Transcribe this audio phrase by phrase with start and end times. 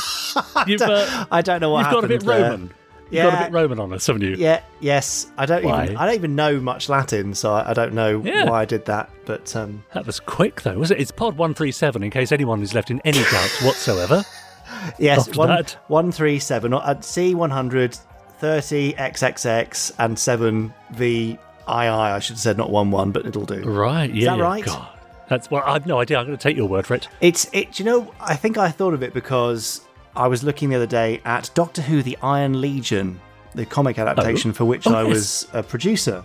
[0.68, 2.42] You've, uh, I don't know what you've got a bit there.
[2.52, 2.74] Roman.
[3.10, 4.36] You've got a bit Roman on us, haven't you?
[4.36, 5.28] Yeah, yes.
[5.38, 5.86] I don't Why?
[5.86, 8.50] even I don't even know much Latin, so I, I don't know Yeah.
[8.50, 9.10] why I did that.
[9.26, 11.00] But um, That was quick, though, was it?
[11.00, 14.24] It's pod 137, in case anyone is left in any doubt whatsoever.
[15.00, 15.78] yes, After one that.
[15.88, 17.98] one three seven uh, C one hundred
[18.40, 21.40] thirty XXX and seven V II.
[21.68, 23.62] I should have said not one one, but it'll do.
[23.64, 24.36] Right, yeah.
[24.36, 24.66] that right?
[24.66, 24.90] God.
[25.30, 26.20] That's well, I've no idea.
[26.20, 27.08] I'm going to take your word for it.
[27.22, 27.80] It's it.
[27.80, 29.82] You know, I think I thought of it because
[30.16, 33.20] I was looking the other day at Doctor Who: The Iron Legion,
[33.56, 35.10] the comic adaptation for which Oh, I yes.
[35.10, 36.24] was a producer,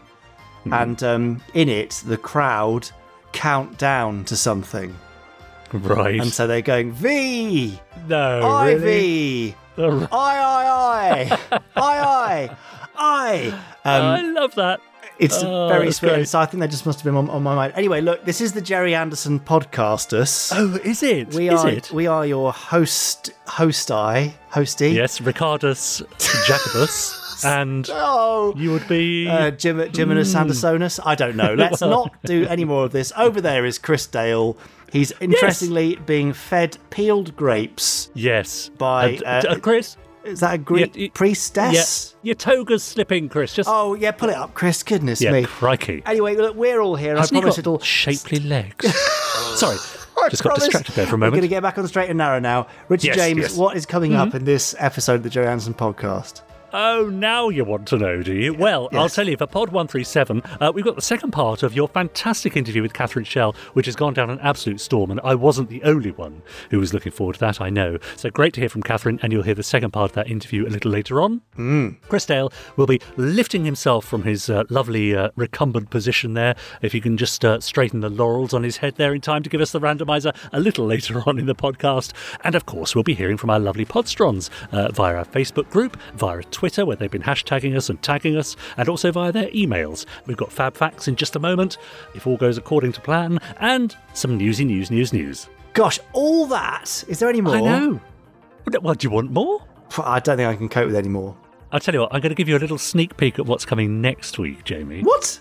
[0.64, 0.72] Hmm.
[0.74, 2.90] and um, in it the crowd
[3.32, 4.94] count down to something,
[5.72, 6.20] Right.
[6.20, 9.50] and so they're going V, no, I really?
[9.50, 10.08] V, right.
[10.12, 11.38] I I
[11.76, 12.56] I I
[12.96, 13.48] I.
[13.84, 14.80] Um, I love that.
[15.20, 16.26] It's Oh, very great.
[16.28, 17.74] So I think that just must have been on, on my mind.
[17.76, 20.50] Anyway, look, this is the Gerry Anderson podcasters.
[20.56, 21.34] Oh, is it?
[21.34, 21.90] We Is are it?
[21.92, 24.94] we are your host host I hosty.
[24.94, 26.00] Yes, Ricardus
[26.46, 28.54] Jacobus, and Oh.
[28.56, 29.28] you would be.
[29.28, 30.98] Uh, Jim, Jiminus Andersonus.
[31.04, 31.54] I don't know.
[31.58, 33.12] Let's Well- not do any more of this.
[33.16, 34.56] Over there is Chris Dale.
[34.92, 38.10] He's interestingly being fed peeled grapes.
[38.14, 38.70] yes.
[38.76, 39.96] by, Uh, uh, uh, Chris.
[40.24, 42.14] Is that a Greek Yeah, priestess?
[42.22, 43.54] Yeah, your toga's slipping, Chris.
[43.54, 44.82] Just Oh yeah, pull it up, Chris.
[44.82, 45.44] Goodness yeah, me.
[45.44, 46.02] crikey.
[46.06, 47.16] Anyway, look, we're all here.
[47.16, 47.78] I Hasn't he promise it'll.
[47.80, 48.86] shapely legs.
[49.58, 49.76] Sorry,
[50.22, 51.32] I just got distracted there for a moment.
[51.32, 52.66] We're going to get back on the straight and narrow now.
[52.88, 53.52] Richard Yes, James, yes.
[53.52, 53.60] Mm-hmm.
[53.62, 56.42] what is coming up in this episode of the Joe Anderson podcast?
[56.72, 58.54] Oh, now you want to know, do you?
[58.54, 61.88] Well, I'll tell you, for Pod 137, uh, we've got the second part of your
[61.88, 65.68] fantastic interview with Catherine Schell, which has gone down an absolute storm, and I wasn't
[65.68, 67.98] the only one who was looking forward to that, I know.
[68.14, 70.64] So great to hear from Catherine, and you'll hear the second part of that interview
[70.64, 71.40] a little later on.
[72.08, 76.54] Chris Dale will be lifting himself from his uh, lovely uh, recumbent position there.
[76.82, 79.50] If you can just uh, straighten the laurels on his head there in time to
[79.50, 82.12] give us the randomizer a little later on in the podcast.
[82.44, 85.98] And of course, we'll be hearing from our lovely Podsterons uh, via our Facebook group,
[86.14, 90.06] via Twitter, where they've been hashtagging us and tagging us, and also via their emails.
[90.26, 91.76] We've got Fab Facts in just a moment,
[92.14, 95.48] if all goes according to plan, and some newsy news, news, news.
[95.72, 97.04] Gosh, all that.
[97.08, 97.56] Is there any more?
[97.56, 98.00] I know.
[98.82, 99.62] Well, do you want more?
[99.98, 101.36] I don't think I can cope with any more.
[101.72, 103.64] I'll tell you what, I'm going to give you a little sneak peek at what's
[103.64, 105.02] coming next week, Jamie.
[105.02, 105.38] What?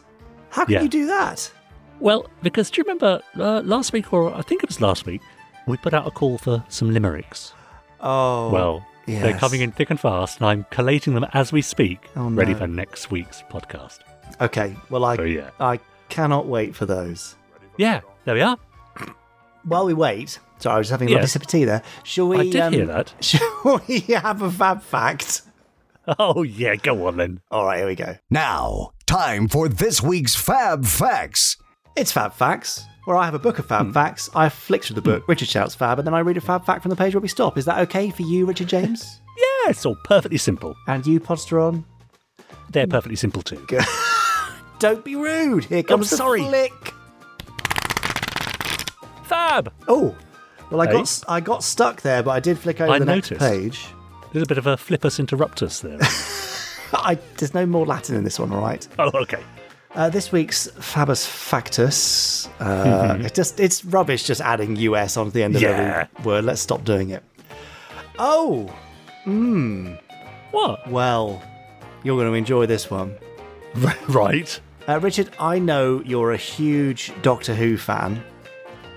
[0.51, 0.81] How can Yeah.
[0.83, 1.51] you do that?
[1.99, 5.21] Well, because do you remember uh, last week, or I think it was last week,
[5.67, 7.53] we put out a call for some limericks.
[7.99, 11.99] Oh, well, they're coming in thick and fast, and I'm collating them as we speak,
[12.15, 13.99] Oh, ready for next week's podcast.
[14.41, 14.75] Okay.
[14.89, 15.49] Well, I So, yeah.
[15.59, 17.35] I cannot wait for those.
[17.77, 18.57] Yeah, there we are.
[19.63, 21.31] While we wait, sorry, I was having a lovely Yes.
[21.33, 21.83] sip of tea there.
[22.03, 22.37] Shall we?
[22.37, 23.13] I did um, hear that.
[23.21, 25.41] Shall we have a fab fact?
[26.17, 27.41] Oh, yeah, go on then.
[27.51, 28.15] All right, here we go.
[28.29, 31.57] Now, time for this week's Fab Facts.
[31.99, 33.69] It's Fab Facts, where I have a book of Hmm.
[33.69, 34.29] Fab Facts.
[34.33, 36.81] I flick through the book, Richard shouts Fab, and then I read a Fab Fact
[36.81, 37.57] from the page where we stop.
[37.57, 39.19] Is that okay for you, Richard James?
[39.39, 40.75] Yeah, it's all perfectly simple.
[40.87, 41.85] and you, Podsteron?
[42.71, 43.65] They're perfectly simple too.
[44.79, 45.63] Don't be rude.
[45.63, 46.41] Here comes the sorry.
[46.43, 46.73] flick.
[49.23, 49.71] Fab!
[49.87, 50.13] Oh,
[50.69, 50.91] well, I Hey.
[50.93, 53.49] got I got stuck there, but I did flick over I the next noticed.
[53.49, 53.87] page.
[54.23, 55.99] A little bit of a flippus interruptus there.
[57.01, 58.85] I, there's no more Latin in this one, all right?
[58.99, 59.43] oh, okay.
[59.95, 62.47] Uh, this week's Fabus Factus.
[62.59, 66.07] Uh, it's just it's rubbish just adding US onto the end of Yeah.
[66.15, 66.45] every word.
[66.45, 67.23] Let's stop doing it.
[68.19, 68.71] Oh,
[69.23, 69.93] hmm.
[70.51, 70.87] What?
[70.89, 71.41] well,
[72.03, 73.15] you're going to enjoy this one.
[74.09, 74.59] right.
[74.87, 78.23] Uh, Richard, I know you're a huge Doctor Who fan,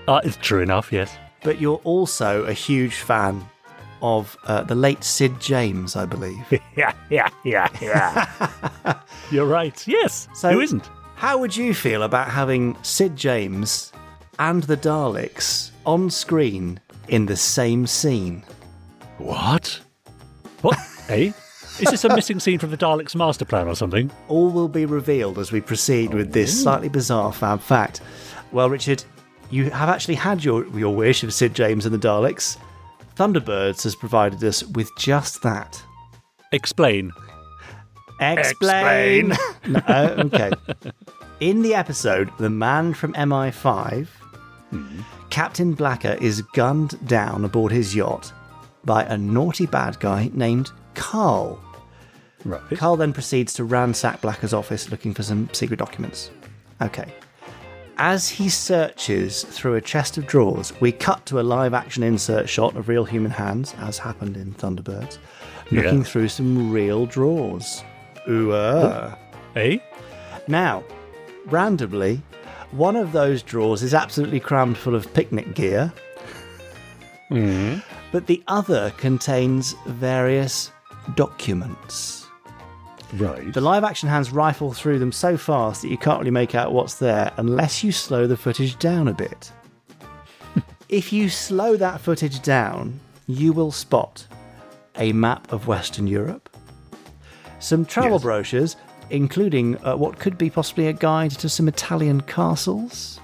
[0.07, 1.15] Uh, it's true enough, yes.
[1.43, 3.47] but you're also a huge fan
[4.03, 6.45] of uh, the late Sid James, I believe.
[6.75, 8.99] Yeah, yeah, yeah, yeah.
[9.31, 9.87] You're right.
[9.87, 10.27] Yes.
[10.35, 10.87] So- Who isn't?
[11.15, 13.93] How would you feel about having Sid James
[14.39, 18.43] and the Daleks on screen in the same scene.
[19.17, 19.79] What?
[20.61, 20.77] What?
[21.09, 21.31] eh?
[21.79, 24.11] Is this a missing scene from the Daleks' master plan or something?
[24.27, 28.01] All will be revealed as we proceed with this slightly bizarre fab fact.
[28.51, 29.03] Well, Richard,
[29.49, 32.57] you have actually had your, your wish of Sid James and the Daleks.
[33.15, 35.81] Thunderbirds has provided us with just that.
[36.51, 37.11] Explain.
[38.19, 39.33] Explain.
[39.65, 40.51] No, uh, okay.
[41.39, 44.07] In the episode, The Man from MI5,
[45.29, 48.33] Captain Blacker is gunned down aboard his yacht
[48.83, 51.59] by a naughty bad guy named Carl.
[52.43, 52.61] Right.
[52.77, 56.29] Carl then proceeds to ransack Blacker's office looking for some secret documents.
[56.81, 57.13] Okay.
[57.97, 62.49] As he searches through a chest of drawers, we cut to a live action insert
[62.49, 65.19] shot of real human hands, as happened in Thunderbirds,
[65.71, 66.03] looking Yeah.
[66.03, 67.83] through some real drawers.
[68.27, 69.13] Ooh, uh.
[69.55, 69.77] Eh?
[70.47, 70.83] Now,
[71.45, 72.21] randomly,
[72.71, 75.93] one of those drawers is absolutely crammed full of picnic gear,
[77.29, 80.71] but the other contains various
[81.15, 82.22] documents.
[83.13, 83.53] Right.
[83.53, 86.73] The live action hands rifle through them so fast that you can't really make out
[86.73, 89.51] what's there unless you slow the footage down a bit.
[90.89, 94.25] if you slow that footage down, you will spot
[94.97, 96.49] a map of Western Europe,
[97.59, 98.21] some travel Yes.
[98.23, 98.75] brochures,
[99.09, 103.19] including uh, what could be possibly a guide to some Italian castles,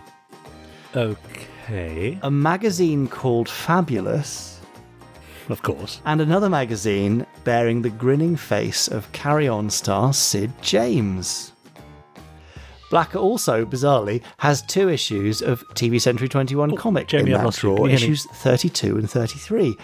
[0.95, 2.17] Okay.
[2.23, 4.58] a magazine called Fabulous,
[5.49, 6.01] Of course.
[6.05, 11.53] and another magazine bearing the grinning face of Carry On star Sid James.
[12.89, 17.77] Blacker also, bizarrely, has two issues of TV Century 21 comic Jamie, in that drawer,
[17.77, 18.13] Can you hear me?
[18.13, 19.75] issues 32 and 33.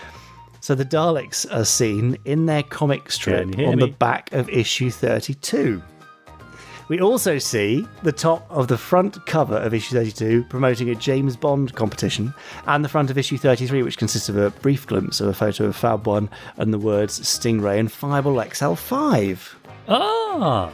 [0.59, 4.31] So the Daleks are seen in their comic strip Can you hear on the back
[4.33, 5.83] of issue 32.
[6.87, 11.35] We also see the top of the front cover of issue 32 promoting a James
[11.35, 12.33] Bond competition,
[12.67, 15.65] and the front of issue 33, which consists of a brief glimpse of a photo
[15.65, 19.55] of Fab 1 and the words Stingray and Fireball XL5.
[19.87, 20.71] Ah.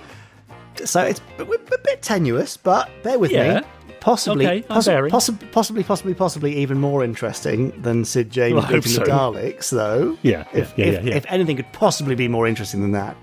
[0.83, 3.59] So it's a, bit tenuous, but bear with Yeah.
[3.61, 3.67] me.
[3.99, 8.81] Possibly, Okay, possi- possibly, possibly, possibly, possibly even more interesting than Sid James Well, beating
[8.81, 9.03] the so.
[9.03, 10.17] Daleks, though.
[10.23, 11.15] Yeah, if, yeah, yeah, if, yeah.
[11.17, 13.15] if anything could possibly be more interesting than that,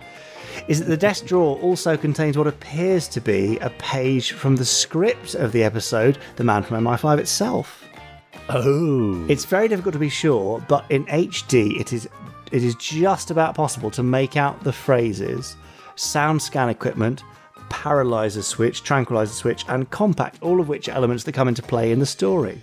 [0.68, 4.64] is that the desk drawer also contains what appears to be a page from the
[4.64, 7.84] script of the episode, The Man from MI5 itself.
[8.50, 9.26] Oh.
[9.28, 12.08] It's very difficult to be sure, but in HD, it is
[12.50, 15.56] it is just about possible to make out the phrases
[15.96, 17.22] sound scan equipment,
[17.68, 21.92] paralyzer switch, tranquilizer switch, and compact, all of which are elements that come into play
[21.92, 22.60] in the story.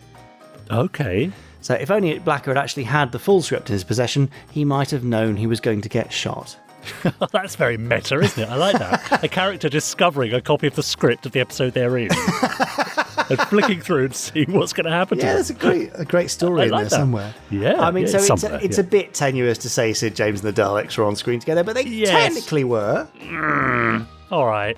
[0.71, 1.31] okay.
[1.61, 4.91] So if only Blacker had actually had the full script in his possession, he might
[4.91, 6.55] have known he was going to get shot.
[7.31, 8.49] That's very meta, isn't it?
[8.49, 9.23] I like that.
[9.23, 12.09] a character discovering a copy of the script of the episode they're in
[13.29, 15.37] and flicking through and seeing what's going to happen to Yeah, them.
[15.37, 16.89] there's a great a great story I in there that.
[16.91, 17.33] somewhere.
[17.49, 18.83] Yeah, I mean, yeah, so it's it's, a, it's yeah.
[18.83, 21.75] a bit tenuous to say Sid James and the Daleks were on screen together, but
[21.75, 22.09] they Yes.
[22.09, 23.07] technically were.
[23.19, 24.07] Mm.
[24.31, 24.75] All right.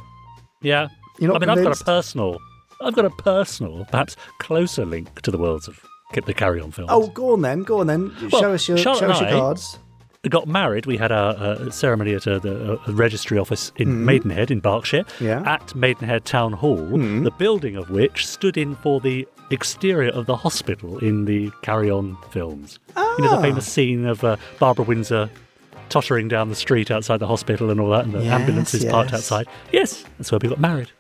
[0.61, 0.87] Yeah.
[1.19, 2.37] You're not I mean, I've got a personal,
[2.81, 5.79] I've got a personal, perhaps closer link to the worlds of
[6.13, 6.89] the Carry On films.
[6.91, 8.15] Oh, go on then, go on then.
[8.31, 9.79] Well, show us your Charlotte show us your I- cards.
[10.29, 10.85] Got married.
[10.85, 15.05] We had a, a ceremony at a, the a registry office in Maidenhead in Berkshire.
[15.19, 15.39] Yeah.
[15.41, 15.47] Mm.
[15.47, 20.35] At Maidenhead Town Hall, the building of which stood in for the exterior of the
[20.35, 22.79] hospital in the Carry On films.
[22.97, 23.41] You know the Ah.
[23.41, 25.29] famous scene of uh, Barbara Windsor
[25.89, 29.13] tottering down the street outside the hospital and all that, and the Yes, ambulances parked
[29.13, 29.47] outside.
[29.71, 30.91] Yes, that's where we got married.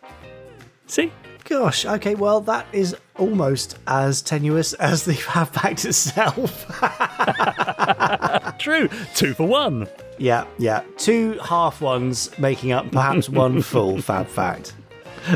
[0.87, 1.11] See.
[1.47, 6.65] Gosh, okay, well, that is almost as tenuous as the Fab Fact itself.
[8.59, 8.89] True.
[9.15, 9.87] Two for one.
[10.17, 10.83] yeah, yeah.
[10.97, 14.73] Two half ones making up perhaps one full Fab Fact.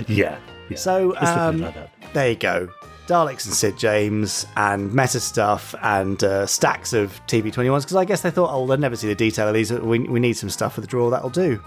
[0.07, 0.37] Yeah.
[0.69, 0.77] yeah.
[0.77, 2.67] So, Let's look at it um, like there you go.
[3.07, 8.21] Daleks and Sid James and meta stuff and uh, stacks of TV21s because I guess
[8.21, 9.71] they thought, oh, they'll never see the detail of these.
[9.71, 11.61] We, we need some stuff for the drawer, that'll do.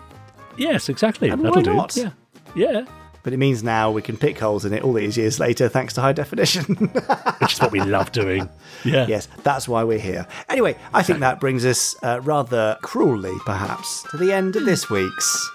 [0.56, 1.28] Yes, exactly.
[1.30, 1.74] And That'll do.
[1.74, 1.96] not?
[1.96, 2.10] Yeah.
[2.54, 2.84] Yeah.
[3.24, 5.94] But it means now we can pick holes in it all these years later thanks
[5.94, 6.64] to high definition.
[7.38, 8.50] Which is what we love doing.
[8.84, 9.06] Yeah.
[9.08, 10.26] Yes, that's why we're here.
[10.50, 14.90] Anyway, I think that brings us uh, rather cruelly, perhaps, to the end of this
[14.90, 15.50] week's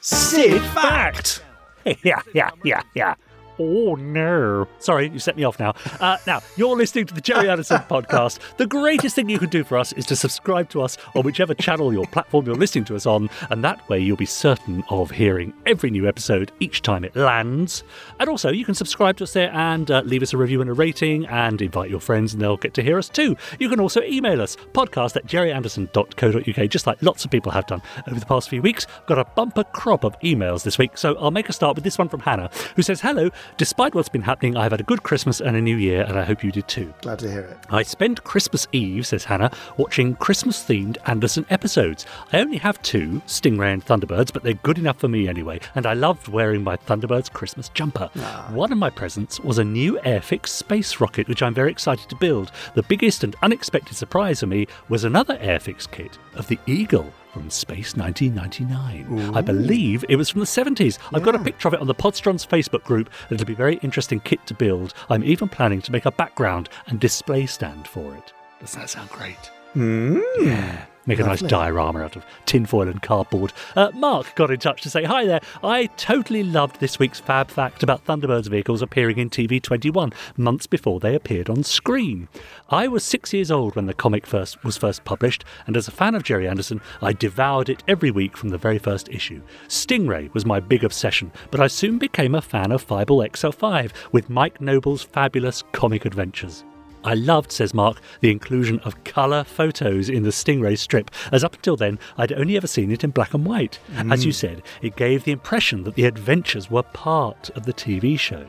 [0.00, 1.42] Sid Fact.
[2.04, 3.14] yeah, yeah, yeah, yeah.
[3.58, 4.66] Oh no.
[4.78, 5.74] Sorry, you set me off now.
[6.00, 8.38] Uh, now, you're listening to the Gerry Anderson podcast.
[8.56, 11.54] The greatest thing you can do for us is to subscribe to us on whichever
[11.54, 15.10] channel or platform you're listening to us on, and that way you'll be certain of
[15.10, 17.84] hearing every new episode each time it lands.
[18.18, 20.70] And also, you can subscribe to us there and uh, leave us a review and
[20.70, 23.36] a rating and invite your friends, and they'll get to hear us too.
[23.58, 27.82] You can also email us podcast at gerryanderson.co.uk, just like lots of people have done
[28.08, 28.86] over the past few weeks.
[29.00, 31.84] I've Got a bumper crop of emails this week, so I'll make a start with
[31.84, 35.02] this one from Hannah, who says, Hello, Despite what's been happening, I've had a good
[35.02, 36.92] Christmas and a new year, and I hope you did too.
[37.02, 37.58] Glad to hear it.
[37.70, 42.06] I spent Christmas Eve, says Hannah, watching Christmas themed Anderson episodes.
[42.32, 45.86] I only have two, Stingray and Thunderbirds, but they're good enough for me anyway, and
[45.86, 48.10] I loved wearing my Thunderbirds Christmas jumper.
[48.18, 48.48] Ah.
[48.52, 52.16] One of my presents was a new Airfix space rocket, which I'm very excited to
[52.16, 52.52] build.
[52.74, 57.50] The biggest and unexpected surprise for me was another Airfix kit of the Eagle from
[57.50, 59.34] Space 1999.
[59.34, 60.98] I believe it was from the 70s.
[61.12, 63.56] I've got a picture of it on the Podsterons Facebook group, and it'll be a
[63.56, 64.94] very interesting kit to build.
[65.10, 68.32] I'm even planning to make a background and display stand for it.
[68.60, 69.50] Doesn't that sound great?
[69.74, 70.86] Yeah.
[71.06, 73.52] Make a nice diorama out of tinfoil and cardboard.
[73.76, 75.40] Uh, Mark got in touch to say, Hi there.
[75.62, 80.66] I totally loved this week's fab fact about Thunderbirds vehicles appearing in TV 21 months
[80.66, 82.28] before they appeared on screen.
[82.70, 85.92] I was six years old when the comic first was first published, and as a
[85.92, 89.42] fan of Gerry Anderson, I devoured it every week from the very first issue.
[89.68, 94.30] Stingray was my big obsession, but I soon became a fan of Fireball XL5 with
[94.30, 96.64] Mike Noble's fabulous comic adventures.
[97.04, 101.54] I loved, says Mark, the inclusion of colour photos in the Stingray strip, as up
[101.54, 103.78] until then I'd only ever seen it in black and white.
[104.10, 104.34] As you mm.
[104.34, 108.46] said, it gave the impression that the adventures were part of the TV show.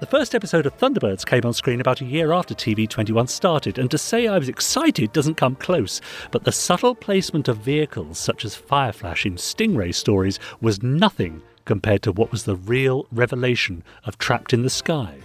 [0.00, 3.78] The first episode of Thunderbirds came on screen about a year after TV 21 started,
[3.78, 8.18] and to say I was excited doesn't come close, but the subtle placement of vehicles
[8.18, 13.82] such as Fireflash in Stingray stories was nothing compared to what was the real revelation
[14.04, 15.18] of Trapped in the Sky.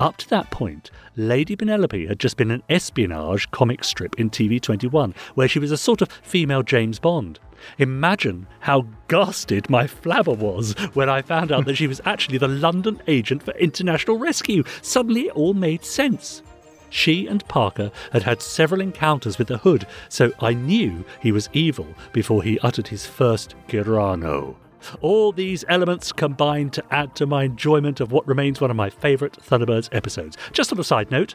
[0.00, 4.60] Up to that point, Lady Penelope had just been an espionage comic strip in TV
[4.60, 7.40] 21, where she was a sort of female James Bond.
[7.78, 12.46] Imagine how ghasted my flabber was when I found out that she was actually the
[12.46, 14.62] London agent for international rescue.
[14.82, 16.42] Suddenly it all made sense.
[16.90, 21.50] She and Parker had had several encounters with the Hood, so I knew he was
[21.52, 24.56] evil before he uttered his first Girano.
[25.00, 28.90] All these elements combined to add to my enjoyment of what remains one of my
[28.90, 30.36] favourite Thunderbirds episodes.
[30.52, 31.34] Just on a side note,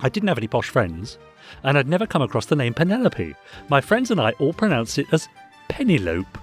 [0.00, 1.18] I didn't have any posh friends,
[1.62, 3.34] and I'd never come across the name Penelope.
[3.68, 5.28] My friends and I all pronounced it as
[5.68, 6.40] Penelope.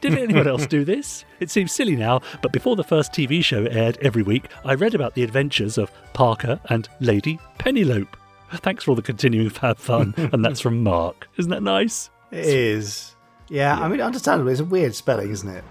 [0.00, 1.24] Did anyone else do this?
[1.38, 4.96] It seems silly now, but before the first TV show aired every week, I read
[4.96, 8.08] about the adventures of Parker and Lady Penelope.
[8.54, 11.28] Thanks for all the continuing fab fun, and that's from Mark.
[11.36, 12.10] Isn't that nice?
[12.32, 13.11] It is.
[13.52, 15.62] Yeah, I mean, understandably, it's a weird spelling, isn't it?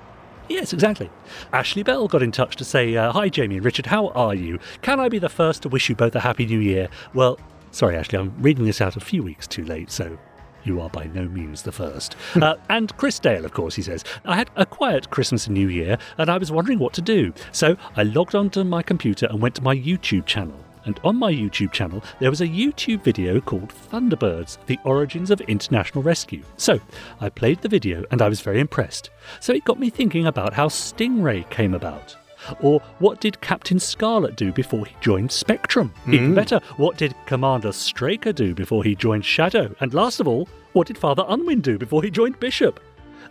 [0.48, 1.10] Yes, exactly.
[1.52, 4.60] Ashley Bell got in touch to say, uh, Hi, Jamie and Richard, how are you?
[4.84, 6.90] Can I be the first to wish you both a Happy New Year?
[7.16, 7.40] Well,
[7.72, 10.20] sorry, Ashley, I'm reading this out a few weeks too late, so
[10.64, 12.16] you are by no means the first.
[12.36, 15.68] uh, and Chris Dale, of course, he says, I had a quiet Christmas and New
[15.68, 17.34] Year, and I was wondering what to do.
[17.52, 20.64] So I logged onto my computer and went to my YouTube channel.
[20.86, 25.42] And on my YouTube channel, there was a YouTube video called Thunderbirds The Origins of
[25.42, 26.44] International Rescue.
[26.58, 26.80] So
[27.20, 29.10] I played the video and I was very impressed.
[29.40, 32.16] So it got me thinking about how Stingray came about.
[32.62, 35.90] Or what did Captain Scarlet do before he joined Spectrum?
[36.06, 36.14] Hmm.
[36.14, 39.76] Even better, what did Commander Straker do before he joined Shadow?
[39.80, 42.80] And last of all, what did Father Unwin do before he joined Bishop?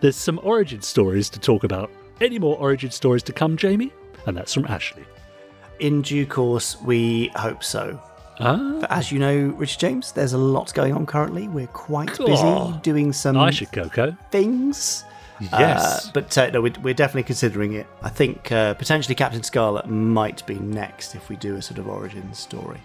[0.00, 1.90] There's some origin stories to talk about.
[2.20, 3.92] Any more origin stories to come, Jamie?
[4.26, 5.04] And that's from Ashley.
[5.80, 8.00] In due course, we hope so.
[8.38, 11.48] Ah, But as you know, Richard James, there's a lot going on currently.
[11.48, 14.16] We're quite busy doing some I should Coco.
[14.30, 15.04] things.
[15.40, 16.06] Yes.
[16.06, 17.86] Uh, but uh, no, we're, we're definitely considering it.
[18.02, 21.88] I think uh, potentially Captain Scarlet might be next if we do a sort of
[21.88, 22.80] origin story.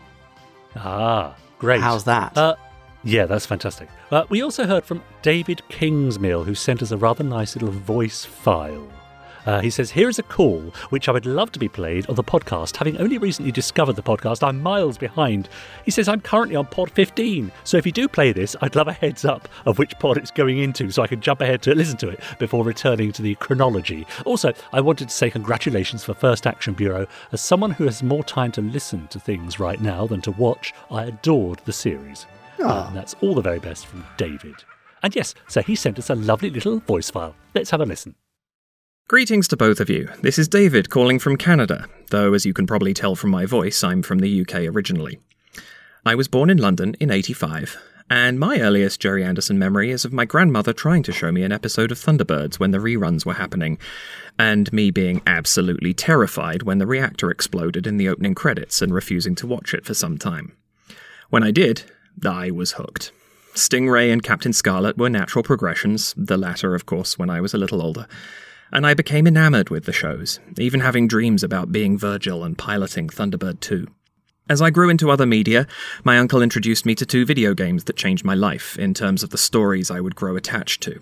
[0.76, 1.82] Ah, great.
[1.82, 2.38] How's that?
[2.38, 2.56] Uh,
[3.04, 3.90] yeah, that's fantastic.
[4.12, 8.26] Uh, we also heard from David Kingsmill, who sent us a rather nice little voice
[8.26, 8.88] file.
[9.46, 12.16] Uh, he says, Here is a call which I would love to be played on
[12.16, 12.76] the podcast.
[12.78, 15.50] Having only recently discovered the podcast, I'm miles behind.
[15.84, 17.52] He says, I'm currently on pod 15.
[17.64, 20.32] So if you do play this, I'd love a heads up of which pod it's
[20.32, 23.36] going into so I can jump ahead to listen to it before returning to the
[23.36, 24.06] chronology.
[24.26, 27.08] Also, I wanted to say congratulations for First Action Bureau.
[27.32, 30.74] As someone who has more time to listen to things right now than to watch,
[30.90, 32.26] I adored the series.
[32.60, 34.56] Uh, and that's all the very best from David.
[35.04, 37.36] And yes, so he sent us a lovely little voice file.
[37.54, 38.16] Let's have a listen.
[39.08, 40.10] Greetings to both of you.
[40.24, 43.84] This is David calling from Canada, though, as you can probably tell from my voice,
[43.84, 45.20] I'm from the UK originally.
[46.04, 47.78] I was born in London in 85,
[48.10, 51.52] and my earliest Gerry Anderson memory is of my grandmother trying to show me an
[51.52, 53.78] episode of Thunderbirds when the reruns were happening,
[54.40, 59.36] and me being absolutely terrified when the reactor exploded in the opening credits and refusing
[59.36, 60.58] to watch it for some time.
[61.30, 61.84] When I did,
[62.26, 63.12] I was hooked.
[63.54, 67.60] Stingray and Captain Scarlet were natural progressions, the latter, of course, when I was a
[67.60, 68.08] little older
[68.72, 73.08] and I became enamored with the shows, even having dreams about being Virgil and piloting
[73.08, 73.88] Thunderbird 2.
[74.48, 75.66] As I grew into other media,
[76.04, 79.32] my uncle introduced me to two video games that changed my life in terms of
[79.32, 81.02] the stories I would grow attached to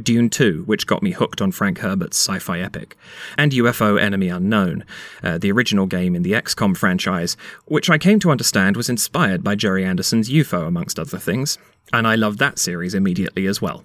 [0.00, 2.96] Dune 2, which got me hooked on Frank Herbert's sci fi epic,
[3.36, 4.84] and UFO Enemy Unknown,
[5.22, 9.44] uh, the original game in the XCOM franchise, which I came to understand was inspired
[9.44, 11.58] by Gerry Anderson's UFO, amongst other things,
[11.92, 13.84] and I loved that series immediately as well.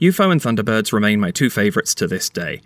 [0.00, 2.60] UFO and Thunderbirds remain my two favourites to this day.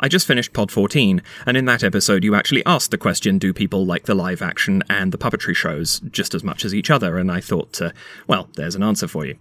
[0.00, 3.52] I just finished Pod 14, and in that episode, you actually asked the question do
[3.52, 7.18] people like the live action and the puppetry shows just as much as each other?
[7.18, 7.90] And I thought, uh,
[8.28, 9.36] well, there's an answer for you.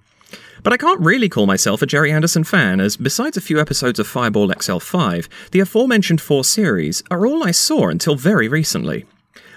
[0.63, 3.99] But I can't really call myself a Gerry Anderson fan, as besides a few episodes
[3.99, 9.05] of Fireball XL5, the aforementioned four series are all I saw until very recently.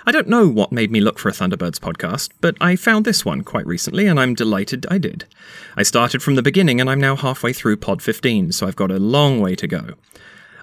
[0.06, 3.24] I don't know what made me look for a Thunderbirds podcast, but I found this
[3.24, 5.26] one quite recently and I'm delighted I did.
[5.76, 8.90] I started from the beginning and I'm now halfway through Pod 15, so I've got
[8.90, 9.94] a long way to go.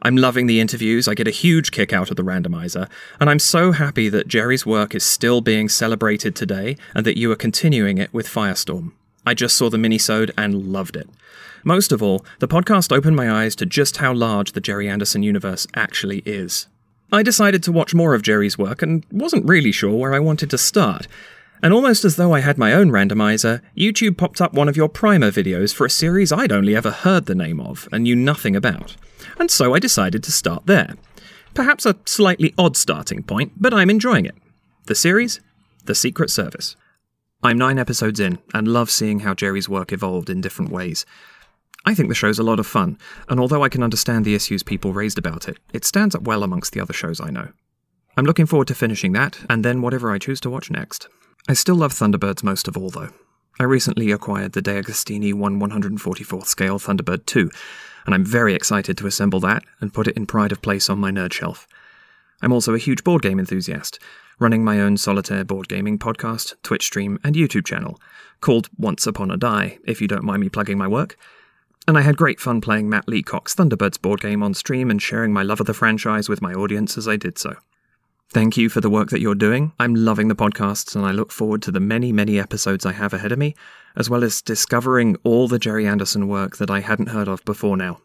[0.01, 2.89] I'm loving the interviews, I get a huge kick out of the randomizer,
[3.19, 7.31] and I'm so happy that Gerry's work is still being celebrated today and that you
[7.31, 8.93] are continuing it with Firestorm.
[9.23, 11.09] I just saw the minisode and loved it.
[11.63, 15.21] Most of all, the podcast opened my eyes to just how large the Gerry Anderson
[15.21, 16.67] universe actually is.
[17.11, 20.49] I decided to watch more of Gerry's work and wasn't really sure where I wanted
[20.49, 21.07] to start.
[21.63, 24.89] And almost as though I had my own randomizer, YouTube popped up one of your
[24.89, 28.55] primer videos for a series I'd only ever heard the name of and knew nothing
[28.55, 28.95] about.
[29.39, 30.95] And so I decided to start there.
[31.53, 34.35] Perhaps a slightly odd starting point, but I'm enjoying it.
[34.85, 35.39] The series?
[35.85, 36.75] The Secret Service.
[37.41, 41.05] I'm nine episodes in and love seeing how Gerry's work evolved in different ways.
[41.87, 42.97] I think the show's a lot of fun,
[43.29, 46.43] and although I can understand the issues people raised about it, it stands up well
[46.43, 47.47] amongst the other shows I know.
[48.17, 51.07] I'm looking forward to finishing that, and then whatever I choose to watch next.
[51.47, 53.11] I still love Thunderbirds most of all, though.
[53.57, 57.49] I recently acquired the De Agostini 1 144th scale Thunderbird 2,
[58.05, 60.99] and I'm very excited to assemble that and put it in pride of place on
[60.99, 61.69] my nerd shelf.
[62.41, 63.97] I'm also a huge board game enthusiast,
[64.39, 67.97] running my own solitaire board gaming podcast, Twitch stream, and YouTube channel,
[68.41, 71.17] called Once Upon a Die, if you don't mind me plugging my work.
[71.87, 75.31] And I had great fun playing Matt Leacock's Thunderbirds board game on stream and sharing
[75.31, 77.55] my love of the franchise with my audience as I did so.
[78.29, 79.71] Thank you for the work that you're doing.
[79.79, 83.13] I'm loving the podcasts and I look forward to the many, many episodes I have
[83.13, 83.55] ahead of me,
[83.95, 87.77] as well as discovering all the Gerry Anderson work that I hadn't heard of before
[87.77, 88.01] now.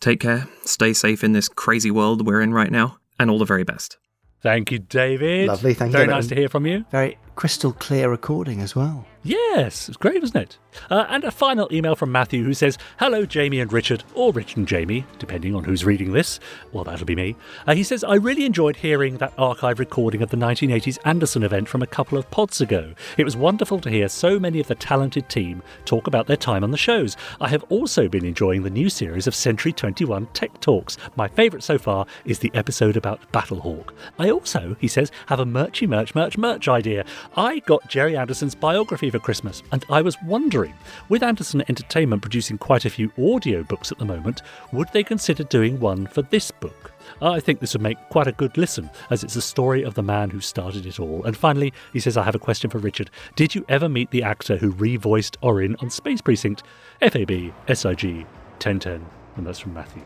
[0.00, 3.44] Take care, stay safe in this crazy world we're in right now, and all the
[3.44, 3.98] very best.
[4.40, 5.46] Thank you, David.
[5.46, 6.84] Lovely, thank you, Very nice to hear from you.
[6.90, 9.06] Very crystal clear recording as well.
[9.24, 10.58] Yes, it's great, wasn't it?
[10.90, 14.56] Uh, and a final email from Matthew who says, Hello, Jamie and Richard, or Rich
[14.56, 16.40] and Jamie, depending on who's reading this.
[16.72, 17.36] Well, that'll be me.
[17.64, 21.68] Uh, he says, I really enjoyed hearing that archive recording of the 1980s Anderson event
[21.68, 22.94] from a couple of pods ago.
[23.16, 26.64] It was wonderful to hear so many of the talented team talk about their time
[26.64, 27.16] on the shows.
[27.40, 30.96] I have also been enjoying the new series of Century 21 Tech Talks.
[31.14, 33.90] My favourite so far is the episode about Battlehawk.
[34.18, 37.04] I also, he says, have a merchy merch merch merch idea.
[37.36, 40.74] I got Gerry Anderson's biography for Christmas, and I was wondering,
[41.08, 45.78] with Anderson Entertainment producing quite a few audiobooks at the moment, would they consider doing
[45.78, 46.92] one for this book?
[47.20, 50.02] I think this would make quite a good listen, as it's the story of the
[50.02, 51.22] man who started it all.
[51.24, 53.10] And finally, he says, I have a question for Richard.
[53.36, 56.62] Did you ever meet the actor who revoiced Orin on Space Precinct?
[57.00, 58.26] FAB SIG
[58.58, 59.06] 1010.
[59.36, 60.02] And that's from Matthew.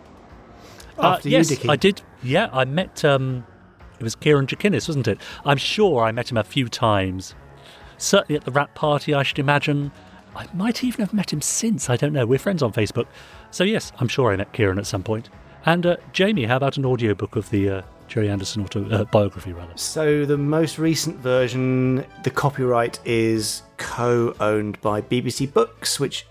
[0.99, 1.69] Uh, yes, Dickie.
[1.69, 2.03] I did.
[2.23, 3.05] Yeah, I met.
[3.05, 3.47] Um,
[3.99, 5.21] it was Kieran Jakinis, wasn't it?
[5.45, 7.35] I'm sure I met him a few times.
[7.99, 9.93] Certainly at the rap party, I should imagine.
[10.35, 11.89] I might even have met him since.
[11.89, 12.27] I don't know.
[12.27, 13.07] We're friends on Facebook.
[13.51, 15.31] So, yes, I'm sure I met Kieran at some point.
[15.65, 19.73] And uh, Jamie, how about an audiobook of the uh, Gerry Anderson autobiography, uh, rather?
[19.77, 26.27] So the most recent version, the copyright is co-owned by BBC Books, which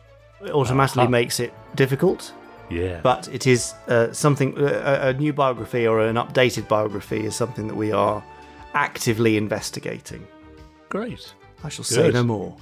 [0.51, 1.09] automatically Aha.
[1.09, 2.31] makes it difficult.
[2.69, 3.01] Yeah.
[3.01, 4.57] But it is uh, something.
[4.57, 8.23] Uh, a a new biography or an updated biography is something that we are
[8.73, 10.25] actively investigating.
[10.89, 11.33] Great.
[11.65, 12.55] I shall say no more.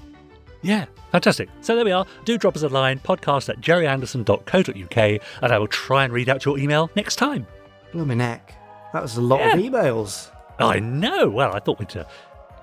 [0.62, 1.50] Yeah, fantastic.
[1.60, 2.06] So there we are.
[2.24, 6.46] Do drop us a line, podcast at gerryanderson.co.uk, and I will try and read out
[6.46, 7.46] your email next time.
[7.92, 8.56] Blooming heck,
[8.94, 10.30] that was a lot of emails.
[10.60, 11.30] I know.
[11.30, 12.06] Well, I thought we'd uh,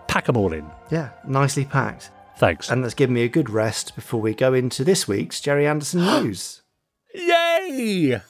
[0.09, 0.65] pack them all in.
[0.91, 2.11] Yeah, nicely packed.
[2.39, 2.71] Thanks.
[2.71, 6.01] And that's given me a good rest before we go into this week's Gerry Anderson
[6.25, 6.63] news.
[7.15, 8.23] Yay!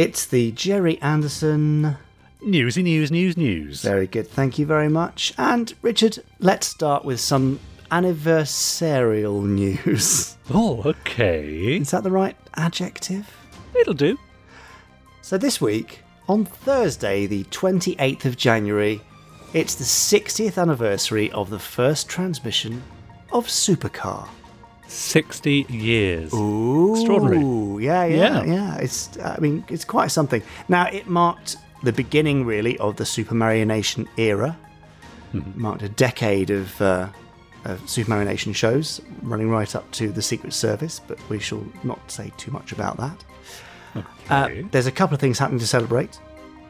[0.00, 1.98] It's the Gerry Anderson.
[2.40, 3.82] Newsy news, news, news.
[3.82, 5.34] Very good, thank you very much.
[5.36, 7.60] And Richard, let's start with some
[7.90, 9.44] anniversarial
[9.84, 10.38] news.
[10.54, 11.76] Oh, okay.
[11.76, 13.28] Is that the right adjective?
[13.78, 14.18] It'll do.
[15.20, 19.02] So this week, on Thursday, the 28th of January,
[19.52, 22.82] it's the 60th anniversary of the first transmission
[23.34, 24.26] of Supercar.
[24.90, 26.32] 60 years.
[26.34, 27.84] Ooh, Extraordinary.
[27.84, 28.44] Yeah, yeah, Yeah.
[28.44, 30.42] yeah, It's, I mean, it's quite something.
[30.68, 34.56] Now, it marked the beginning, really, of the Supermarionation era.
[35.32, 37.08] Marked a decade of, uh,
[37.64, 42.32] of Supermarionation shows, running right up to the Secret Service, but we shall not say
[42.36, 43.24] too much about that.
[44.28, 46.18] Uh, there's a couple of things happening to celebrate.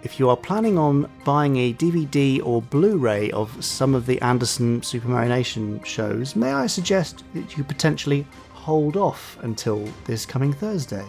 [0.02, 4.20] If you are planning on buying a DVD or Blu ray of some of the
[4.22, 11.04] Anderson Supermarionation shows, may I suggest that you potentially hold off until this coming Thursday?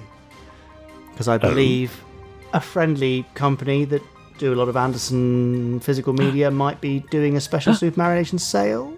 [1.11, 2.03] Because I um, believe
[2.53, 4.01] a friendly company that
[4.37, 8.97] do a lot of Anderson physical media might be doing a special Supermarionation sale.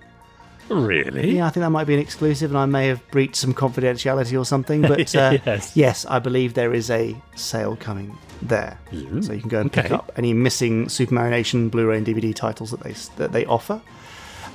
[0.70, 1.36] Really?
[1.38, 4.40] Yeah, I think that might be an exclusive, and I may have breached some confidentiality
[4.40, 4.82] or something.
[4.82, 5.76] But uh, Yes.
[5.76, 8.80] yes, I believe there is a sale coming there,
[9.22, 12.82] so you can go and pick up any missing Supermarionation Blu-ray and DVD titles that
[12.82, 13.82] they that they offer.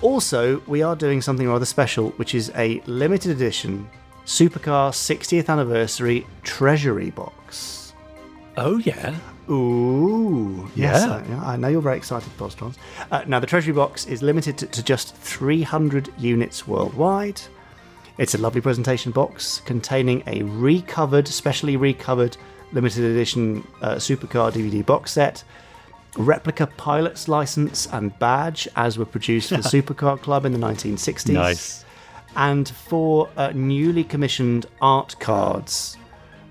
[0.00, 3.88] Also, we are doing something rather special, which is a limited edition
[4.26, 7.94] Supercar 60th anniversary treasury box.
[8.56, 9.14] Oh, yeah.
[9.50, 11.14] Ooh, yes, Yeah.
[11.14, 12.76] I, yeah, I know you're very excited, Podsterons.
[13.10, 17.40] Uh, now, the Treasury Box is limited to, to just 300 units worldwide.
[18.18, 22.36] It's a lovely presentation box containing a recovered, specially recovered
[22.72, 25.44] limited edition uh, supercar DVD box set,
[26.16, 31.32] replica pilot's license and badge, as were produced for the Supercar Club in the 1960s
[31.32, 31.84] Nice.
[32.36, 35.96] and four uh, newly commissioned art cards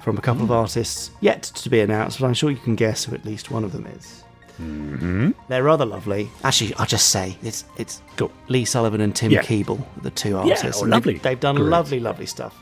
[0.07, 3.03] from a couple of artists yet to be announced, but I'm sure you can guess
[3.03, 4.23] who at least one of them is.
[4.57, 5.31] Mm-hmm.
[5.49, 6.29] They're rather lovely.
[6.45, 8.31] Actually, I'll just say it's it's Cool.
[8.47, 9.41] Lee Sullivan and Tim Yeah.
[9.41, 10.79] Keeble, the two Yeah, artists.
[10.79, 11.17] oh, and they've- lovely.
[11.17, 11.67] They've, done Great.
[11.67, 12.55] lovely, lovely stuff.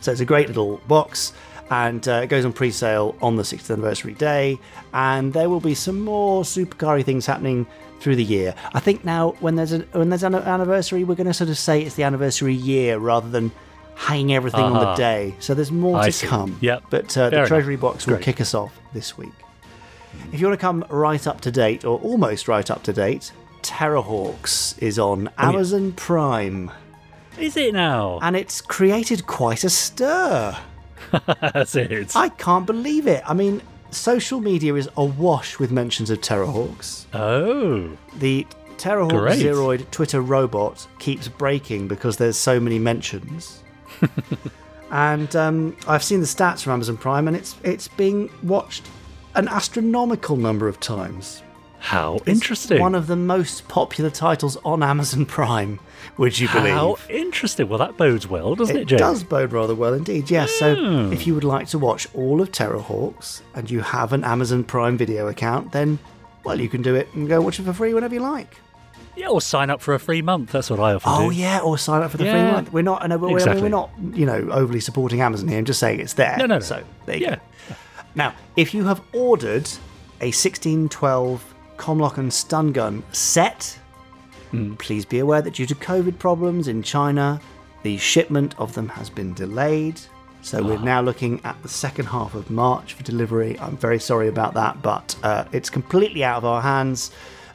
[0.00, 1.32] So it's a great little box,
[1.70, 4.58] and uh, it goes on pre-sale on the 60th anniversary day.
[4.92, 7.66] And there will be some more supercar things happening
[8.00, 8.54] through the year.
[8.74, 11.56] I think now when there's a when there's an anniversary, we're going to sort of
[11.56, 13.50] say it's the anniversary year rather than
[13.94, 15.34] hanging everything on the day.
[15.40, 16.26] So there's more I to see.
[16.26, 16.58] come.
[16.60, 16.84] Yep.
[16.90, 17.48] But uh, the Fair enough.
[17.48, 18.24] treasury box will Great.
[18.24, 19.32] kick us off this week.
[20.32, 23.32] If you want to come right up to date, or almost right up to date,
[23.62, 26.70] Terrahawks is on Oh, Amazon Prime,
[27.38, 28.18] Is it now?
[28.22, 30.56] and it's created quite a stir.
[31.40, 32.14] That's it.
[32.16, 33.22] I can't believe it.
[33.26, 37.06] I mean, social media is awash with mentions of Terrahawks.
[37.14, 37.96] Oh.
[38.18, 39.38] The Terrahawk Great.
[39.40, 43.61] Zeroid Twitter robot keeps breaking because there's so many mentions.
[44.90, 48.86] and um, I've seen the stats from Amazon Prime, and it's it's being watched
[49.34, 51.42] an astronomical number of times.
[51.78, 52.78] How interesting.
[52.80, 55.80] One of the most popular titles on Amazon Prime,
[56.16, 56.74] would you believe?
[56.74, 57.68] How interesting.
[57.68, 58.96] Well, that bodes well, doesn't it, It Jay?
[58.98, 60.52] does bode rather well indeed, yes.
[60.52, 61.12] So, Hmm.
[61.12, 64.96] if you would like to watch all of Terrahawks and you have an Amazon Prime
[64.96, 65.98] video account, then,
[66.44, 68.58] well, you can do it and go watch it for free whenever you like.
[69.16, 70.52] Yeah, or sign up for a free month.
[70.52, 71.36] That's what I often Oh do.
[71.36, 72.72] yeah, or sign up for the free month.
[72.72, 73.62] We're not, no, we're, Exactly.
[73.62, 75.58] we're not, you know, overly supporting Amazon here.
[75.58, 76.36] I'm just saying it's there.
[76.38, 76.60] No, no, no.
[76.60, 77.36] So there you Yeah.
[77.36, 77.74] go.
[78.14, 79.68] Now, if you have ordered
[80.20, 81.42] a 1612
[81.76, 83.78] Comlock and Stun Gun set,
[84.50, 84.74] Hmm.
[84.74, 87.40] please be aware that due to COVID problems in China,
[87.82, 90.00] the shipment of them has been delayed.
[90.42, 90.84] So we're Ah.
[90.84, 93.58] now looking at the second half of March for delivery.
[93.60, 97.10] I'm very sorry about that, but uh, it's completely out of our hands.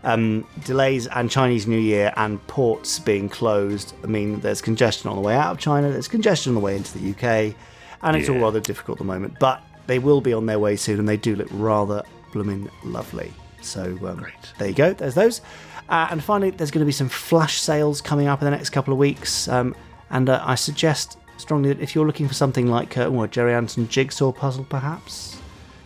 [0.07, 3.93] Um, delays and Chinese New Year and ports being closed.
[4.03, 6.77] I mean, there's congestion on the way out of China, there's congestion on the way
[6.77, 7.53] into the UK,
[8.01, 9.37] and it's all rather difficult at the moment.
[9.37, 13.33] But they will be on their way soon, and they do look rather blooming lovely.
[13.61, 14.33] So um, Great.
[14.59, 14.93] there you go.
[14.93, 15.41] There's those.
[15.89, 18.69] Uh, and finally, there's going to be some flash sales coming up in the next
[18.69, 19.47] couple of weeks.
[19.47, 19.75] Um,
[20.09, 23.53] and uh, I suggest strongly that if you're looking for something like uh, what, Gerry
[23.53, 25.37] Anderson jigsaw puzzle, perhaps,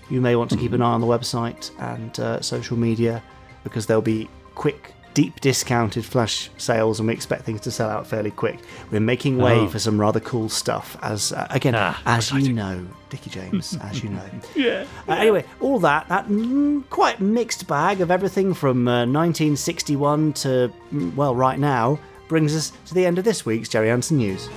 [0.10, 3.24] you may want to keep an eye on the website and uh, social media
[3.64, 8.08] because there'll be quick, deep discounted flash sales, and we expect things to sell out
[8.08, 8.60] fairly quick.
[8.92, 9.68] We're making way Oh.
[9.68, 14.02] for some rather cool stuff, as uh, again, Ah, as you know, Dickie James, as
[14.04, 14.22] you know.
[14.56, 14.86] Yeah.
[15.08, 20.72] Uh, anyway, all that, that mm, quite mixed bag of everything from uh, 1961 to,
[20.94, 24.48] mm, well, right now, brings us to the end of this week's Gerry Anderson News.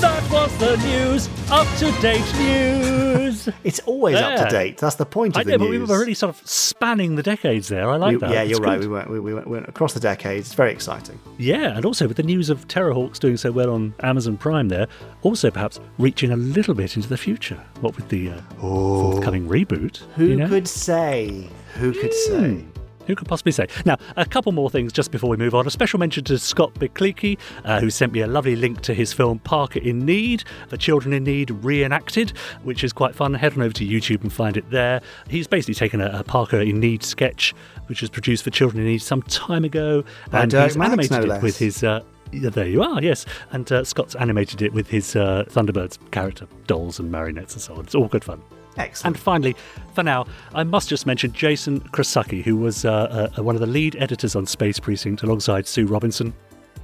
[0.00, 1.28] That was the news.
[1.50, 3.48] Up to date news.
[3.64, 4.78] It's always up to date.
[4.78, 7.22] That's the point I of the know, but we were really sort of spanning the
[7.22, 7.88] decades there.
[7.90, 8.30] I like We- that.
[8.30, 8.78] yeah, It's you're right.
[8.78, 10.48] We went, we, we went, went across the decades.
[10.48, 11.18] It's very exciting.
[11.38, 14.86] Yeah, and also with the news of Terrahawks doing so well on Amazon Prime there,
[15.22, 17.60] also perhaps reaching a little bit into the future.
[17.80, 19.96] What with the uh, forthcoming reboot?
[20.16, 20.48] Who you know?
[20.48, 21.48] could say?
[21.74, 22.64] Who could say?
[23.08, 23.66] Who could possibly say?
[23.84, 25.66] Now, a couple more things just before we move on.
[25.66, 29.12] A special mention to Scott Bickleke, uh, who sent me a lovely link to his
[29.12, 32.30] film Parker in Need, The Children in Need Reenacted,
[32.62, 33.34] which is quite fun.
[33.34, 35.00] Head on over to YouTube and find it there.
[35.28, 37.54] He's basically taken a, a Parker in Need sketch,
[37.86, 40.88] which was produced for Children in Need some time ago, By and Dirk he's Maggs,
[40.92, 41.42] animated no it less.
[41.42, 41.82] with his.
[41.82, 43.24] Uh, Yeah, there you are, yes.
[43.52, 47.74] And uh, Scott's animated it with his uh, Thunderbirds character, dolls and marionettes and so
[47.76, 47.84] on.
[47.84, 48.42] It's all good fun.
[48.78, 49.16] Excellent.
[49.16, 49.56] And finally,
[49.94, 53.66] for now, I must just mention Jason Krasucki, who was uh, uh, one of the
[53.66, 56.32] lead editors on Space Precinct alongside Sue Robinson,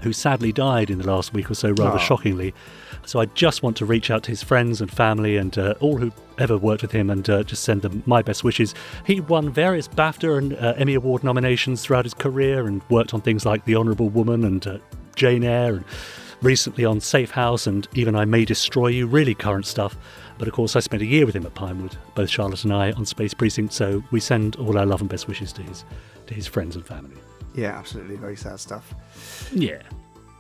[0.01, 1.99] who sadly died in the last week or so, rather Oh.
[1.99, 2.53] shockingly.
[3.07, 5.99] So I just want to reach out to his friends and family and uh, all
[5.99, 8.75] who ever worked with him and uh, just send them my best wishes.
[9.07, 13.21] He won various BAFTA and uh, Emmy Award nominations throughout his career and worked on
[13.21, 14.79] things like The Honourable Woman and uh,
[15.17, 15.85] Jane Eyre and
[16.43, 19.97] recently on Safe House and even I May Destroy You, really current stuff.
[20.39, 22.93] But of course, I spent a year with him at Pinewood, both Charlotte and I,
[22.93, 25.85] on Space Precinct, so we send all our love and best wishes to his,
[26.27, 27.17] to his friends and family.
[27.55, 28.17] yeah, absolutely.
[28.17, 28.95] Very sad stuff.
[29.53, 29.83] Yeah.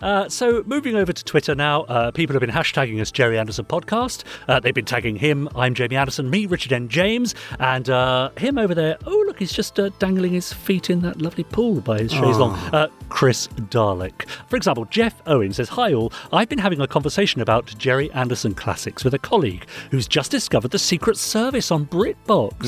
[0.05, 3.65] Uh, so moving over to Twitter now, uh, people have been hashtagging us Gerry Anderson
[3.65, 4.23] podcast.
[4.47, 5.49] Uh, they've been tagging him.
[5.57, 6.29] I'm Jamie Anderson.
[6.29, 6.91] Me, Richard N.
[6.91, 8.99] James, and uh, him over there.
[9.07, 12.37] Oh look, he's just uh, dangling his feet in that lovely pool by his chaise
[12.37, 12.53] long.
[12.75, 14.85] Uh, Chris Dalek, for example.
[14.91, 16.13] Jeff Owen says, "Hi all.
[16.33, 20.71] I've been having a conversation about Gerry Anderson classics with a colleague who's just discovered
[20.71, 22.61] the Secret Service on BritBox.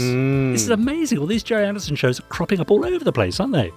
[0.53, 1.19] This is amazing.
[1.19, 3.71] All these Gerry Anderson shows are cropping up all over the place, aren't they?"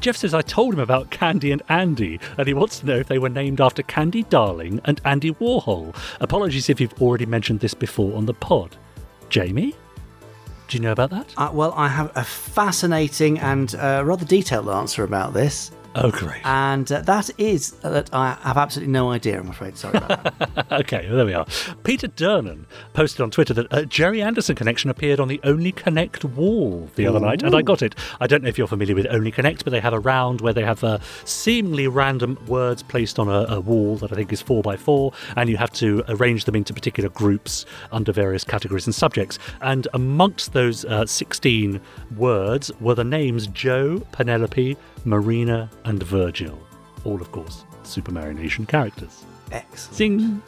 [0.00, 3.08] Jeff says I told him about Candy and Andy, and he wants to know if
[3.08, 5.94] they were named after Candy Darling and Andy Warhol.
[6.20, 8.76] Apologies if you've already mentioned this before on the pod.
[9.28, 9.74] Jamie?
[10.68, 11.34] Do you know about that?
[11.36, 15.70] Uh, well, I have a fascinating and uh, rather detailed answer about this.
[15.96, 16.40] Oh, great.
[16.44, 19.76] And uh, that is that I have absolutely no idea, I'm afraid.
[19.76, 20.66] Sorry about that.
[20.80, 21.46] okay, well, there we are.
[21.82, 26.24] Peter Dernan posted on Twitter that a Gerry Anderson connection appeared on the Only Connect
[26.24, 27.96] wall the other night, and I got it.
[28.20, 30.52] I don't know if you're familiar with Only Connect, but they have a round where
[30.52, 34.40] they have uh, seemingly random words placed on a, a wall that I think is
[34.40, 38.86] four by four, and you have to arrange them into particular groups under various categories
[38.86, 39.40] and subjects.
[39.60, 41.80] And amongst those uh, 16
[42.16, 46.58] words were the names Joe, Penelope, Marina, and Virgil.
[47.04, 49.24] All, of course, Supermarionation characters.
[49.52, 49.96] Excellent.
[49.96, 50.42] Zing.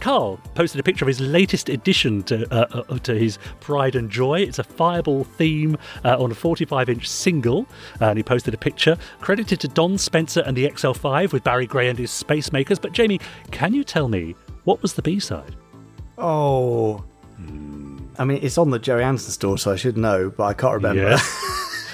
[0.00, 4.08] Carl posted a picture of his latest addition to uh, uh, to his Pride and
[4.10, 4.40] Joy.
[4.40, 7.66] It's a Fireball theme uh, on a 45-inch single,
[8.00, 11.88] and he posted a picture credited to Don Spencer and the XL5 with Barry Gray
[11.88, 12.78] and his Space Makers.
[12.78, 15.56] But Jamie, can you tell me what was the B-side?
[16.16, 17.04] Oh.
[18.18, 20.74] I mean, it's on the Gerry Anderson store, so I should know, but I can't
[20.74, 21.16] remember.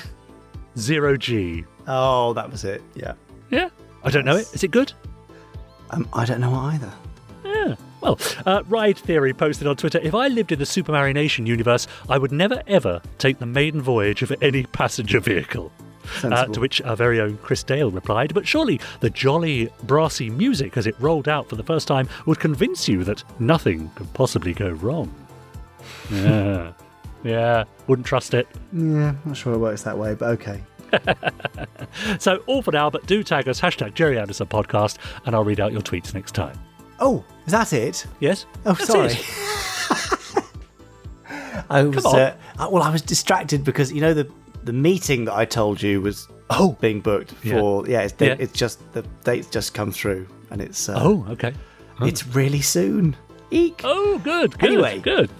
[0.78, 1.64] Zero G.
[1.86, 2.82] oh, that was it.
[2.94, 3.14] Yeah.
[3.50, 3.68] Yeah,
[4.02, 4.52] I don't know it.
[4.54, 4.92] Is it good?
[5.90, 6.92] Um, I don't know either.
[7.44, 7.74] Yeah.
[8.00, 12.18] Well, uh, Ride Theory posted on Twitter If I lived in the Supermarionation universe, I
[12.18, 15.70] would never ever take the maiden voyage of any passenger vehicle.
[16.04, 16.52] Uh, Sensible.
[16.54, 20.86] to which our very own Chris Dale replied, But surely the jolly, brassy music as
[20.86, 24.70] it rolled out for the first time would convince you that nothing could possibly go
[24.70, 25.12] wrong.
[26.10, 26.72] Yeah.
[27.22, 27.64] yeah.
[27.86, 28.46] Wouldn't trust it.
[28.72, 30.62] Yeah, not sure it works that way, but okay.
[32.18, 35.60] So, all for now, but do tag us, hashtag Gerry Anderson Podcast, and I'll read
[35.60, 36.58] out your tweets next time.
[36.98, 38.04] Oh, is that it?
[38.20, 38.46] Yes?
[38.66, 39.14] Oh, That's sorry.
[41.70, 42.18] I was on.
[42.18, 42.82] uh, uh, well.
[42.82, 44.30] I was distracted because you know the
[44.64, 46.76] the meeting that I told you was Oh.
[46.80, 47.88] being booked for.
[47.88, 48.36] Yeah, it's, Yeah.
[48.38, 51.54] it's just the dates just come through, and it's uh, Oh, okay.
[52.02, 53.16] it's really soon.
[53.50, 53.80] Eek.
[53.84, 55.30] Oh, good, good, Anyway, good.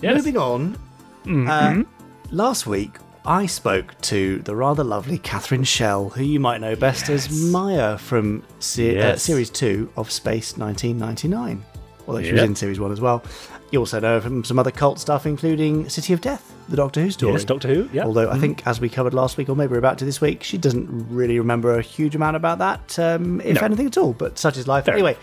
[0.00, 0.16] Yes.
[0.16, 0.78] Moving on.
[1.26, 1.82] Uh,
[2.30, 2.92] last week,
[3.26, 7.96] I spoke to the rather lovely Catherine Schell, who you might know best as Maya
[7.96, 11.64] from se- uh, Series 2 of Space 1999.
[12.06, 13.24] Although she was in Series 1 as well.
[13.70, 17.00] You also know her from some other cult stuff, including City of Death, the Doctor
[17.00, 17.32] Who story.
[17.32, 18.04] Yes, Doctor Who, yeah.
[18.04, 20.42] Although I think, as we covered last week, or maybe we're about to this week,
[20.42, 23.62] she doesn't really remember a huge amount about that, um, if No.
[23.64, 24.12] anything at all.
[24.12, 24.84] But such is life.
[24.84, 25.16] Fair anyway,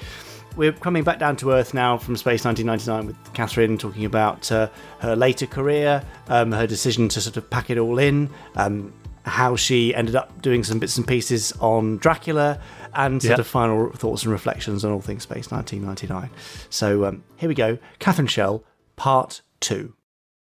[0.56, 4.70] we're coming back down to earth now from Space 1999 with Catherine talking about uh,
[5.00, 8.94] her later career, um, her decision to sort of pack it all in, um,
[9.26, 12.60] how she ended up doing some bits and pieces on Dracula,
[12.94, 13.42] and sort Yeah.
[13.42, 16.30] of final thoughts and reflections on all things Space 1999.
[16.70, 18.64] So um, here we go, Catherine Schell,
[18.96, 19.94] part two.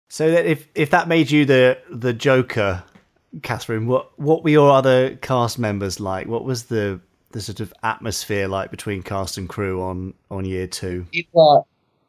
[0.09, 2.83] So that if if that made you the the Joker,
[3.43, 6.27] Catherine, what what were your other cast members like?
[6.27, 10.67] What was the the sort of atmosphere like between cast and crew on on year
[10.67, 11.07] two?
[11.13, 11.65] It was,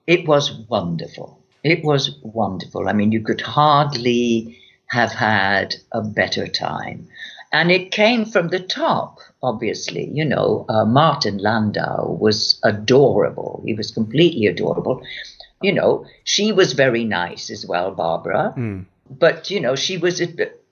[0.07, 1.39] it was wonderful.
[1.63, 2.89] It was wonderful.
[2.89, 4.57] I mean, you could hardly
[4.87, 7.07] have had a better time.
[7.53, 10.09] And it came from the top, obviously.
[10.11, 13.61] You know, uh, Martin Landau was adorable.
[13.65, 15.03] He was completely adorable.
[15.61, 18.53] You know, she was very nice as well, Barbara.
[19.09, 20.63] But, you know, she was, a bit-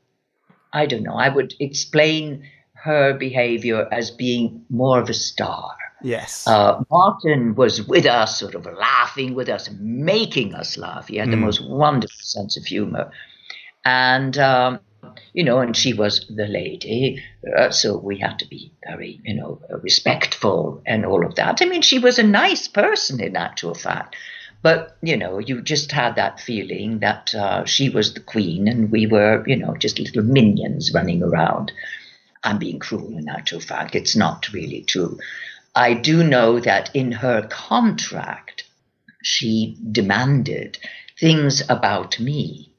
[0.73, 2.43] I don't know, I would explain
[2.81, 5.75] her behavior as being more of a star.
[6.01, 6.47] Yes.
[6.47, 11.07] Uh, Martin was with us, sort of laughing with us, making us laugh.
[11.07, 13.11] He had the most wonderful sense of humor.
[13.83, 14.79] And um,
[15.33, 17.23] you know, and she was the lady,
[17.57, 21.61] uh, so we had to be very, you know, respectful and all of that.
[21.61, 24.15] I mean, she was a nice person in actual fact.
[24.61, 28.91] But, you know, you just had that feeling that uh, she was the queen and
[28.91, 31.71] we were, you know, just little minions running around.
[32.43, 33.95] I'm being cruel in actual fact.
[33.95, 35.19] It's not really true.
[35.75, 38.63] I do know that in her contract,
[39.23, 40.77] she demanded
[41.19, 42.71] things about me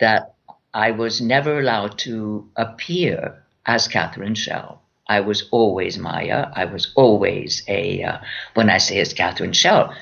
[0.00, 0.34] that
[0.72, 4.82] I was never allowed to appear as Catherine Schell.
[5.08, 6.50] I was always Maya.
[6.54, 8.18] I was always a, uh,
[8.54, 9.94] when I say as Catherine Schell,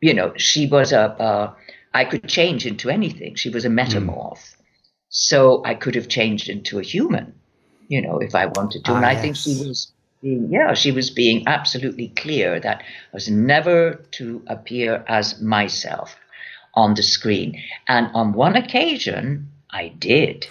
[0.00, 1.54] you know, she was a, uh,
[1.92, 3.34] I could change into anything.
[3.34, 4.38] She was a metamorph.
[4.38, 4.56] Mm.
[5.08, 7.34] So I could have changed into a human,
[7.88, 8.92] you know, if I wanted to.
[8.92, 9.22] Ah, and I yes.
[9.22, 14.42] think she was being, yeah, she was being absolutely clear that I was never to
[14.46, 16.16] appear as myself
[16.74, 17.62] on the screen.
[17.88, 20.46] And on one occasion, I did.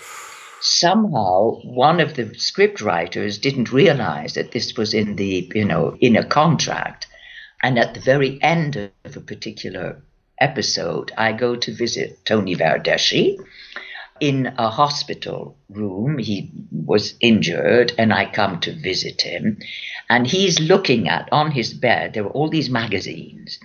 [0.61, 5.95] Somehow, one of the script writers didn't realize that this was in the, you know,
[5.99, 7.07] in a contract.
[7.61, 10.01] And at the very end of a particular
[10.39, 13.37] episode, I go to visit Tony Verdeschi
[14.19, 16.17] in a hospital room.
[16.17, 19.59] He was injured, and I come to visit him.
[20.09, 23.59] And he's looking at, on his bed, there were all these magazines,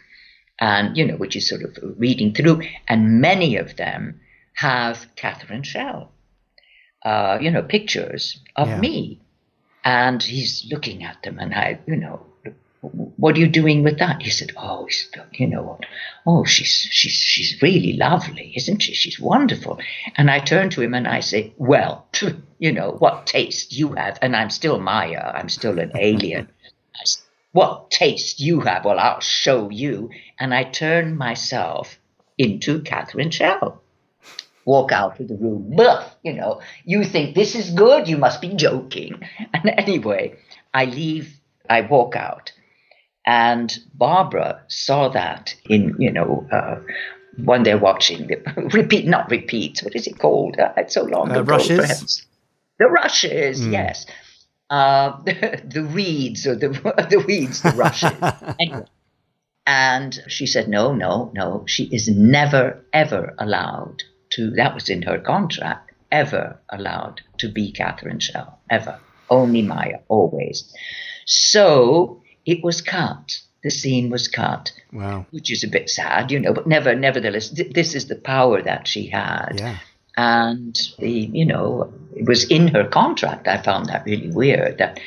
[0.59, 4.21] and, you know, which is sort of reading through, and many of them
[4.55, 6.13] have Catherine Schell,
[7.05, 8.81] uh, you know, pictures of yeah.
[8.81, 9.21] me.
[9.83, 12.27] And he's looking at them, and I, you know,
[12.83, 14.23] what are you doing with that?
[14.23, 14.89] He said, oh,
[15.33, 15.81] you know what?
[16.27, 18.95] Oh, she's, she's, she's really lovely, isn't she?
[18.95, 19.81] She's wonderful.
[20.17, 22.09] And I turn to him and I say, well,
[22.59, 24.19] you know, what taste you have.
[24.23, 25.31] And I'm still Maya.
[25.35, 26.49] I'm still an alien.
[27.05, 28.85] Said, what taste you have?
[28.85, 30.11] Well, I'll show you.
[30.39, 31.99] And I turn myself
[32.39, 33.83] into Catherine Schell.
[34.65, 35.75] Walk out of the room.
[35.77, 38.09] Bluff, you know, you think this is good?
[38.09, 39.21] You must be joking.
[39.53, 40.39] And anyway,
[40.73, 41.39] I leave,
[41.69, 42.53] I walk out
[43.27, 46.81] and Barbara saw that in, you know, uh,
[47.45, 49.83] when they're watching the repeat, not repeats.
[49.83, 50.59] What is it called?
[50.59, 51.55] Uh, it's so long uh, ago.
[51.55, 52.27] Rushes.
[52.79, 53.73] The rushes, mm.
[53.73, 54.07] yes.
[54.71, 56.69] Uh, the, the, reeds or the
[57.11, 58.13] the weeds, the rushes.
[58.59, 58.87] anyway.
[59.67, 61.65] And she said, no, no, no.
[61.67, 67.71] She is never, ever allowed to, that was in her contract, ever allowed to be
[67.71, 68.99] Catherine Schell, ever.
[69.29, 70.75] Only Maya, always.
[71.27, 73.39] So it was cut.
[73.63, 74.73] The scene was cut.
[74.93, 75.27] Wow.
[75.31, 78.63] Which is a bit sad, you know, but never, nevertheless, th- this is the power
[78.63, 79.53] that she had.
[79.55, 79.79] Yeah.
[80.17, 83.47] And the, you know, it was in her contract.
[83.47, 84.99] I found that really weird that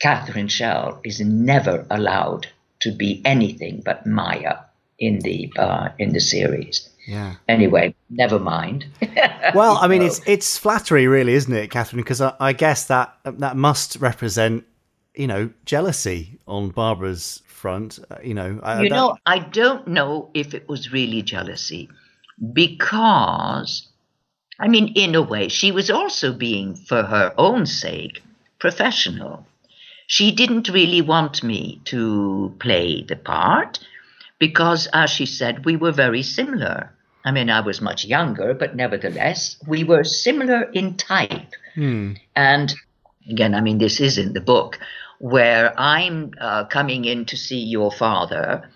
[0.00, 2.48] Catherine Schell is never allowed
[2.80, 4.56] to be anything but Maya
[4.98, 6.88] in the uh, in the series.
[7.06, 7.34] Yeah.
[7.48, 8.86] Anyway, never mind.
[9.54, 12.02] well, I mean, it's it's flattery, really, isn't it, Catherine?
[12.02, 14.64] Because I, I, guess that that must represent
[15.14, 17.98] you know, jealousy on Barbara's front.
[18.10, 18.90] Uh, you know, you that...
[18.90, 21.88] know, I don't know if it was really jealousy
[22.52, 23.88] because,
[24.58, 28.22] I mean, in a way, she was also being, for her own sake,
[28.58, 29.46] professional.
[30.06, 33.78] She didn't really want me to play the part
[34.38, 36.92] because, as she said, we were very similar.
[37.24, 41.54] I mean, I was much younger, but nevertheless, we were similar in type.
[41.74, 42.14] Hmm.
[42.34, 42.74] And
[43.30, 44.78] again, I mean, this is in the book
[45.22, 48.68] where I'm uh, coming in to see your father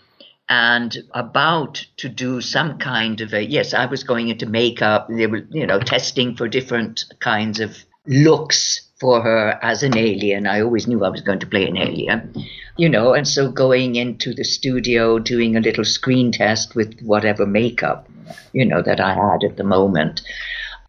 [0.48, 5.26] and about to do some kind of a yes i was going into makeup they
[5.26, 10.60] were you know testing for different kinds of looks for her as an alien i
[10.60, 12.32] always knew i was going to play an alien
[12.76, 17.44] you know and so going into the studio doing a little screen test with whatever
[17.44, 18.08] makeup
[18.52, 20.22] you know that i had at the moment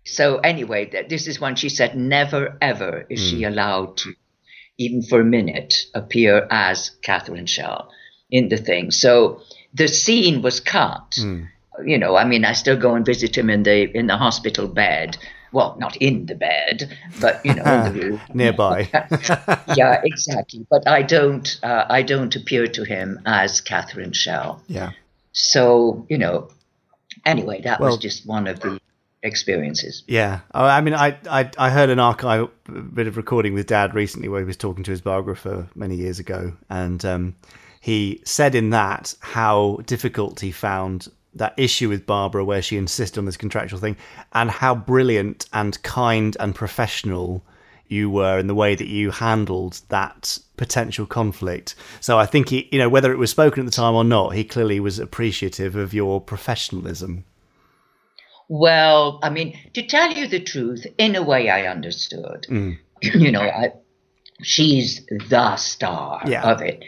[0.06, 3.30] so anyway this is when she said never ever is mm.
[3.32, 3.52] she hmm.
[3.52, 4.14] allowed to
[4.78, 7.92] even for a minute, appear as Catherine Schell
[8.30, 8.92] in the thing.
[8.92, 9.42] So
[9.74, 11.18] the scene was cut.
[11.20, 11.48] Mm.
[11.86, 14.68] You know, I mean, I still go and visit him in the in the hospital
[14.68, 15.18] bed.
[15.54, 18.90] Well, not in the bed, but you know, in the nearby.
[19.76, 20.66] yeah, exactly.
[20.70, 24.62] But I don't, uh, I don't appear to him as Catherine Schell.
[24.68, 24.92] Yeah.
[25.32, 26.50] So you know,
[27.26, 28.82] anyway, that well, was just one of the
[29.28, 30.04] experiences.
[30.08, 32.50] Yeah, I mean, I, I I heard an archive
[32.94, 36.20] bit of recording with Dad recently where he was talking to his biographer many years
[36.20, 37.36] ago, and um,
[37.80, 43.20] he said in that how difficult he found that issue with Barbara where she insisted
[43.20, 43.98] on this contractual thing,
[44.34, 47.44] and how brilliant and kind and professional
[47.90, 51.76] you were in the way that you handled that potential conflict.
[52.02, 54.36] So I think he, you know, whether it was spoken at the time or not,
[54.36, 57.24] he clearly was appreciative of your professionalism.
[58.50, 62.48] Well, I mean, to tell you the truth, in a way, I understood.
[63.02, 63.74] you know, I,
[64.42, 66.44] she's the star Yeah.
[66.44, 66.84] of it.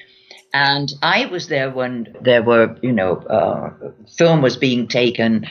[0.54, 5.48] And I was there when there were, you know, uh, film was being taken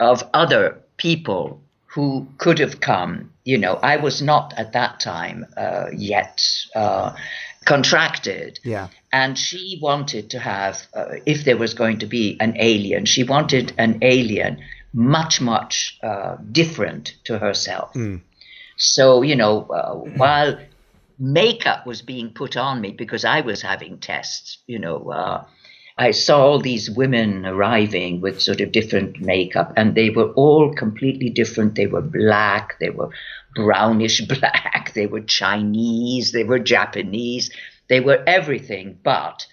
[0.00, 3.30] of other people who could have come.
[3.44, 7.14] You know, I was not at that time uh, yet uh,
[7.64, 8.58] contracted.
[8.64, 8.88] Yeah.
[9.12, 13.22] And she wanted to have, uh, if there was going to be an alien, she
[13.22, 14.58] wanted an alien
[14.94, 17.92] much, much uh, different to herself.
[18.76, 20.58] So, you know, uh, while
[21.18, 25.44] makeup was being put on me because I was having tests, you know, uh,
[25.96, 30.74] I saw all these women arriving with sort of different makeup, and they were all
[30.74, 31.76] completely different.
[31.76, 33.10] They were black, they were
[33.54, 37.50] brownish black, they were Chinese, they were Japanese,
[37.88, 39.46] they were everything but,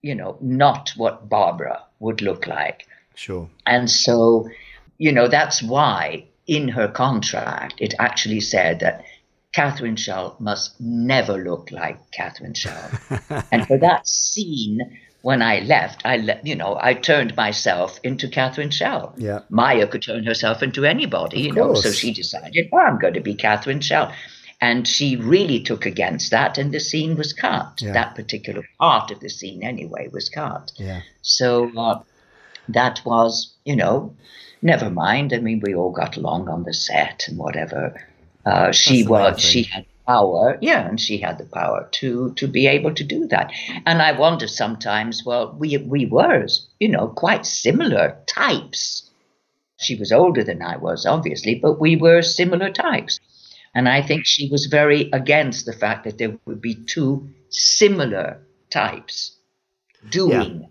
[0.00, 2.86] you know, not what Barbara would look like.
[3.16, 3.48] Sure.
[3.66, 4.48] And so,
[4.98, 9.04] you know, that's why in her contract it actually said that
[9.54, 12.90] Catherine Schell must never look like Catherine Schell.
[13.52, 18.28] and for that scene, when I left, I le- you know, I turned myself into
[18.28, 19.14] Catherine Schell.
[19.16, 19.40] Yeah.
[19.48, 23.20] Maya could turn herself into anybody, you know, so she decided, well, I'm going to
[23.20, 24.12] be Catherine Schell.
[24.60, 27.80] And she really took against that, and the scene was cut.
[27.80, 27.92] Yeah.
[27.92, 30.72] That particular part of the scene, anyway, was cut.
[30.76, 31.02] Yeah.
[31.22, 32.02] So uh,
[32.68, 34.14] that was, you know,
[34.62, 35.32] never mind.
[35.32, 38.00] I mean, we all got along on the set and whatever.
[38.44, 41.88] Uh, she That's the main was, she had power, yeah, and she had the power
[41.92, 43.52] to to be able to do that.
[43.86, 46.46] And I wonder sometimes, well, we we were,
[46.78, 49.10] you know, quite similar types.
[49.78, 53.18] She was older than I was, obviously, but we were similar types.
[53.74, 58.40] And I think she was very against the fact that there would be two similar
[58.70, 59.36] types
[60.10, 60.68] doing.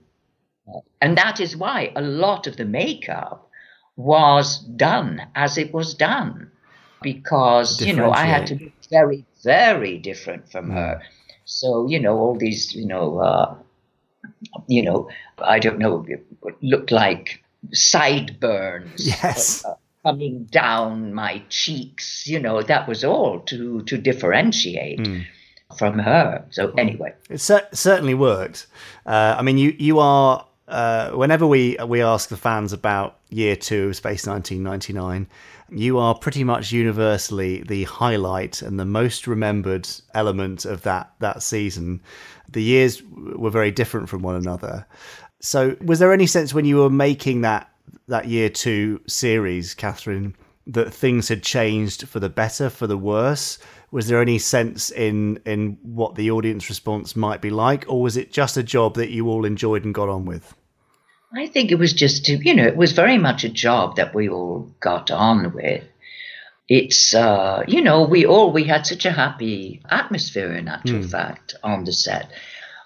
[1.01, 3.49] And that is why a lot of the makeup
[3.95, 6.49] was done as it was done.
[7.01, 11.01] Because, you know, I had to be very, very different from her.
[11.43, 13.55] So, you know, all these, you know, uh,
[14.68, 15.09] you know,
[15.39, 16.05] I don't know,
[16.61, 17.43] looked like
[17.74, 19.66] sideburns Yes.
[19.66, 22.26] uh, coming down my cheeks.
[22.28, 25.05] You know, that was all to to differentiate
[25.78, 26.45] from her.
[26.51, 28.68] So anyway, It cer- certainly worked.
[29.05, 30.45] Uh, I mean, you you are.
[30.68, 35.28] Uh, whenever we we ask the fans about year two of Space 1999,
[35.70, 41.43] you are pretty much universally the highlight and the most remembered element of that that
[41.43, 42.01] season.
[42.49, 44.86] The years were very different from one another.
[45.41, 47.70] So, was there any sense when you were making that
[48.07, 50.36] that year two series, Catherine,
[50.68, 53.57] that things had changed for the better, for the worse?
[53.93, 58.17] Was there any sense in in what the audience response might be like, or was
[58.17, 60.55] it just a job that you all enjoyed and got on with?
[61.35, 64.15] I think it was just to, you know, it was very much a job that
[64.15, 65.83] we all got on with.
[66.67, 71.53] It's, uh, you know, we all, we had such a happy atmosphere in actual fact
[71.63, 72.31] on the set.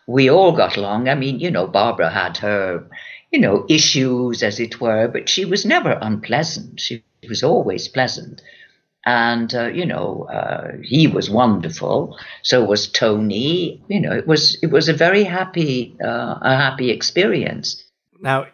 [0.07, 1.07] We all got along.
[1.07, 2.85] I mean, you know, Barbara had her,
[3.31, 6.81] you know, issues as it were, but she was never unpleasant.
[6.81, 8.41] She was always pleasant.
[9.07, 12.19] And, uh, you know, uh, he was wonderful.
[12.41, 13.81] So was Tony.
[13.87, 17.81] You know, it was, it was a very happy, uh, a happy experience.
[18.19, 18.47] Now,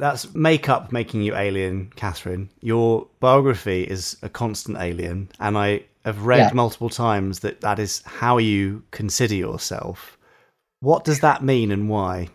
[0.00, 2.50] that's makeup making you alien, Catherine.
[2.60, 6.50] Your biography is a constant alien, and I have read Yeah.
[6.52, 10.18] multiple times that that is how you consider yourself.
[10.80, 12.28] What does that mean, and why?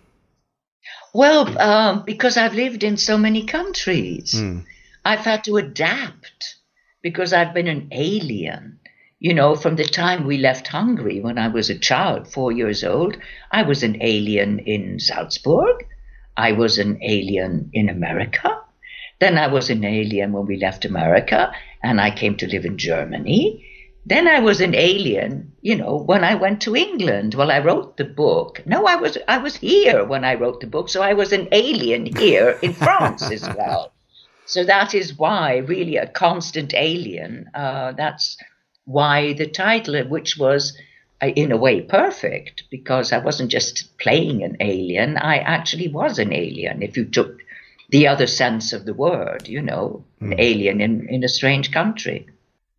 [1.13, 4.59] Well, um, because I've lived in so many countries, Hmm.
[5.03, 6.56] I've had to adapt
[7.07, 8.79] because I've been an alien.
[9.19, 12.83] You know, from the time we left Hungary when I was a child, four years
[12.83, 13.15] old,
[13.49, 15.85] I was an alien in Salzburg.
[16.35, 18.49] I was an alien in America.
[19.21, 22.77] Then I was an alien when we left America and I came to live in
[22.77, 23.65] Germany.
[24.05, 27.35] Then I was an alien, you know, when I went to England.
[27.35, 28.61] Well, I wrote the book.
[28.65, 31.47] No, I was I was here when I wrote the book, so I was an
[31.53, 33.93] alien here in France as well.
[34.47, 37.49] So that is why, really, a constant alien.
[37.53, 38.37] Uh, that's
[38.85, 40.75] why the title, which was
[41.21, 45.17] uh, in a way perfect, because I wasn't just playing an alien.
[45.17, 46.81] I actually was an alien.
[46.81, 47.39] If you took
[47.89, 52.27] the other sense of the word, you know, an alien in, in a strange country.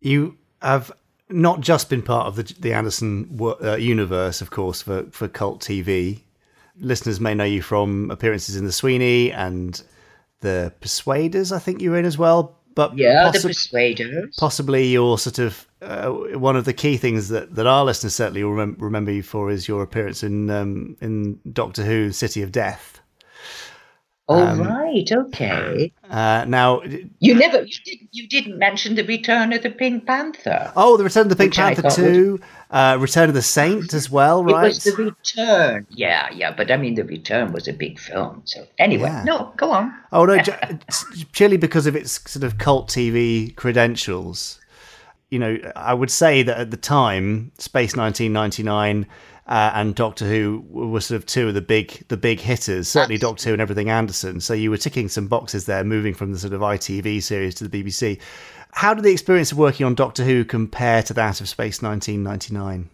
[0.01, 0.91] You have
[1.29, 5.61] not just been part of the the Anderson uh, universe, of course, for for cult
[5.61, 6.21] TV.
[6.79, 9.81] Listeners may know you from appearances in The Sweeney and
[10.41, 11.51] The Persuaders.
[11.51, 12.55] I think you were in as well.
[12.75, 14.35] But Yeah, the possi- Persuaders.
[14.39, 18.43] possibly your sort of uh, one of the key things that, that our listeners certainly
[18.43, 22.51] will remem- remember you for is your appearance in um, in Doctor Who: City of
[22.51, 22.98] Death.
[24.31, 25.91] Oh Um, right, okay.
[26.07, 26.81] Uh, now,
[27.19, 30.71] You never you didn't you didn't mention the return of the Pink Panther.
[30.75, 34.43] oh, the Return of the Pink Panther was- uh, Return of the Saint as well,
[34.43, 34.65] right?
[34.65, 35.87] It was the return.
[35.89, 38.43] Yeah, yeah, but I mean the return was a big film.
[38.45, 39.23] So anyway, Yeah.
[39.23, 39.93] no, go on.
[40.11, 40.37] Oh no,
[41.31, 44.59] purely because of its sort of cult TV credentials.
[45.31, 49.07] You know, I would say that at the time, Space 1999
[49.49, 52.87] uh, and Doctor Who were sort of two of the big the big hitters.
[52.87, 54.39] Certainly Doctor Who and Everything Anderson.
[54.39, 57.67] So you were ticking some boxes there, moving from the sort of ITV series to
[57.67, 58.19] the BBC.
[58.71, 62.91] How did the experience of working on Doctor Who compare to that of Space 1999?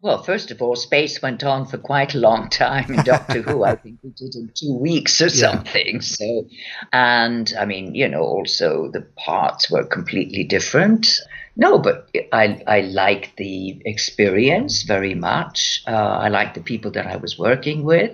[0.00, 3.64] Well, first of all, space went on for quite a long time in Doctor Who.
[3.64, 6.00] I think we did in two weeks or something.
[6.00, 6.46] So,
[6.92, 11.20] and I mean, you know, also the parts were completely different.
[11.56, 15.82] No, but I I like the experience very much.
[15.86, 15.90] Uh,
[16.24, 18.12] I like the people that I was working with.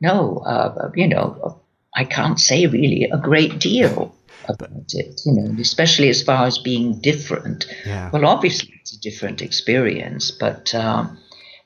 [0.00, 1.60] No, uh, you know,
[1.94, 4.14] I can't say really a great deal
[4.48, 5.20] about it.
[5.26, 7.66] You know, especially as far as being different.
[7.84, 8.10] Yeah.
[8.10, 11.18] Well, obviously it's a different experience, but um,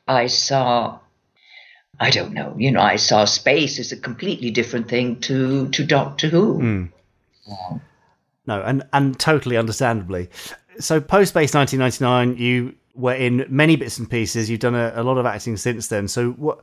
[0.06, 0.98] I saw.
[2.00, 2.54] I don't know.
[2.56, 6.60] You know, I saw space as a completely different thing to to Doctor Who.
[8.46, 10.28] No, and and totally understandably.
[10.78, 14.50] So post Space 1999, you were in many bits and pieces.
[14.50, 16.08] You've done a, a lot of acting since then.
[16.08, 16.62] So what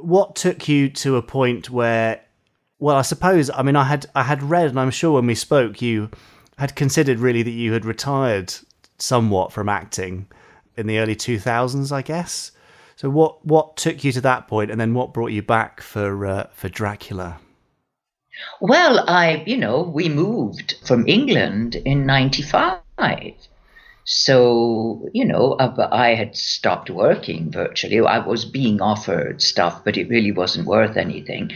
[0.00, 2.20] what took you to a point where?
[2.78, 3.50] Well, I suppose.
[3.50, 6.10] I mean, I had I had read, and I'm sure when we spoke, you
[6.58, 8.54] had considered really that you had retired
[8.98, 10.28] somewhat from acting
[10.76, 12.52] in the early 2000s, I guess.
[12.96, 16.26] So what what took you to that point, and then what brought you back for
[16.26, 17.40] uh, for Dracula?
[18.60, 22.78] Well, I, you know, we moved from England in 95.
[24.04, 28.00] So, you know, uh, I had stopped working virtually.
[28.00, 31.52] I was being offered stuff, but it really wasn't worth anything.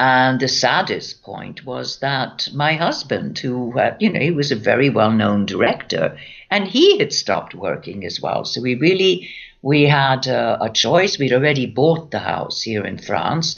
[0.00, 4.56] And the saddest point was that my husband, who, uh, you know, he was a
[4.56, 6.18] very well known director,
[6.50, 8.44] and he had stopped working as well.
[8.44, 9.30] So we really,
[9.62, 11.16] we had uh, a choice.
[11.16, 13.56] We'd already bought the house here in France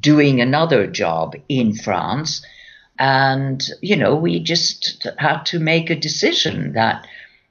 [0.00, 2.44] doing another job in France.
[3.00, 7.06] And, you know, we just had to make a decision that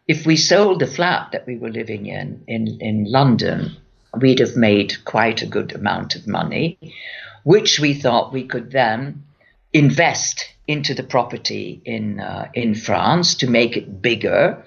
[0.07, 3.75] if we sold the flat that we were living in, in, in London,
[4.21, 6.77] we'd have made quite a good amount of money,
[7.43, 9.23] which we thought we could then
[9.73, 14.63] invest into the property in, uh, in France to make it bigger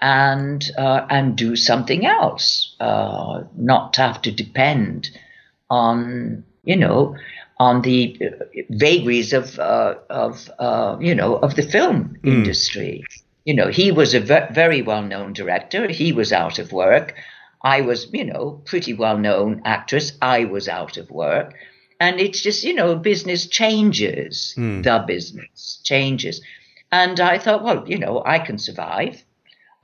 [0.00, 5.10] and, uh, and do something else, uh, not have to depend
[5.68, 7.16] on you know,
[7.58, 8.16] on the
[8.70, 13.04] vagaries of uh, of uh, you know of the film industry.
[13.44, 15.88] You know, he was a ve- very well known director.
[15.88, 17.14] He was out of work.
[17.64, 20.12] I was, you know, pretty well known actress.
[20.22, 21.54] I was out of work.
[22.00, 24.54] And it's just, you know, business changes.
[24.82, 26.40] The business changes.
[26.90, 29.22] And I thought, well, you know, I can survive.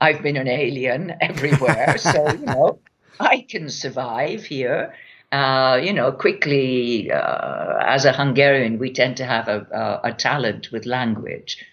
[0.01, 1.97] I've been an alien everywhere.
[1.97, 2.79] so, you know,
[3.19, 4.93] I can survive here.
[5.31, 10.13] Uh, you know, quickly, uh, as a Hungarian, we tend to have a, a, a
[10.13, 11.63] talent with language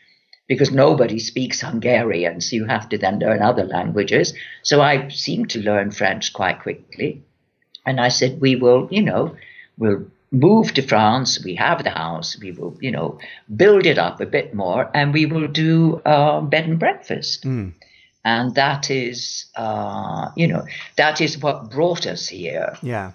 [0.47, 4.35] because nobody speaks Hungarian, so you have to then learn other languages.
[4.63, 7.23] So I seemed to learn French quite quickly.
[7.85, 9.37] And I said, we will, you know,
[9.79, 11.43] we'll move to France.
[11.43, 12.39] We have the house.
[12.39, 13.19] We will, you know,
[13.55, 17.45] build it up a bit more and we will do uh, bed and breakfast.
[18.25, 23.13] And that is, uh, you know, that is what brought us here Yeah.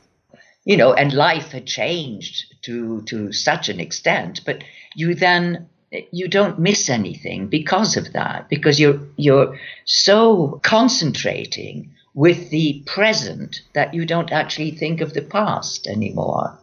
[0.64, 4.64] You know, and life had changed to to such an extent, but
[4.96, 5.70] you then
[6.12, 13.62] you don't miss anything because of that, because you're you're so concentrating with the present
[13.74, 16.58] that you don't actually think of the past anymore.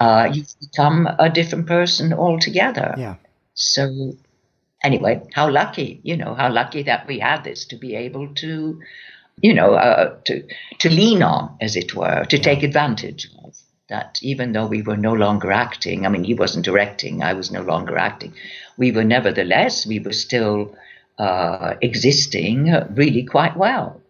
[0.00, 2.94] Uh, you've become a different person altogether.
[2.96, 3.16] Yeah.
[3.54, 4.14] So
[4.84, 8.80] anyway, how lucky, you know, how lucky that we had this to be able to,
[9.40, 10.44] you know, uh, to
[10.78, 13.56] to lean on, as it were, to take advantage of.
[13.90, 17.50] That even though we were no longer acting, I mean, he wasn't directing, I was
[17.50, 18.32] no longer acting,
[18.78, 20.74] we were nevertheless, we were still
[21.18, 24.00] uh, existing really quite well.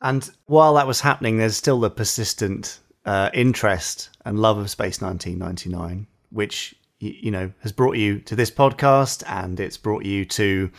[0.00, 5.00] And while that was happening, there's still the persistent uh, interest and love of Space
[5.00, 10.70] 1999, which you know has brought you to this podcast, and it's brought you to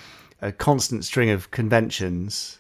[0.41, 2.59] a constant string of conventions.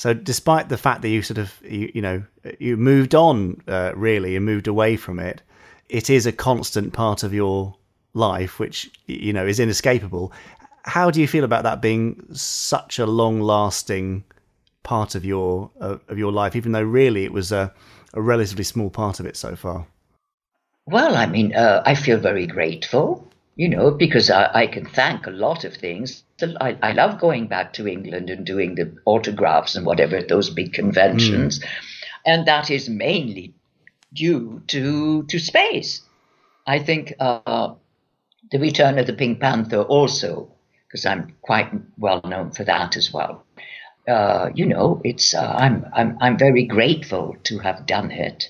[0.00, 2.22] So, despite the fact that you sort of you, you know
[2.58, 5.42] you moved on uh, really and moved away from it,
[5.90, 7.76] it is a constant part of your
[8.14, 10.32] life, which you know is inescapable.
[10.84, 14.24] How do you feel about that being such a long-lasting
[14.84, 17.70] part of your uh, of your life, even though really it was a,
[18.14, 19.86] a relatively small part of it so far.
[20.86, 23.29] Well, I mean, uh, I feel very grateful,
[23.60, 26.22] you know, because I, I can thank a lot of things.
[26.62, 30.48] I, I love going back to England and doing the autographs and whatever, at those
[30.48, 31.62] big conventions.
[32.24, 33.52] And that is mainly
[34.14, 36.00] due to, to space.
[36.66, 37.74] I think uh,
[38.50, 40.50] the return of the Pink Panther also,
[40.88, 43.44] because I'm quite well known for that as well.
[44.08, 48.48] Uh, you know, it's uh, I'm I'm I'm very grateful to have done it,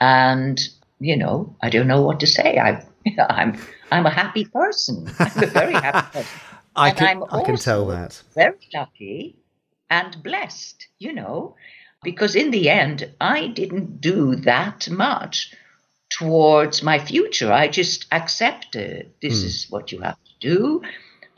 [0.00, 0.56] and
[1.00, 2.58] you know, I don't know what to say.
[2.58, 2.86] I
[3.28, 3.58] I'm
[3.90, 5.08] I'm a happy person.
[5.18, 6.40] I'm a very happy person.
[6.76, 8.22] I And can, I'm I can tell also that.
[8.34, 9.36] very lucky
[9.90, 11.56] and blessed, you know,
[12.02, 15.54] because in the end, I didn't do that much
[16.10, 17.52] towards my future.
[17.52, 20.82] I just accepted this is what you have to do.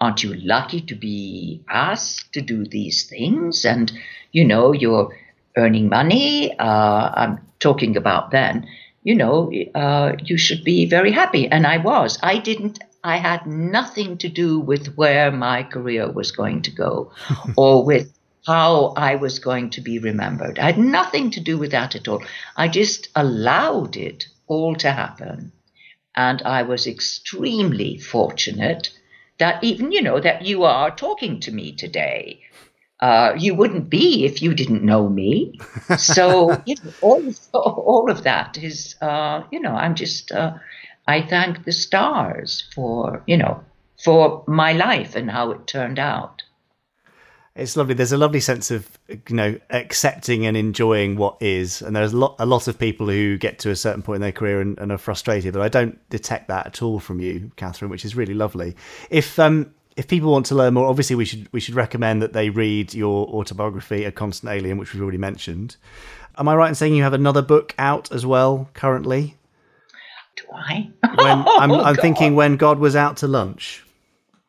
[0.01, 3.65] Aren't you lucky to be asked to do these things?
[3.65, 3.93] And,
[4.33, 5.17] you know, you're
[5.57, 6.57] earning money.
[6.59, 8.69] Uh, I'm talking about then.
[9.09, 11.49] You know, uh, you should be very happy.
[11.49, 12.19] And I was.
[12.23, 17.13] I didn't I had nothing to do with where my career was going to go
[17.57, 18.13] or with
[18.47, 20.59] how I was going to be remembered.
[20.59, 22.23] I had nothing to do with that at all.
[22.55, 25.53] I just allowed it all to happen.
[26.15, 28.91] And I was extremely fortunate
[29.39, 32.43] that even, you know, that you are talking to me today.
[33.01, 35.59] Uh, you wouldn't be if you didn't know me.
[35.97, 40.55] So you know, all, of, all of that is, uh, you know, I'm just, uh,
[41.07, 43.65] I thank the stars for, you know,
[44.03, 46.43] for my life and how it turned out.
[47.59, 47.95] It's lovely.
[47.95, 52.17] There's a lovely sense of you know accepting and enjoying what is, and there's a
[52.17, 54.79] lot a lot of people who get to a certain point in their career and,
[54.79, 55.55] and are frustrated.
[55.55, 58.77] But I don't detect that at all from you, Catherine, which is really lovely.
[59.11, 62.33] If um if people want to learn more, obviously we should we should recommend that
[62.33, 65.77] they read your autobiography, A Constant Alien, which we've already mentioned.
[66.39, 69.37] Am I right in saying you have another book out as well currently?
[70.37, 70.89] Do I?
[71.03, 71.43] When I'm,
[71.73, 73.85] Oh, I'm thinking when God was out to lunch.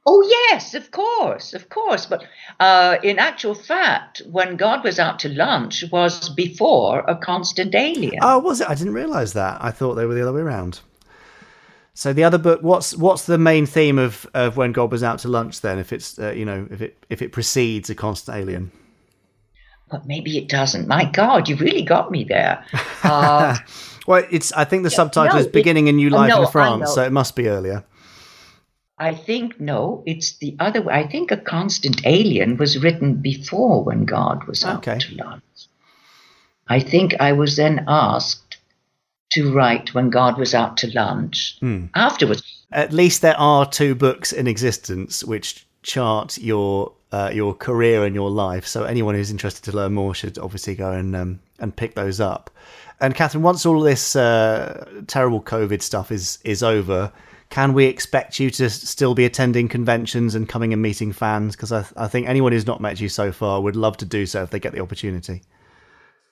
[0.06, 2.06] Oh, yes, of course, of course.
[2.06, 2.24] But
[2.60, 8.20] uh, in actual fact, when God was out to lunch was before A Constant Alien.
[8.22, 8.70] Oh, was it?
[8.70, 9.58] I didn't realise that.
[9.60, 10.80] I thought they were the other way around.
[12.00, 15.20] So the other book, what's what's the main theme of, of when God was out
[15.20, 15.60] to lunch?
[15.60, 18.72] Then, if it's uh, you know if it if it precedes a constant alien.
[19.92, 20.88] But maybe it doesn't.
[20.88, 22.64] My God, you really got me there.
[23.04, 23.58] Uh,
[24.08, 26.42] Well, it's I think the subtitle no, is it- beginning a new oh, life no,
[26.44, 27.84] in France, so it must be earlier.
[28.98, 30.94] I think, no, it's the other way.
[30.94, 35.00] I think A Constant Alien was written before when God was out Okay.
[35.00, 35.44] to lunch.
[36.70, 38.49] I think I was then asked
[39.32, 41.86] to write when God was out to lunch Hmm.
[41.96, 42.44] afterwards.
[42.72, 48.14] At least there are two books in existence which chart your uh, your career and
[48.14, 48.68] your life.
[48.68, 52.20] So anyone who's interested to learn more should obviously go and um, and pick those
[52.20, 52.52] up.
[53.02, 57.12] And Catherine, once all this uh, terrible COVID stuff is is over,
[57.50, 61.56] can we expect you to still be attending conventions and coming and meeting fans?
[61.56, 64.26] Because I, I think anyone who's not met you so far would love to do
[64.28, 65.42] so if they get the opportunity.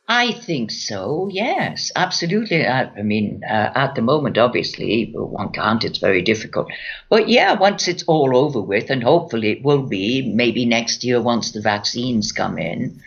[0.10, 2.66] I think so, yes, absolutely.
[2.66, 6.70] I, I mean, uh, at the moment, obviously, one can't, it's very difficult.
[7.10, 11.22] But yeah, once it's all over with, and hopefully it will be, maybe next year
[11.22, 13.02] once the vaccines come in,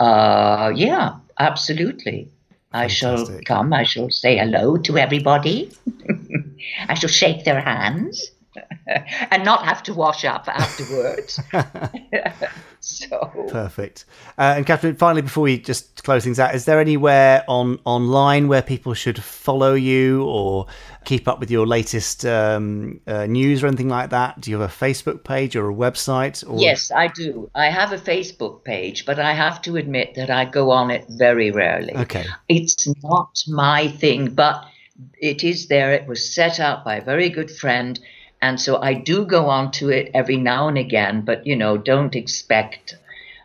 [0.00, 2.30] uh, yeah, absolutely.
[2.72, 5.70] I shall come, I shall say hello to everybody,
[6.88, 8.30] I shall shake their hands.
[9.30, 11.40] and not have to wash up afterwards.
[12.80, 14.04] so Perfect.
[14.36, 18.48] Uh, and Catherine, finally, before we just close things out, is there anywhere on online
[18.48, 20.66] where people should follow you or
[21.04, 24.40] keep up with your latest um, uh, news or anything like that?
[24.40, 26.48] Do you have a Facebook page or a website?
[26.48, 26.58] Or...
[26.58, 27.50] Yes, I do.
[27.54, 31.06] I have a Facebook page, but I have to admit that I go on it
[31.08, 31.96] very rarely.
[31.96, 32.24] Okay.
[32.48, 34.64] It's not my thing, but
[35.20, 35.92] it is there.
[35.92, 37.98] It was set up by a very good friend.
[38.40, 41.76] And so I do go on to it every now and again, but you know,
[41.76, 42.96] don't expect,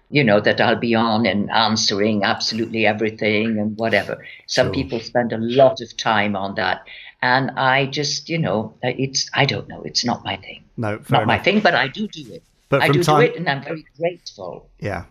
[0.10, 4.24] you know, that I'll be on and answering absolutely everything and whatever.
[4.48, 4.74] Some Sure.
[4.74, 6.86] people spend a lot of time on that.
[7.22, 10.64] And I just, you know, uh, it's, I don't know, it's not my thing.
[10.78, 12.44] No, Not my thing, but I do do it.
[12.70, 14.68] But I do time- do it, and I'm very grateful.
[14.80, 15.06] Yeah.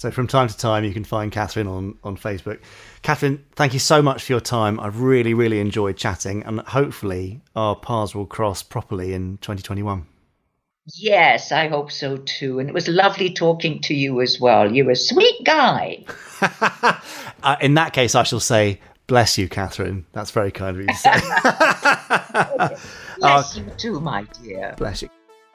[0.00, 2.58] So from time to time, you can find Catherine on, on Facebook.
[3.02, 4.80] Catherine, thank you so much for your time.
[4.80, 10.06] I've really, really enjoyed chatting, and hopefully our paths will cross properly in 2021.
[10.94, 12.60] Yes, I hope so too.
[12.60, 14.74] And it was lovely talking to you as well.
[14.74, 16.04] You're a sweet guy.
[17.42, 20.04] Uh, in that case, I shall say, bless you, Catherine.
[20.12, 21.10] That's very kind of you to say.
[23.18, 24.74] Bless you too, my dear.
[24.76, 25.08] bless you.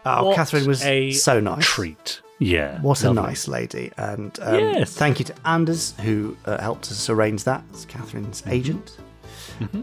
[0.03, 1.63] Oh, What Catherine was a so nice.
[1.63, 2.21] Treat.
[2.39, 2.81] Yeah.
[2.81, 3.91] What a nice lady.
[3.97, 4.93] And um, Yes.
[4.93, 8.51] thank you to Anders, who uh, helped us arrange that as Catherine's Mm-hmm.
[8.51, 8.97] agent.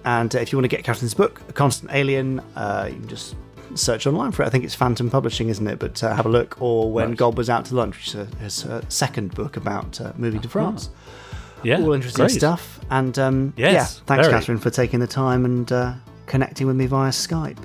[0.05, 3.09] And uh, if you want to get Catherine's book, A Constant Alien, uh, you can
[3.09, 3.36] just
[3.74, 4.46] search online for it.
[4.46, 5.78] I think it's Phantom Publishing, isn't it?
[5.78, 6.61] But uh, have a look.
[6.61, 7.16] Or When Right.
[7.16, 10.90] God Was Out to Lunch, which is, her second book about uh, moving to France.
[11.62, 12.32] Yeah, All interesting great.
[12.36, 12.80] stuff.
[12.90, 14.38] And um, Yes, yeah, thanks, very.
[14.38, 15.94] Catherine, for taking the time and uh,
[16.26, 17.57] connecting with me via Skype.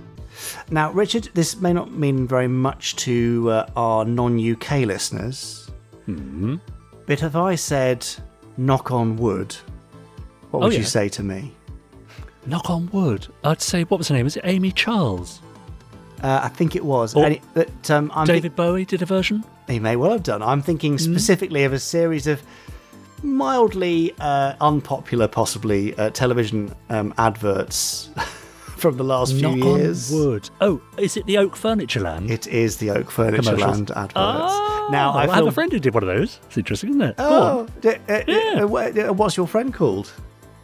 [0.72, 5.70] Now, Richard, this may not mean very much to uh, our non UK listeners,
[6.08, 6.56] Mm-hmm.
[7.06, 8.08] but if I said
[8.58, 9.56] knock on wood,
[10.52, 11.54] what Oh, would you say to me?
[12.46, 13.28] Knock on wood.
[13.44, 14.24] I'd say what was her name?
[14.24, 15.42] Was it Amy Charles?
[16.24, 17.14] Uh, I think it was.
[17.16, 19.44] It- but um, David Bowie did a version.
[19.68, 20.42] He may well have done.
[20.42, 20.98] I'm thinking Hmm.
[20.98, 22.42] specifically of a series of
[23.24, 28.10] mildly uh, unpopular, possibly uh, television um, adverts
[28.78, 30.12] from the last few Knock years.
[30.14, 30.50] on wood.
[30.62, 32.30] Oh, is it the Oak Furniture Land?
[32.32, 34.14] It is the Oak Furniture Land adverts.
[34.16, 36.40] Oh, now I, I, have a friend who did one of those.
[36.48, 37.16] It's interesting, isn't it?
[37.20, 40.12] Oh, d- uh, uh, uh, uh, what's your friend called?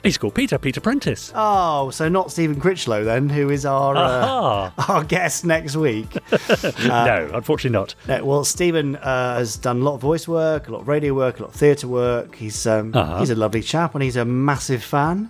[0.04, 1.32] He's called Peter, Peter Prentice.
[1.34, 6.14] Oh, so not Stephen Critchlow then, who is our uh, our guest next week.
[6.86, 7.96] no, unfortunately not.
[8.10, 11.14] Uh, well, Stephen uh, has done a lot of voice work, a lot of radio
[11.14, 12.36] work, a lot of theatre work.
[12.36, 13.20] He's um, Uh-huh.
[13.20, 15.30] he's a lovely chap, and he's a massive fan.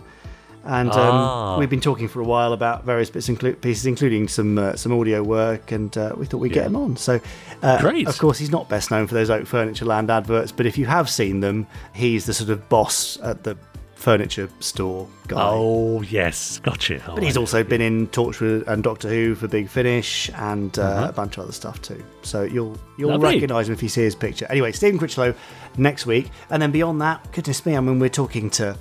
[0.66, 1.58] And um, Ah.
[1.60, 4.76] we've been talking for a while about various bits and inclu- pieces, including some uh,
[4.78, 6.68] some audio work, and uh, we thought we'd get Yeah.
[6.68, 6.96] him on.
[6.96, 7.20] So,
[7.62, 8.08] uh, Great.
[8.08, 10.86] Of course, he's not best known for those Oak Furniture Land adverts, but if you
[10.86, 13.58] have seen them, he's the sort of boss at the
[13.96, 15.38] furniture store guy.
[15.40, 16.60] Oh, yes.
[16.60, 17.02] Gotcha.
[17.08, 20.82] Oh, But he's also been in Torchwood and Doctor Who for Big Finish and uh,
[20.82, 21.08] Uh-huh.
[21.10, 22.04] a bunch of other stuff too.
[22.22, 24.46] So you'll you'll recognise him if you see his picture.
[24.50, 25.34] Anyway, Stephen Critchlow
[25.78, 28.78] next week, and then beyond that, goodness me, I mean we're talking to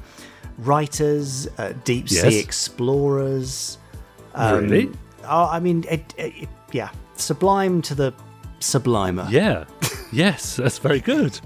[0.59, 2.45] writers, uh, deep sea Yes.
[2.45, 3.79] explorers.
[4.37, 4.91] Really?
[5.25, 8.13] Oh, I mean, it, it, yeah, sublime to the
[8.61, 9.27] sublimer.
[9.31, 9.65] Yeah.
[10.13, 11.39] yes, that's very good.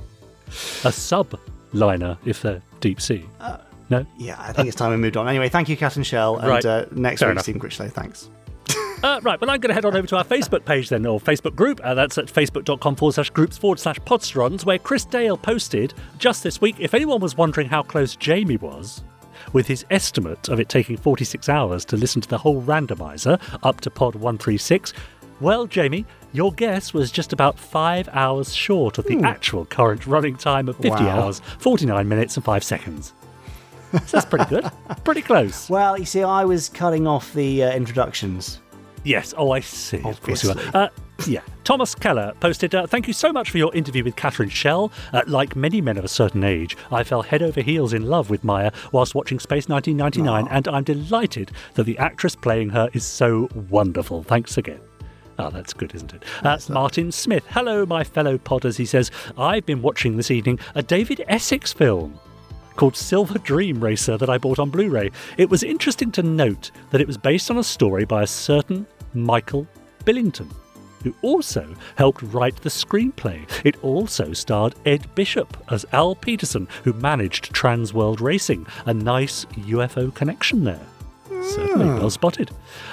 [0.84, 1.38] A sub
[1.72, 3.24] liner if they're deep sea.
[3.40, 3.58] Uh,
[3.90, 4.06] no?
[4.18, 5.28] Yeah, I think it's time we moved on.
[5.28, 6.64] Anyway, thank you, Catherine Schell, and Right.
[6.64, 7.42] uh, next Fair week, enough.
[7.44, 7.88] Stephen Critchlow.
[7.88, 8.30] Thanks.
[9.02, 11.20] Uh, right, well, I'm going to head on over to our Facebook page then, or
[11.20, 11.80] Facebook group.
[11.84, 16.42] Uh, that's at facebook.com forward slash groups forward slash podsterons, where Chris Dale posted just
[16.42, 16.76] this week.
[16.78, 19.04] If anyone was wondering how close Jamie was
[19.52, 23.80] with his estimate of it taking 46 hours to listen to the whole randomizer up
[23.82, 24.92] to pod 136,
[25.40, 30.36] well, Jamie, your guess was just about five hours short of the actual current running
[30.36, 31.20] time of 50 Wow.
[31.24, 33.12] hours, 49 minutes, and 5 seconds.
[33.92, 34.68] So that's pretty good.
[35.04, 35.68] pretty close.
[35.70, 38.60] Well, you see, I was cutting off the uh, introductions.
[39.06, 39.32] Yes.
[39.36, 39.98] Oh, I see.
[40.02, 40.72] Of course you Obviously.
[40.74, 40.84] are.
[40.84, 40.88] Uh,
[41.26, 41.40] yeah.
[41.64, 44.90] Thomas Keller posted, uh, Thank you so much for your interview with Catherine Schell.
[45.12, 48.30] Uh, like many men of a certain age, I fell head over heels in love
[48.30, 53.04] with Maya whilst watching Space 1999, and I'm delighted that the actress playing her is
[53.04, 54.22] so wonderful.
[54.24, 54.80] Thanks again.
[55.38, 56.24] Oh, that's good, isn't it?
[56.42, 57.44] Uh, Martin Smith.
[57.50, 58.76] Hello, my fellow podders.
[58.76, 62.18] He says, I've been watching this evening a David Essex film
[62.76, 65.10] called Silver Dream Racer that I bought on Blu ray.
[65.36, 68.86] It was interesting to note that it was based on a story by a certain
[69.16, 69.66] Michael
[70.04, 70.48] Billington,
[71.02, 73.46] who also helped write the screenplay.
[73.64, 78.66] It also starred Ed Bishop as Al Peterson, who managed Trans World Racing.
[78.86, 80.86] A nice UFO connection there.
[81.42, 82.50] Certainly, well spotted.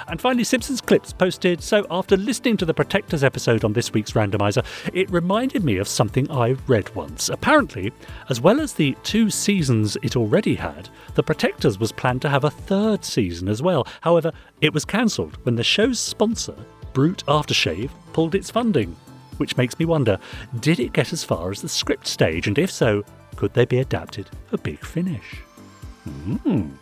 [0.08, 4.12] And finally, Simpsons Clips posted So, after listening to the Protectors episode on this week's
[4.12, 7.28] randomizer, it reminded me of something I read once.
[7.28, 7.92] Apparently,
[8.28, 12.44] as well as the two seasons it already had, The Protectors was planned to have
[12.44, 13.86] a third season as well.
[14.00, 16.54] However, it was cancelled when the show's sponsor,
[16.92, 18.96] Brut Aftershave, pulled its funding.
[19.38, 20.18] Which makes me wonder
[20.60, 22.46] did it get as far as the script stage?
[22.46, 23.04] And if so,
[23.36, 25.42] could they be adapted for Big Finish?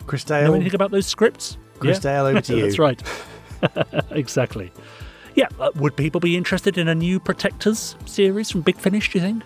[0.06, 1.56] Chris Know Dale, anything about those scripts?
[1.78, 2.62] Chris Dale, over to you.
[2.62, 3.02] That's right.
[4.10, 4.72] exactly.
[5.34, 9.18] Yeah, uh, would people be interested in a new Protectors series from Big Finish, do
[9.18, 9.42] you think?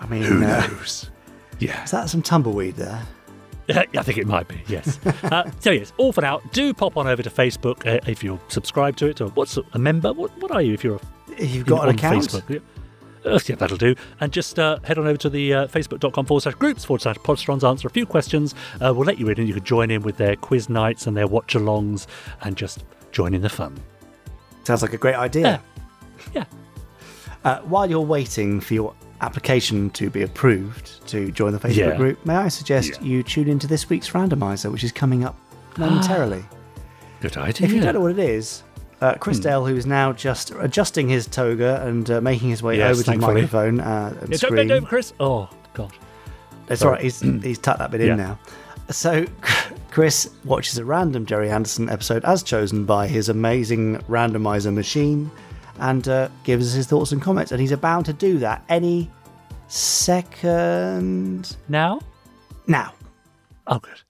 [0.00, 1.10] I mean, who uh, knows?
[1.58, 1.84] Yeah.
[1.84, 3.02] is that some tumbleweed there?
[3.68, 4.98] I think it might be, yes.
[5.24, 6.40] uh, so, yes, all for now.
[6.52, 9.78] Do pop on over to Facebook uh, if you're subscribed to it, or what's a
[9.78, 10.12] member?
[10.12, 12.62] What, what are you if you're a If you've got an account, Facebook.
[13.24, 13.32] Yeah.
[13.32, 13.94] Uh, yeah, that'll do.
[14.20, 17.16] And just uh, head on over to the uh, facebook.com forward slash groups forward slash
[17.16, 18.54] podsterons, answer a few questions.
[18.80, 21.16] Uh, we'll let you in and you can join in with their quiz nights and
[21.16, 22.06] their watch alongs
[22.42, 23.76] and just join in the fun.
[24.64, 25.60] sounds like a great idea.
[26.34, 26.44] Yeah.
[27.44, 31.96] Uh, while you're waiting for your application to be approved to join the Facebook Yeah.
[31.96, 35.36] group, may I suggest you tune into this week's randomizer, which is coming up
[35.76, 36.44] momentarily.
[37.20, 37.66] Good idea.
[37.66, 38.62] if you don't know what it is,
[39.04, 39.18] uh, Hmm.
[39.20, 42.90] Chris Dale, who is now just adjusting his toga and uh, making his way Yes,
[42.92, 43.34] over to the thankfully.
[43.42, 44.54] microphone uh, and Yeah, don't screen.
[44.56, 45.12] bend over, Chris.
[45.20, 45.92] Oh, God.
[46.66, 47.00] That's all right.
[47.02, 48.12] He's he's tucked that bit Yeah.
[48.12, 48.38] in now.
[48.90, 49.26] So
[49.90, 55.30] Chris watches a random Gerry Anderson episode as chosen by his amazing randomizer machine,
[55.78, 57.52] and uh, gives us his thoughts and comments.
[57.52, 59.10] And he's about to do that any
[59.68, 62.00] second Now?
[62.66, 62.92] now.
[63.66, 64.00] Oh, good.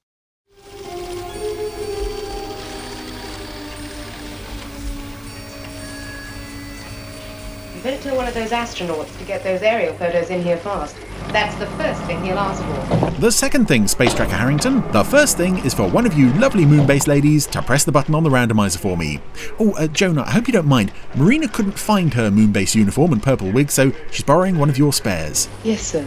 [7.85, 10.97] Better tell one of those astronauts to get those aerial photos in here fast.
[11.29, 13.21] That's the first thing he'll ask for.
[13.21, 14.81] The second thing, Space Tracker Harrington.
[14.93, 18.15] The first thing is for one of you lovely moonbase ladies to press the button
[18.15, 19.21] on the randomizer for me.
[19.59, 20.93] Oh, uh, Jonah, I hope you don't mind.
[21.15, 24.95] Marina couldn't find her moonbase uniform and purple wig, so she's borrowing one of your
[24.95, 25.51] spares.
[25.63, 26.07] Yes, sir.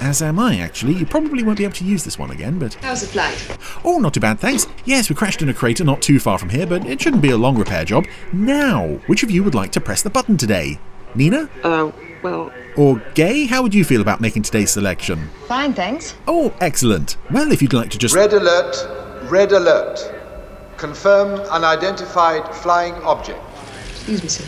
[0.00, 0.94] As am I, actually.
[0.94, 2.74] You probably won't be able to use this one again, but.
[2.74, 3.56] How's the flight?
[3.84, 4.66] Oh, not too bad, thanks.
[4.84, 7.30] Yes, we crashed in a crater not too far from here, but it shouldn't be
[7.30, 8.04] a long repair job.
[8.32, 10.80] Now, which of you would like to press the button today?
[11.14, 11.48] Nina?
[11.62, 11.90] Uh,
[12.22, 13.46] well, Or Gay?
[13.46, 15.28] How would you feel about making today's selection?
[15.46, 16.14] fine, thanks.
[16.26, 17.16] Oh, excellent.
[17.30, 18.14] Well, if you'd like to just.
[18.14, 18.76] Red alert,
[19.30, 20.00] red alert.
[20.76, 23.40] Confirm unidentified flying object.
[23.90, 24.44] Excuse me, sir.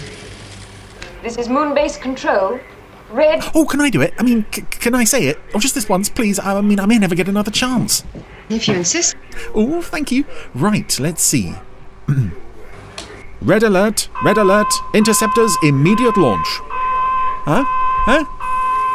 [1.23, 2.59] This is Moonbase Control.
[3.11, 3.45] Red.
[3.55, 4.13] Oh, can I do it?
[4.19, 5.39] I mean, c- can I say it?
[5.55, 6.41] Or just this once, please?
[6.41, 8.03] I mean, I may never get another chance.
[8.49, 9.15] If you insist.
[9.55, 10.25] Oh, thank you.
[10.55, 11.55] Right, let's see.
[13.47, 16.47] red alert, red alert, interceptors, immediate launch.
[17.47, 17.65] Huh?
[17.67, 18.25] Huh?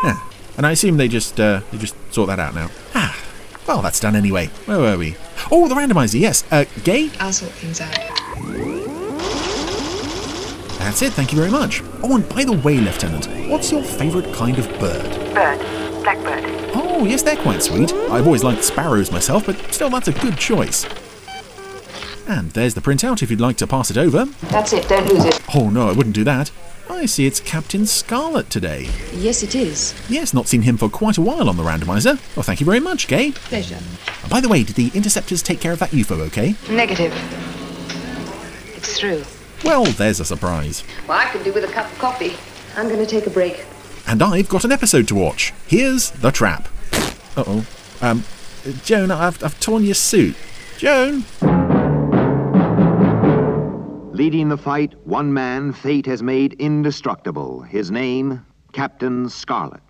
[0.04, 0.20] Yeah.
[0.58, 2.70] And I assume they just uh, they just sort that out now.
[2.94, 3.18] Ah,
[3.68, 4.48] well, that's done anyway.
[4.66, 5.16] Where were we?
[5.52, 6.20] Oh, the randomizer.
[6.20, 6.44] Yes.
[6.52, 7.10] Uh, gay.
[7.20, 7.96] I'll sort things out.
[10.80, 11.14] That's it.
[11.14, 11.82] Thank you very much.
[12.04, 15.34] Oh, and by the way, Lieutenant, what's your favourite kind of bird?
[15.34, 15.60] Bird.
[16.04, 16.44] Blackbird.
[16.74, 17.94] Oh, yes, they're quite sweet.
[17.94, 20.86] I've always liked sparrows myself, but still, that's a good choice.
[22.28, 24.26] And there's the printout if you'd like to pass it over.
[24.44, 25.42] That's it, don't lose it.
[25.56, 26.52] Oh, no, I wouldn't do that.
[26.90, 28.90] I see it's Captain Scarlet today.
[29.14, 29.94] Yes, it is.
[30.10, 32.20] Yes, not seen him for quite a while on the randomizer.
[32.36, 33.32] Well, thank you very much, Gay.
[33.32, 33.80] Pleasure.
[34.22, 36.56] And by the way, did the interceptors take care of that UFO okay?
[36.70, 37.14] Negative.
[38.76, 39.24] It's through.
[39.64, 40.84] Well, there's a surprise.
[41.08, 42.36] Well, I could do with a cup of coffee.
[42.76, 43.66] I'm going to take a break.
[44.08, 45.54] And I've got an episode to watch.
[45.68, 46.68] Here's The Trap.
[47.38, 47.66] Uh oh.
[48.02, 48.24] Um,
[48.84, 50.36] Joan, I've, I've torn your suit.
[50.78, 51.24] Joan?
[54.22, 57.64] Leading the fight, one man fate has made indestructible.
[57.64, 59.82] His name, Captain Scarlet.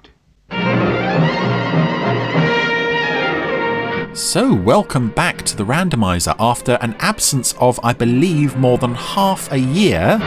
[4.16, 9.52] So, welcome back to the randomizer after an absence of, I believe, more than half
[9.52, 10.18] a year.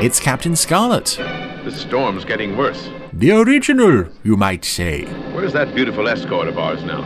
[0.00, 1.18] It's Captain Scarlet.
[1.64, 2.88] The storm's getting worse.
[3.12, 5.04] The original, you might say.
[5.34, 7.02] Where's that beautiful escort of ours now?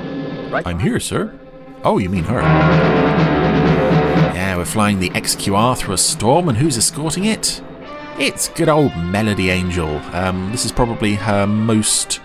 [0.50, 1.36] Right I'm here, sir.
[1.82, 3.31] Oh, you mean her?
[4.62, 7.60] Yeah, we're flying the XQR through a storm, and who's escorting it?
[8.16, 9.96] It's good old Melody Angel.
[10.14, 12.20] Um, this is probably her most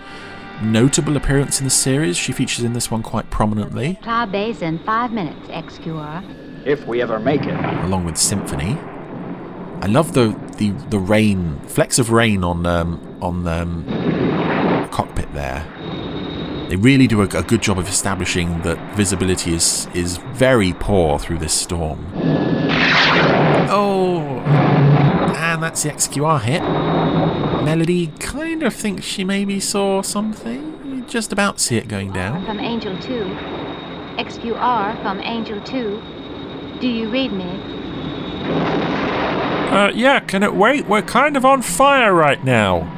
[0.62, 2.16] notable appearance in the series.
[2.16, 6.64] She features in this one quite prominently, Cloud Base in five minutes, XQR.
[6.64, 7.56] If we ever make it.
[7.84, 8.78] along with Symphony.
[9.82, 10.28] I love the
[10.58, 15.66] the, the rain, flecks of rain on um, on um, the cockpit there.
[16.68, 21.18] They really do a, a good job of establishing that visibility is is very poor
[21.18, 22.04] through this storm.
[23.70, 24.20] Oh,
[25.34, 26.62] and that's the XQR hit.
[27.64, 30.78] Melody kind of thinks she maybe saw something.
[30.84, 32.44] You just about see it going down.
[32.44, 33.12] From Angel 2.
[34.18, 36.78] XQR from Angel 2.
[36.80, 37.48] Do you read me?
[39.70, 40.86] Uh, yeah, can it wait?
[40.86, 42.94] We're kind of on fire right now.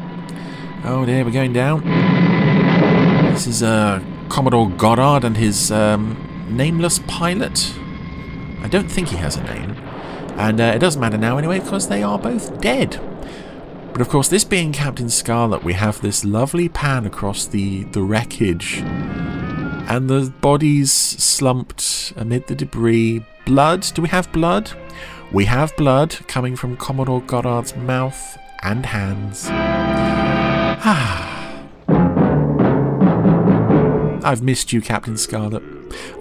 [0.84, 2.09] Oh dear, we're going down.
[3.30, 6.16] This is uh, Commodore Goddard and his um,
[6.50, 7.72] nameless pilot.
[8.60, 9.70] I don't think he has a name.
[10.36, 13.00] And uh, it doesn't matter now anyway, because they are both dead.
[13.92, 18.02] But of course, this being Captain Scarlet, we have this lovely pan across the, the
[18.02, 18.80] wreckage.
[18.80, 23.24] And the bodies slumped amid the debris.
[23.46, 23.86] Blood?
[23.94, 24.72] Do we have blood?
[25.32, 29.48] We have blood coming from Commodore Goddard's mouth and hands.
[34.30, 35.60] I've missed you, Captain Scarlet.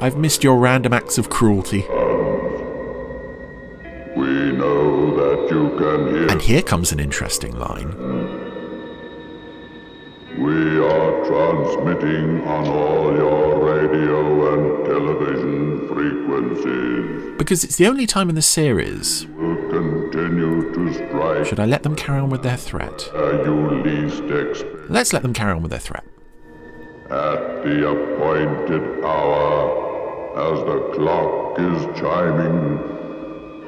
[0.02, 1.82] I've missed your random acts of cruelty.
[4.18, 6.28] We know that you can hear.
[6.32, 7.92] And here comes an interesting line.
[10.40, 17.38] We are transmitting on all your radio and television frequencies.
[17.38, 19.28] Because it's the only time in the series.
[19.28, 23.08] Will continue to strike Should I let them carry on with their threat?
[23.14, 24.90] where you least expect.
[24.90, 26.04] Let's let them carry on with their threat.
[27.12, 29.90] At the appointed hour,
[30.38, 32.78] as the clock is chiming,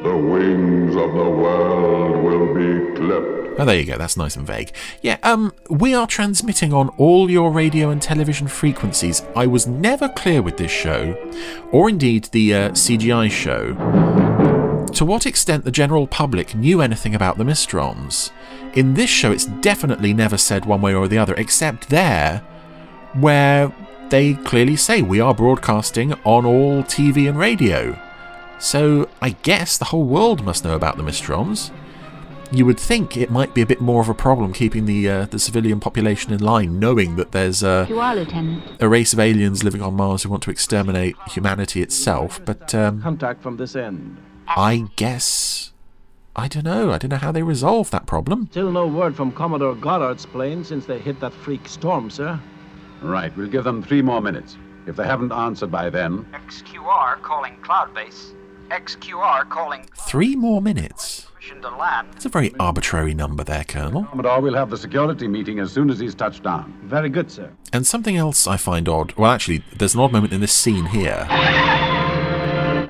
[0.03, 3.59] the wings of the world will be clipped.
[3.59, 3.97] Oh, there you go.
[3.97, 4.71] That's nice and vague.
[5.01, 9.23] Yeah, um, we are transmitting on all your radio and television frequencies.
[9.35, 11.15] I was never clear with this show,
[11.71, 13.73] or indeed the uh, CGI show,
[14.93, 18.29] to what extent the general public knew anything about the Mysterons.
[18.75, 22.43] In this show, it's definitely never said one way or the other, except there,
[23.13, 23.71] where
[24.09, 27.97] they clearly say we are broadcasting on all TV and radio.
[28.59, 31.71] So I guess the whole world must know about the Mysterons.
[32.51, 35.25] you would think it might be a bit more of a problem keeping the uh,
[35.27, 38.63] the civilian population in line, knowing that there's uh, You are, Lieutenant.
[38.81, 42.39] a race of aliens living on Mars who want to exterminate humanity itself.
[42.45, 44.17] But um, Contact from this end.
[44.47, 45.71] I guess
[46.35, 46.91] I don't know.
[46.91, 48.47] I don't know how they resolve that problem.
[48.51, 52.37] Still no word from Commodore Goddard's plane since they hit that freak storm, sir.
[53.01, 54.57] Right, we'll give them three more minutes.
[54.87, 58.33] If they haven't answered by then, XQR calling cloud base.
[58.69, 61.27] XQR calling Three more minutes.
[61.33, 62.07] permission to land.
[62.15, 64.05] It's a very arbitrary number there, Colonel.
[64.05, 66.73] Commodore we'll have the security meeting as soon as he's touched down.
[66.83, 67.51] Very good, sir.
[67.73, 69.13] And something else I find odd.
[69.17, 71.27] Well, actually, there's an odd moment in this scene here.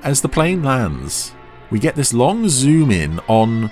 [0.04, 1.34] As the plane lands,
[1.70, 3.72] we get this long zoom in on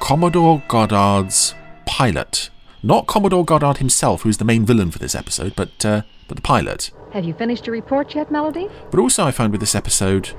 [0.00, 1.54] Commodore Goddard's
[1.86, 2.50] pilot.
[2.82, 6.42] Not Commodore Goddard himself, who's the main villain for this episode, but uh, but the
[6.42, 6.90] pilot.
[7.12, 8.68] Have you finished your report yet, Melody?
[8.90, 10.30] But also, I found with this episode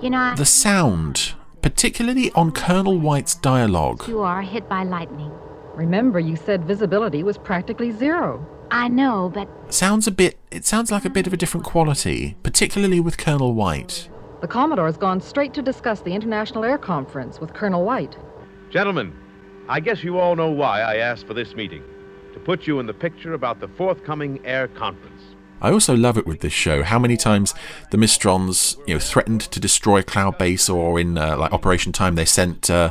[0.00, 4.08] You know, the sound, particularly on Colonel White's dialogue.
[4.08, 5.30] you are hit by lightning.
[5.74, 8.44] Remember, you said visibility was practically zero.
[8.70, 10.38] I know, but Sounds a bit.
[10.50, 14.08] It sounds like a bit of a different quality, particularly with Colonel White.
[14.40, 18.16] The Commodore's gone straight to discuss the International Air Conference with Colonel White.
[18.70, 19.14] Gentlemen,
[19.68, 21.82] I guess you all know why I asked for this meeting.
[22.34, 25.22] To put you in the picture about the forthcoming air conference.
[25.60, 27.54] I also love it with this show how many times
[27.92, 32.16] the Mysterons, you know, threatened to destroy Cloud Base, or in uh, like Operation Time,
[32.16, 32.90] they sent uh,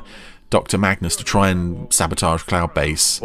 [0.49, 3.19] Doctor Magnus to try and sabotage Cloud Base.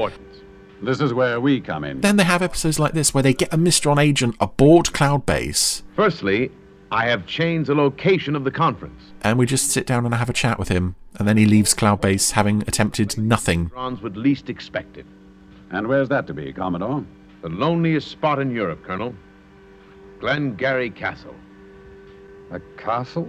[0.83, 2.01] This is where we come in.
[2.01, 5.83] Then they have episodes like this where they get a Mysteron agent aboard Cloud Base,
[5.95, 6.51] Firstly,
[6.91, 9.03] I have changed the location of the conference.
[9.23, 11.75] and we just sit down and have a chat with him, and then he leaves
[11.75, 13.67] Cloud Base having attempted nothing.
[13.67, 15.07] Bronze would least expect it.
[15.71, 17.05] And where's that to be, Commodore?
[17.43, 19.15] The loneliest spot in Europe, Colonel.
[20.21, 21.35] Glengarry Castle.
[22.53, 23.29] A castle?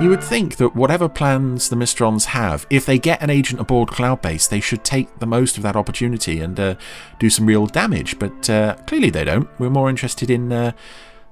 [0.00, 3.88] You would think that whatever plans the Mysterons have, if they get an agent aboard
[3.88, 6.74] Cloud Base, they should take the most of that opportunity and uh,
[7.18, 9.48] do some real damage, but uh, clearly they don't.
[9.58, 10.72] We're more interested in uh,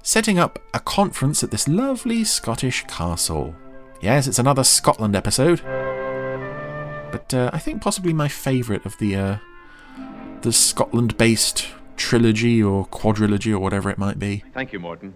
[0.04, 3.56] setting up a conference at this lovely Scottish castle.
[4.00, 5.62] Yes, it's another Scotland episode,
[7.10, 9.36] but uh, I think possibly my favourite of the uh,
[10.42, 14.44] the Scotland-based trilogy or quadrilogy or whatever it might be.
[14.52, 15.14] Thank you, Morton.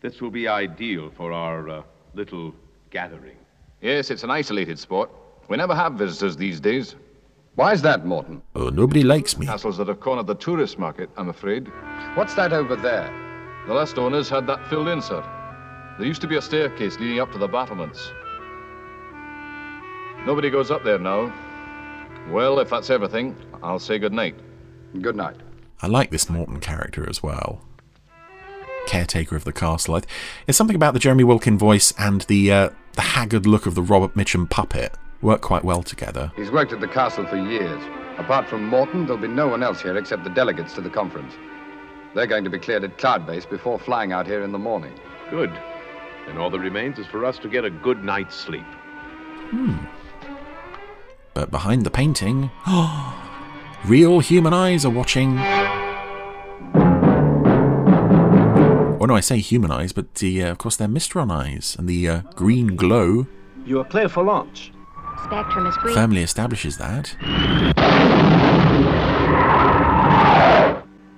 [0.00, 1.82] This will be ideal for our uh,
[2.14, 2.54] little
[2.90, 3.36] gathering.
[3.80, 5.10] Yes, it's an isolated spot.
[5.48, 6.94] We never have visitors these days.
[7.56, 8.42] Why's that, Morton?
[8.54, 9.46] Oh, nobody likes me.
[9.46, 11.66] Castles that have cornered the tourist market, I'm afraid.
[12.14, 13.12] What's that over there?
[13.68, 15.22] The last owners had that filled in, sir.
[15.98, 18.10] There used to be a staircase leading up to the battlements.
[20.26, 21.32] Nobody goes up there now.
[22.30, 24.34] Well, if that's everything, I'll say good night.
[25.00, 25.36] Good night.
[25.80, 27.60] I like this Morton character as well.
[28.86, 29.96] Caretaker of the castle.
[29.96, 30.02] I-
[30.46, 33.82] It's something about the Jeremy Wilkin voice and the uh, the haggard look of the
[33.82, 36.32] Robert Mitchum puppet work quite well together.
[36.36, 37.80] He's worked at the castle for years.
[38.18, 41.34] Apart from Morton, there'll be no one else here except the delegates to the conference.
[42.18, 44.92] They're going to be cleared at Cloud Base before flying out here in the morning.
[45.30, 45.52] Good.
[46.26, 48.64] And all that remains is for us to get a good night's sleep.
[49.52, 49.76] Hmm.
[51.32, 52.50] But behind the painting,
[53.84, 55.38] real human eyes are watching.
[59.00, 61.88] Oh no, I say human eyes, but the, uh, of course they're Mysteron eyes, and
[61.88, 63.28] the uh, green glow
[63.64, 64.72] You are clear for launch.
[65.24, 65.94] spectrum is green.
[65.94, 67.14] firmly establishes that.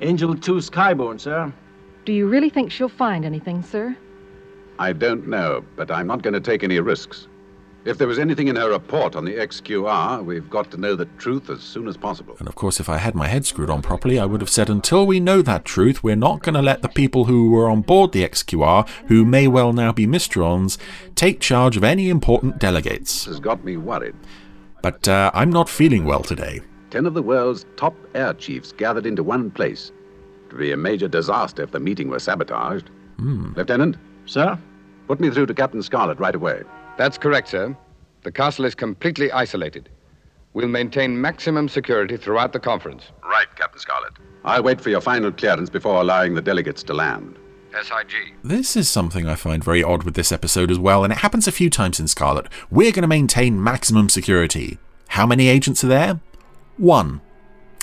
[0.02, 1.52] Angel 2 Skyborne, sir.
[2.06, 3.96] Do you really think she'll find anything, sir?
[4.78, 7.28] I don't know, but I'm not going to take any risks.
[7.84, 11.06] If there was anything in her report on the XQR, we've got to know the
[11.18, 12.36] truth as soon as possible.
[12.38, 14.68] And of course, if I had my head screwed on properly, I would have said,
[14.68, 17.82] until we know that truth, we're not going to let the people who were on
[17.82, 20.78] board the XQR, who may well now be Mistrons,
[21.14, 23.24] take charge of any important delegates.
[23.24, 24.14] This has got me worried.
[24.82, 26.60] But uh, I'm not feeling well today.
[26.90, 29.92] Ten of the world's top air chiefs gathered into one place.
[30.46, 32.90] It would be a major disaster if the meeting were sabotaged.
[33.18, 33.52] Hmm.
[33.54, 33.96] Lieutenant?
[34.26, 34.58] Sir?
[35.06, 36.62] Put me through to Captain Scarlet right away.
[36.98, 37.76] That's correct, sir.
[38.22, 39.88] The castle is completely isolated.
[40.52, 43.04] We'll maintain maximum security throughout the conference.
[43.22, 44.12] Right, Captain Scarlet.
[44.44, 47.38] I'll wait for your final clearance before allowing the delegates to land.
[47.72, 48.34] SIG.
[48.42, 51.46] This is something I find very odd with this episode as well, and it happens
[51.46, 52.48] a few times in Scarlet.
[52.68, 54.78] We're going to maintain maximum security.
[55.08, 56.20] How many agents are there?
[56.80, 57.20] One.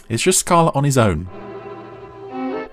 [0.09, 1.29] It's just Scarlet on his own.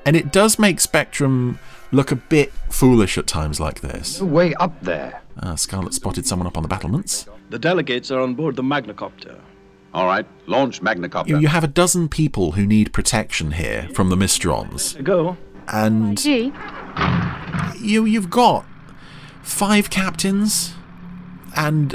[0.06, 1.58] And it does make Spectrum
[1.92, 4.22] look a bit foolish at times like this.
[4.22, 5.20] Way up there.
[5.40, 7.26] Ah, Scarlet spotted someone up on the battlements.
[7.50, 9.38] The delegates are on board the Magnacopter.
[9.92, 11.28] All right, launch Magnacopter.
[11.28, 15.02] You, you have a dozen people who need protection here from the Mysterons.
[15.04, 15.36] Go.
[15.68, 16.52] And Gee,
[17.80, 18.64] you you've got
[19.42, 20.74] five captains
[21.54, 21.94] and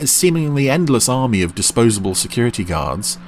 [0.00, 3.18] a seemingly endless army of disposable security guards.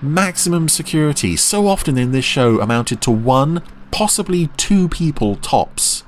[0.00, 6.04] Maximum security, so often in this show, amounted to one, possibly two people tops.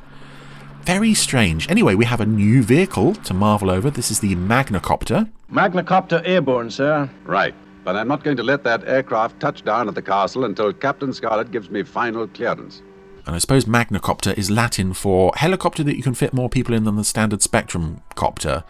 [0.83, 1.69] Very strange.
[1.69, 3.91] Anyway, we have a new vehicle to marvel over.
[3.91, 5.29] This is the Magnacopter.
[5.51, 7.11] Magnacopter airborne, sir.
[7.25, 7.53] Right.
[7.83, 11.13] But I'm not going to let that aircraft touch down at the castle until Captain
[11.13, 12.83] Scarlet gives me final clearance.
[13.27, 16.85] And I suppose Magnacopter is Latin for helicopter that you can fit more people in
[16.85, 18.63] than the standard Spectrum copter.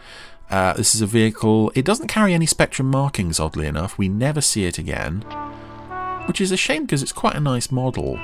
[0.51, 3.97] Uh, this is a vehicle, it doesn't carry any Spectrum markings, oddly enough.
[3.97, 5.21] We never see it again.
[6.27, 8.17] Which is a shame because it's quite a nice model.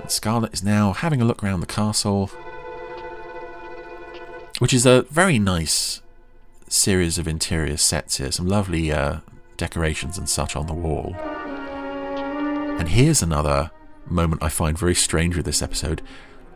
[0.00, 2.30] And Scarlet is now having a look around the castle.
[4.58, 6.02] Which is a very nice
[6.68, 8.32] series of interior sets here.
[8.32, 9.20] Some lovely uh,
[9.56, 11.14] decorations and such on the wall.
[12.76, 13.70] And here's another
[14.06, 16.02] moment I find very strange with this episode.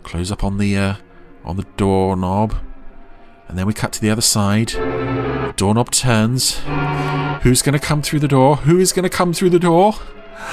[0.02, 0.94] Close up on the uh,
[1.44, 2.56] on the doorknob,
[3.48, 4.72] and then we cut to the other side.
[5.56, 6.60] Doorknob turns.
[7.42, 8.56] Who's going to come through the door?
[8.56, 9.94] Who is going to come through the door?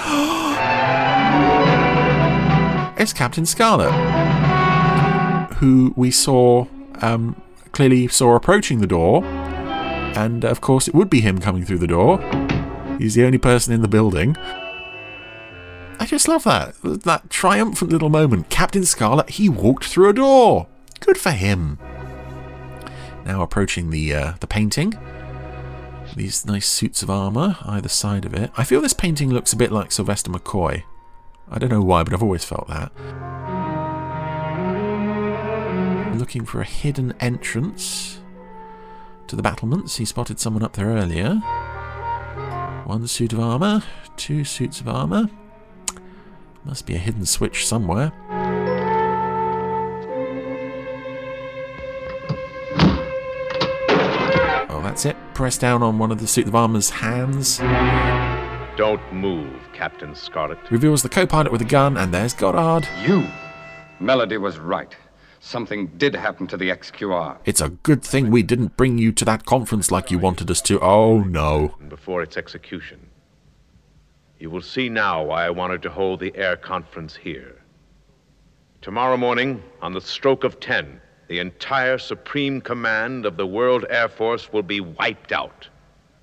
[2.98, 3.92] it's Captain Scarlet,
[5.56, 6.68] who we saw
[7.02, 7.42] um,
[7.72, 11.88] clearly saw approaching the door, and of course it would be him coming through the
[11.88, 12.20] door.
[12.98, 14.38] He's the only person in the building.
[16.00, 16.76] I just love that.
[16.84, 18.50] That triumphant little moment.
[18.50, 20.68] Captain Scarlet, he walked through a door.
[21.00, 21.80] Good for him.
[23.26, 24.94] Now approaching the uh, the painting.
[26.16, 28.52] These nice suits of armour either side of it.
[28.56, 30.84] I feel this painting looks a bit like Sylvester McCoy.
[31.50, 32.92] I don't know why, but I've always felt that.
[36.18, 38.20] Looking for a hidden entrance
[39.28, 39.98] to the battlements.
[39.98, 41.36] He spotted someone up there earlier.
[42.86, 43.84] One suit of armour,
[44.16, 45.30] two suits of armour.
[46.64, 48.12] Must be a hidden switch somewhere.
[55.06, 55.34] That's it.
[55.34, 57.60] Press down on one of the suit of armor's hands.
[58.78, 60.58] Don't move, Captain Scarlet.
[60.72, 62.88] Reveals the co-pilot with a gun, and there's Goddard.
[63.06, 63.28] You!
[64.00, 64.96] Melody was right.
[65.40, 67.38] Something did happen to the XQR.
[67.46, 70.62] It's a good thing we didn't bring you to that conference like you wanted us
[70.64, 70.80] to.
[70.82, 71.76] Oh, no.
[71.88, 73.10] Before its execution.
[74.40, 77.62] You will see now why I wanted to hold the air conference here.
[78.82, 84.08] Tomorrow morning, on the stroke of 10, the entire Supreme Command of the World Air
[84.08, 85.68] Force will be wiped out.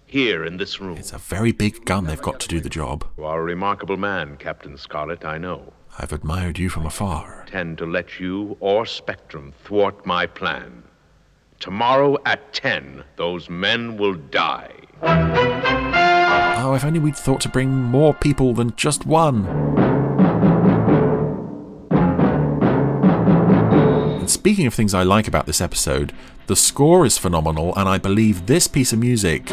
[0.06, 0.98] Here in this room.
[0.98, 3.06] It's a very big gun they've got to do the job.
[3.16, 5.72] You are a remarkable man, Captain Scarlet, I know.
[5.98, 7.44] I've admired you from afar.
[7.46, 10.82] I Tend to let you or Spectrum thwart my plan.
[11.60, 14.72] Tomorrow at 10, those men will die.
[15.02, 19.91] Oh, if only we'd thought to bring more people than just one.
[24.42, 26.12] Speaking of things I like about this episode,
[26.48, 29.48] the score is phenomenal, and I believe this piece of music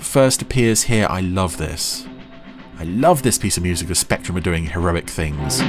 [0.00, 1.06] first appears here.
[1.08, 2.04] I love this.
[2.80, 3.86] I love this piece of music.
[3.86, 5.60] The Spectrum are doing heroic things.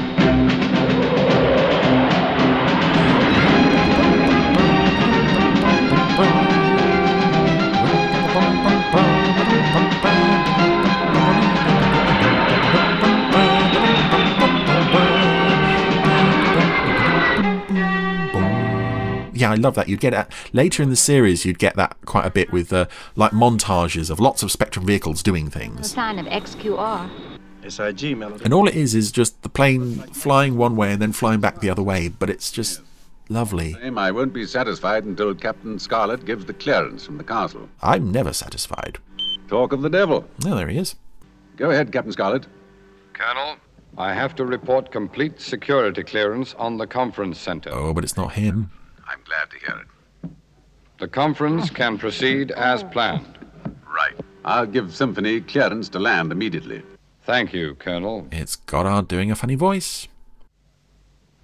[19.41, 19.89] Yeah, I love that.
[19.89, 21.43] You'd get it later in the series.
[21.45, 22.85] You'd get that quite a bit with uh,
[23.15, 25.91] like montages of lots of Spectrum vehicles doing The things.
[25.91, 27.09] sign of XQR.
[27.67, 28.43] SIG, Melody.
[28.45, 31.59] And all it is is just the plane flying one way and then flying back
[31.59, 32.07] the other way.
[32.07, 32.81] But it's just
[33.29, 33.75] lovely.
[33.97, 37.69] I won't be satisfied until Captain Scarlet gives the clearance from the castle.
[37.81, 38.97] I'm never satisfied.
[39.47, 40.25] Talk of the devil.
[40.45, 40.95] Oh, there he is.
[41.57, 42.47] Go ahead, Captain Scarlet.
[43.13, 43.57] Colonel?
[43.97, 47.69] I have to report complete security clearance on the conference center.
[47.73, 48.71] Oh, but it's not him.
[49.11, 50.31] I'm glad to hear it.
[50.99, 53.37] The conference can proceed as planned.
[53.85, 54.15] Right.
[54.45, 56.81] I'll give Symphony clearance to land immediately.
[57.23, 58.27] Thank you, Colonel.
[58.31, 60.07] It's Goddard doing a funny voice.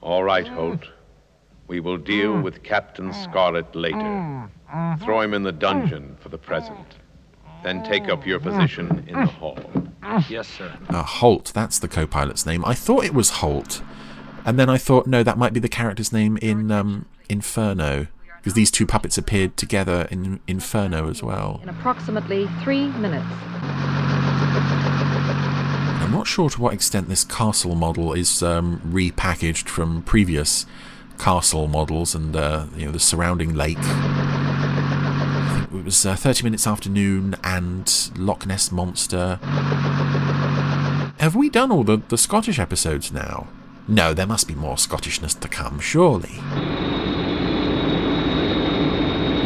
[0.01, 0.87] All right, Holt.
[1.67, 4.49] We will deal with Captain Scarlet later.
[5.03, 6.95] Throw him in the dungeon for the present.
[7.63, 9.59] Then take up your position in the hall.
[10.29, 10.71] Yes, sir.
[10.87, 12.63] Uh, Holt, that's the co pilot's name.
[12.63, 13.81] I thought it was Holt.
[14.45, 18.07] And then I thought, no, that might be the character's name in um, Inferno.
[18.37, 21.59] Because these two puppets appeared together in Inferno as well.
[21.63, 23.25] In approximately three minutes.
[26.01, 30.65] I'm not sure to what extent this castle model is um, repackaged from previous
[31.17, 33.77] castle models and uh, you know the surrounding lake.
[35.73, 39.39] It was uh, 30 Minutes After Noon and Loch Ness Monster.
[41.19, 43.47] Have we done all the, the Scottish episodes now?
[43.87, 46.39] No, there must be more Scottishness to come, surely.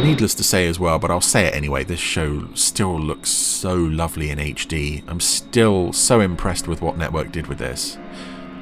[0.03, 3.75] Needless to say as well, but I'll say it anyway, this show still looks so
[3.75, 5.03] lovely in HD.
[5.07, 7.97] I'm still so impressed with what Network did with this.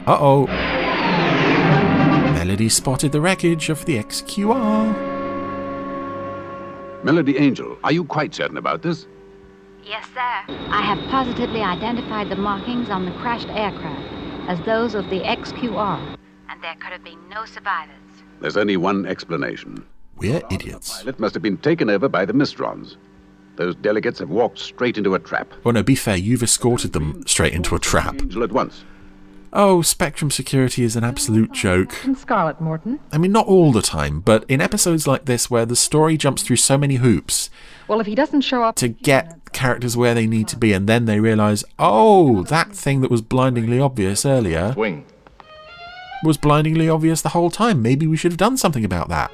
[0.06, 0.48] Uh oh.
[2.34, 4.94] Melody spotted the wreckage of the XQR.
[7.06, 9.08] Melody Angel, are you quite certain about this?
[9.82, 10.44] Yes, sir.
[10.70, 14.14] I have positively identified the markings on the crashed aircraft
[14.50, 16.18] as those of the XQR,
[16.50, 17.96] and there could have been no survivors.
[18.42, 19.86] There's only one explanation.
[20.20, 21.00] We're idiots.
[21.00, 22.98] Pilot must have been taken over by the Mysterons.
[23.56, 25.52] Those delegates have walked straight into a trap.
[25.64, 28.16] Well, no, be fair, you've escorted them straight into a trap.
[28.22, 28.84] Angel at once.
[29.52, 32.06] Oh, Spectrum security is an absolute joke.
[32.06, 33.00] And Scarlet Morton.
[33.12, 36.44] I mean, not all the time, but in episodes like this where the story jumps
[36.44, 37.50] through so many hoops
[37.88, 38.76] Well, if he doesn't show up.
[38.76, 43.02] to get characters where they need to be, and then they realise, oh, that thing
[43.02, 45.04] that was blindingly obvious earlier Wing.
[46.24, 47.82] was blindingly obvious the whole time.
[47.82, 49.32] Maybe we should have done something about that.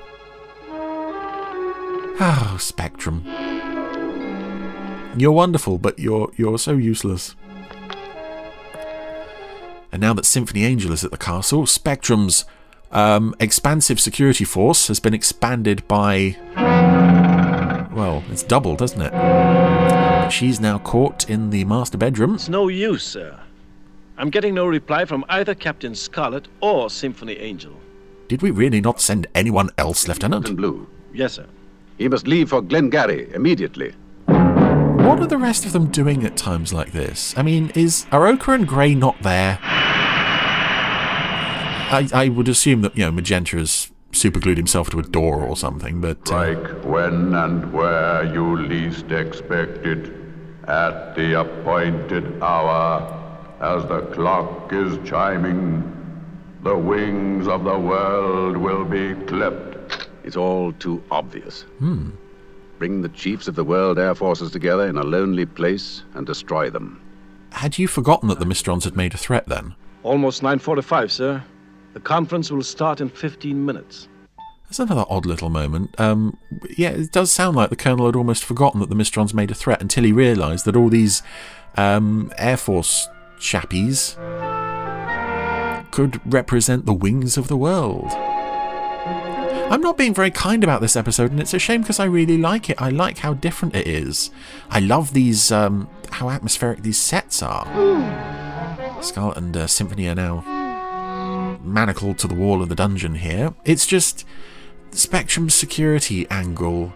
[2.19, 3.25] Oh, Spectrum.
[5.17, 7.35] You're wonderful, but you're you're so useless.
[9.91, 12.45] And now that Symphony Angel is at the castle, Spectrum's
[12.91, 16.37] um, expansive security force has been expanded by.
[17.93, 19.11] Well, it's doubled, doesn't it?
[19.11, 22.35] But she's now caught in the master bedroom.
[22.35, 23.39] It's no use, sir.
[24.17, 27.73] I'm getting no reply from either Captain Scarlet or Symphony Angel.
[28.27, 30.49] Did we really not send anyone else, Lieutenant?
[30.49, 30.87] In blue.
[31.13, 31.45] Yes, sir.
[31.97, 33.93] He must leave for Glengarry immediately.
[34.27, 37.33] What are the rest of them doing at times like this?
[37.37, 39.59] I mean, is are Ochre and Grey not there?
[41.87, 45.55] I, I would assume that, you know, Magenta has superglued himself to a door or
[45.55, 46.17] something, but.
[46.31, 50.11] Uh, Strike when and where you least expect it,
[50.67, 53.21] at the appointed hour,
[53.61, 55.91] as the clock is chiming.
[56.63, 59.74] The wings of the world will be clipped.
[60.25, 61.61] It's all too obvious.
[61.77, 62.09] Hmm.
[62.79, 66.69] Bring the chiefs of the world air forces together in a lonely place and destroy
[66.71, 66.99] them.
[67.51, 69.75] Had you forgotten that the Mysterons had made a threat then?
[70.01, 71.43] Almost 9.45, sir.
[71.93, 74.09] The conference will start in 15 minutes.
[74.65, 75.97] That's another odd little moment.
[75.99, 76.37] Um,
[76.75, 79.55] yeah, it does sound like the Colonel had almost forgotten that the Mysterons made a
[79.55, 81.21] threat until he realised that all these
[81.77, 83.07] um, Air Force
[83.37, 84.15] chappies
[85.91, 88.11] could represent the wings of the world.
[89.67, 92.37] I'm not being very kind about this episode, and it's a shame because I really
[92.37, 92.79] like it.
[92.79, 94.29] I like how different it is.
[94.69, 97.65] I love these, um, how atmospheric these sets are.
[99.01, 103.55] Scarlet and uh, Symphony are now manacled to the wall of the dungeon here.
[103.65, 104.23] It's just
[104.91, 106.93] Spectrum security angle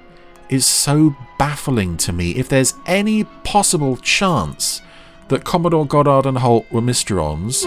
[0.48, 2.32] is so baffling to me.
[2.32, 4.82] If there's any possible chance
[5.30, 7.66] that Commodore Goddard and Holt were Mysterons,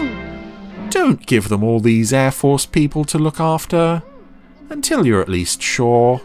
[0.91, 4.01] don't give them all these Air Force people to look after
[4.69, 6.21] until you're at least sure.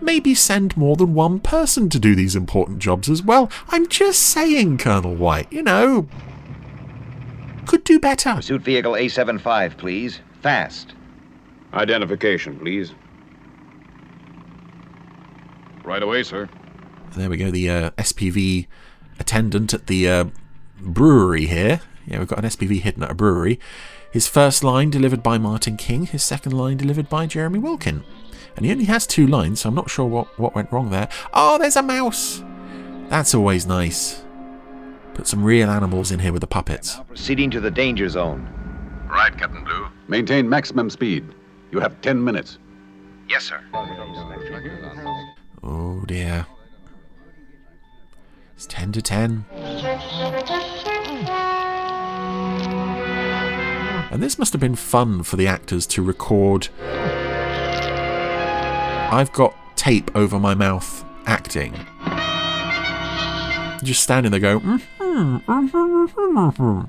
[0.00, 3.50] Maybe send more than one person to do these important jobs as well.
[3.68, 6.08] I'm just saying, Colonel White, you know.
[7.66, 8.34] Could do better.
[8.34, 10.20] Pursuit vehicle A75, please.
[10.42, 10.94] Fast.
[11.72, 12.92] Identification, please.
[15.82, 16.48] Right away, sir.
[17.16, 18.66] There we go, the uh, SPV
[19.18, 20.24] attendant at the uh,
[20.80, 21.80] brewery here.
[22.06, 23.58] Yeah, we've got an SPV hidden at a brewery.
[24.16, 28.02] His first line delivered by Martin King, his second line delivered by Jeremy Wilkin.
[28.56, 31.10] And he only has two lines, so I'm not sure what, what went wrong there.
[31.34, 32.42] Oh, there's a mouse!
[33.10, 34.24] That's always nice.
[35.12, 36.98] Put some real animals in here with the puppets.
[37.08, 38.48] Proceeding to the danger zone.
[39.06, 39.88] Right, Captain Blue.
[40.08, 41.26] Maintain maximum speed.
[41.70, 42.58] You have ten minutes.
[43.28, 43.60] Yes, sir.
[45.62, 46.46] Oh dear.
[48.54, 49.44] It's 10 to 10.
[54.16, 56.68] And this must have been fun for the actors to record.
[59.12, 61.74] I've got tape over my mouth acting.
[63.84, 66.88] Just standing there going, "Mhm, mhm, mhm."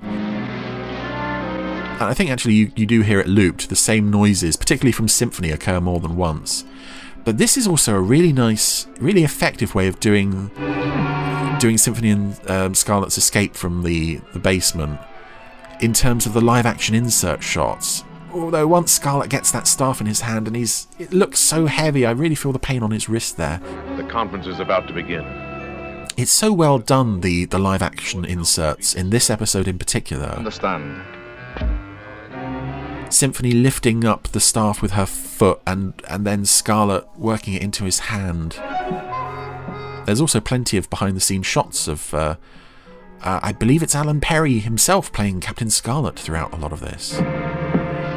[1.99, 3.67] and I think actually you, you do hear it looped.
[3.67, 6.63] The same noises, particularly from Symphony, occur more than once.
[7.25, 10.49] But this is also a really nice, really effective way of doing
[11.59, 15.01] doing Symphony and um, Scarlet's escape from the, the basement
[15.81, 18.03] in terms of the live action insert shots.
[18.33, 22.05] Although once Scarlet gets that staff in his hand and he's it looks so heavy,
[22.05, 23.61] I really feel the pain on his wrist there.
[23.95, 25.23] The conference is about to begin.
[26.17, 30.27] It's so well done the the live action inserts in this episode in particular.
[30.27, 31.03] Understand.
[33.09, 37.85] Symphony lifting up the staff with her foot and and then Scarlet working it into
[37.85, 38.59] his hand.
[40.05, 42.35] There's also plenty of behind the scenes shots of uh,
[43.21, 47.19] uh, I believe it's Alan Perry himself playing Captain Scarlet throughout a lot of this.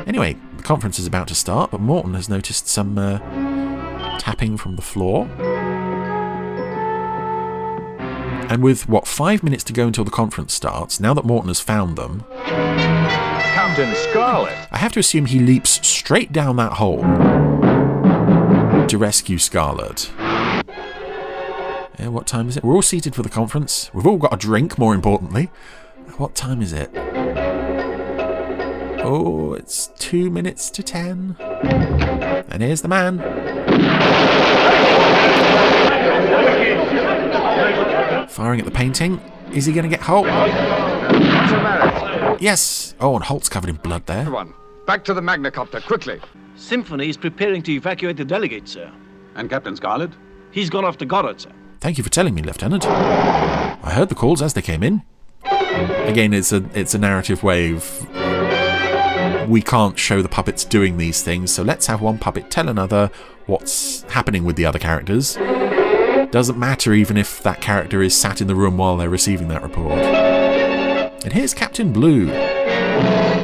[0.07, 3.19] Anyway, the conference is about to start, but Morton has noticed some uh,
[4.19, 5.27] tapping from the floor.
[8.51, 11.61] And with what five minutes to go until the conference starts, now that Morton has
[11.61, 14.69] found them, Captain Scarlet.
[14.73, 17.03] I have to assume he leaps straight down that hole
[18.89, 20.11] to rescue Scarlet.
[22.01, 22.65] Yeah, what time is it?
[22.65, 23.91] We're all seated for the conference.
[23.93, 25.51] We've all got a drink, more importantly.
[26.17, 26.91] What time is it?
[29.05, 31.37] Oh, it's two minutes to ten.
[31.39, 33.19] And here's the man.
[38.31, 39.21] Firing at the painting.
[39.53, 40.25] Is he going to get Holt?
[42.41, 42.95] Yes.
[42.99, 44.21] Oh, and Holt's covered in blood there.
[44.21, 44.55] Everyone,
[44.87, 46.19] back to the Magnacopter, quickly.
[46.57, 48.91] Symphony is preparing to evacuate the delegates, sir.
[49.35, 50.13] And Captain Scarlet?
[50.51, 51.53] He's gone off to Goddard, sir.
[51.81, 52.87] Thank you for telling me, Lieutenant.
[52.87, 55.03] I heard the calls as they came in.
[55.45, 58.07] Again, it's a it's a narrative wave.
[59.49, 63.11] We can't show the puppets doing these things, so let's have one puppet tell another
[63.47, 65.37] what's happening with the other characters.
[66.31, 69.63] Doesn't matter even if that character is sat in the room while they're receiving that
[69.63, 69.99] report.
[69.99, 72.29] And here's Captain Blue,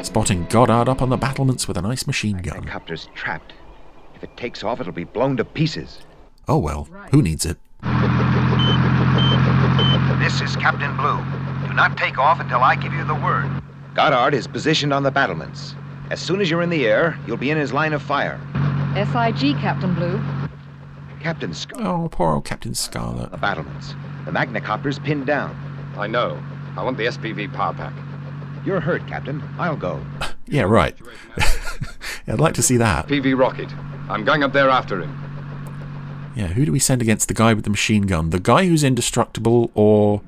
[0.05, 2.61] spotting Goddard up on the battlements with a nice machine gun.
[2.61, 3.55] The helicopter's trapped.
[4.15, 6.01] If it takes off, it'll be blown to pieces.
[6.47, 7.59] Oh well, who needs it?
[10.27, 11.19] This is Captain Blue.
[11.69, 13.48] Do not take off until I give you the word.
[13.94, 15.77] Goddard is positioned on the battlements.
[16.11, 18.40] As soon as you're in the air, you'll be in his line of fire.
[18.97, 20.20] SIG, Captain Blue.
[21.20, 23.31] Captain Scar- Oh, poor old Captain Scarlet.
[23.31, 23.94] the battlements.
[24.24, 25.55] The Magnacopter's pinned down.
[25.97, 26.43] I know.
[26.77, 27.93] I want the SPV power pack.
[28.65, 29.40] You're hurt, Captain.
[29.61, 30.05] I'll go.
[30.48, 30.97] Yeah, right.
[32.28, 33.07] I'd like to see that.
[33.07, 33.69] PV rocket.
[34.09, 35.26] I'm going up there after him.
[36.37, 38.29] Yeah, who do we send against the guy with the machine gun?
[38.29, 40.21] The guy who's indestructible or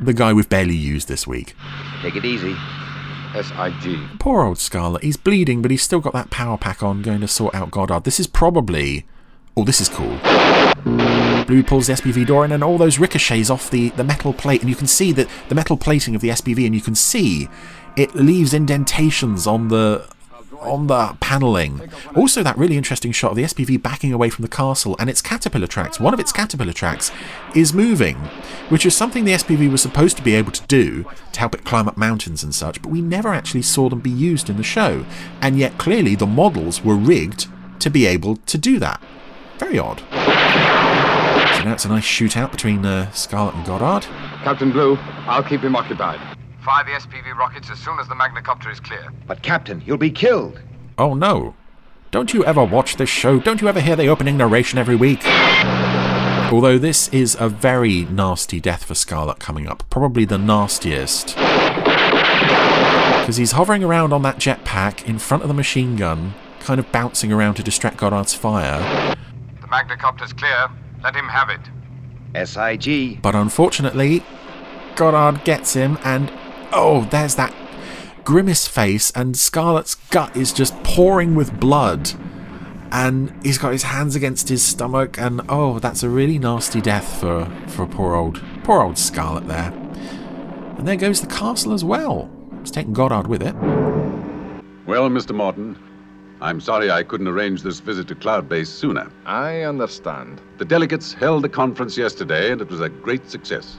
[0.00, 1.54] the guy we've barely used this week?
[2.00, 2.56] Take it easy.
[3.34, 4.18] SIG.
[4.18, 5.02] Poor old Scarlet.
[5.02, 8.04] He's bleeding, but he's still got that power pack on going to sort out Goddard.
[8.04, 9.04] This is probably.
[9.58, 10.18] Oh, this is cool.
[11.44, 14.62] Blue pulls the SPV door in, and all those ricochets off the, the metal plate,
[14.62, 17.48] and you can see that the metal plating of the SPV, and you can see
[17.94, 20.08] it leaves indentations on the
[20.60, 21.90] on the paneling.
[22.14, 25.22] Also, that really interesting shot of the SPV backing away from the castle, and its
[25.22, 26.00] caterpillar tracks.
[26.00, 27.10] One of its caterpillar tracks
[27.54, 28.16] is moving,
[28.68, 31.64] which is something the SPV was supposed to be able to do to help it
[31.64, 34.62] climb up mountains and such, but we never actually saw them be used in the
[34.62, 35.04] show.
[35.40, 37.46] And yet, clearly, the models were rigged
[37.80, 39.02] to be able to do that.
[39.58, 40.00] Very odd.
[41.56, 44.06] So now it's a nice shootout between uh, Scarlet and Goddard.
[44.42, 44.96] Captain Blue,
[45.26, 46.35] I'll keep him occupied.
[46.66, 49.12] Fire the SPV rockets as soon as the Magnacopter is clear.
[49.28, 50.60] But, Captain, you'll be killed.
[50.98, 51.54] Oh no.
[52.10, 53.38] Don't you ever watch this show?
[53.38, 55.24] Don't you ever hear the opening narration every week?
[56.50, 59.88] Although this is a very nasty death for Scarlet coming up.
[59.90, 61.36] Probably the nastiest.
[63.20, 66.90] Because he's hovering around on that jetpack in front of the machine gun, kind of
[66.90, 69.14] bouncing around to distract Goddard's fire.
[69.60, 70.66] The Magnacopter's clear.
[71.04, 71.60] Let him have it.
[72.48, 73.22] SIG.
[73.22, 74.24] But unfortunately,
[74.96, 76.32] Goddard gets him, and
[76.72, 77.54] oh, there's that
[78.24, 82.12] grimace face, and Scarlet's gut is just pouring with blood.
[82.92, 87.20] And he's got his hands against his stomach, and oh, that's a really nasty death
[87.20, 89.72] for, for poor old poor old Scarlet there.
[90.76, 92.30] And there goes the castle as well.
[92.60, 93.54] It's taking Goddard with it.
[94.86, 95.34] Well, Mr.
[95.34, 95.76] Morton,
[96.40, 99.10] I'm sorry I couldn't arrange this visit to Cloud Base sooner.
[99.24, 100.40] I understand.
[100.58, 103.78] The delegates held a conference yesterday, and it was a great success.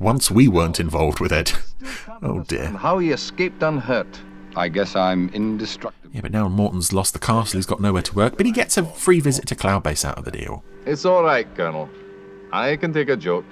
[0.00, 1.54] Once we weren't involved with it.
[2.22, 2.68] Oh dear.
[2.68, 4.18] How he escaped unhurt.
[4.56, 6.10] I guess I'm indestructible.
[6.14, 8.78] Yeah, but now Morton's lost the castle, he's got nowhere to work, but he gets
[8.78, 10.62] a free visit to Cloud Base out of the deal.
[10.86, 11.90] It's all right, Colonel.
[12.52, 13.44] I can take a joke.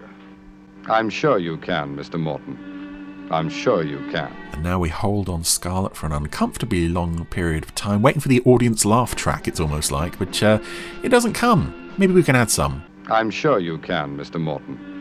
[0.86, 2.18] I'm sure you can, Mr.
[2.18, 3.28] Morton.
[3.30, 4.32] I'm sure you can.
[4.52, 8.28] And now we hold on Scarlet for an uncomfortably long period of time, waiting for
[8.28, 10.58] the audience laugh track, it's almost like, but uh,
[11.02, 11.92] it doesn't come.
[11.98, 12.84] Maybe we can add some.
[13.08, 14.40] I'm sure you can, Mr.
[14.40, 14.91] Morton.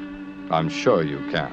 [0.52, 1.50] I'm sure you can.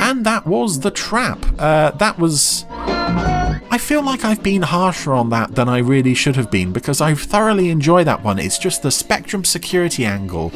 [0.00, 1.44] And that was the trap.
[1.58, 2.64] Uh, that was.
[3.72, 7.00] I feel like I've been harsher on that than I really should have been because
[7.00, 8.38] I thoroughly enjoy that one.
[8.38, 10.52] It's just the Spectrum security angle,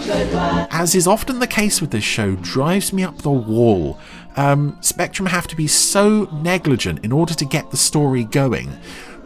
[0.71, 3.99] as is often the case with this show, drives me up the wall.
[4.37, 8.71] Um, Spectrum have to be so negligent in order to get the story going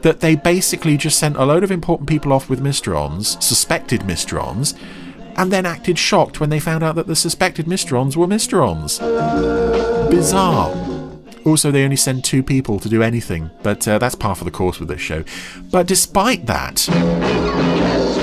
[0.03, 4.79] that they basically just sent a load of important people off with Mysterons, suspected Mysterons,
[5.37, 8.99] and then acted shocked when they found out that the suspected Mysterons were Mysterons.
[10.11, 10.75] Bizarre.
[11.45, 14.51] Also, they only send two people to do anything, but uh, that's par for the
[14.51, 15.25] course with this show.
[15.71, 16.79] But despite that,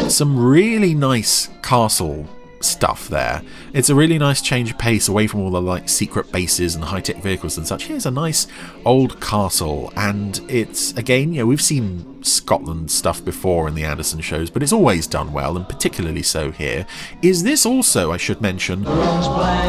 [0.09, 2.27] some really nice castle
[2.61, 3.41] stuff there.
[3.73, 6.83] It's a really nice change of pace away from all the like secret bases and
[6.83, 7.85] high tech vehicles and such.
[7.87, 8.47] Here's a nice
[8.85, 14.21] old castle, and it's again, you know, we've seen Scotland stuff before in the Anderson
[14.21, 16.85] shows, but it's always done well, and particularly so here.
[17.21, 18.85] Is this also, I should mention,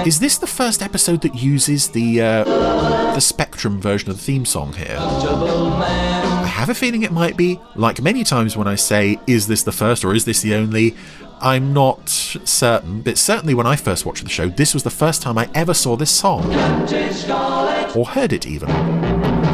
[0.07, 2.45] is this the first episode that uses the uh,
[3.15, 4.97] the Spectrum version of the theme song here?
[4.99, 7.61] I have a feeling it might be.
[7.77, 10.97] Like many times when I say, "Is this the first or is this the only?"
[11.41, 15.23] I'm not certain, but certainly when I first watched the show, this was the first
[15.23, 16.45] time I ever saw this song.
[17.95, 18.69] Or heard it even.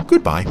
[0.07, 0.45] Goodbye.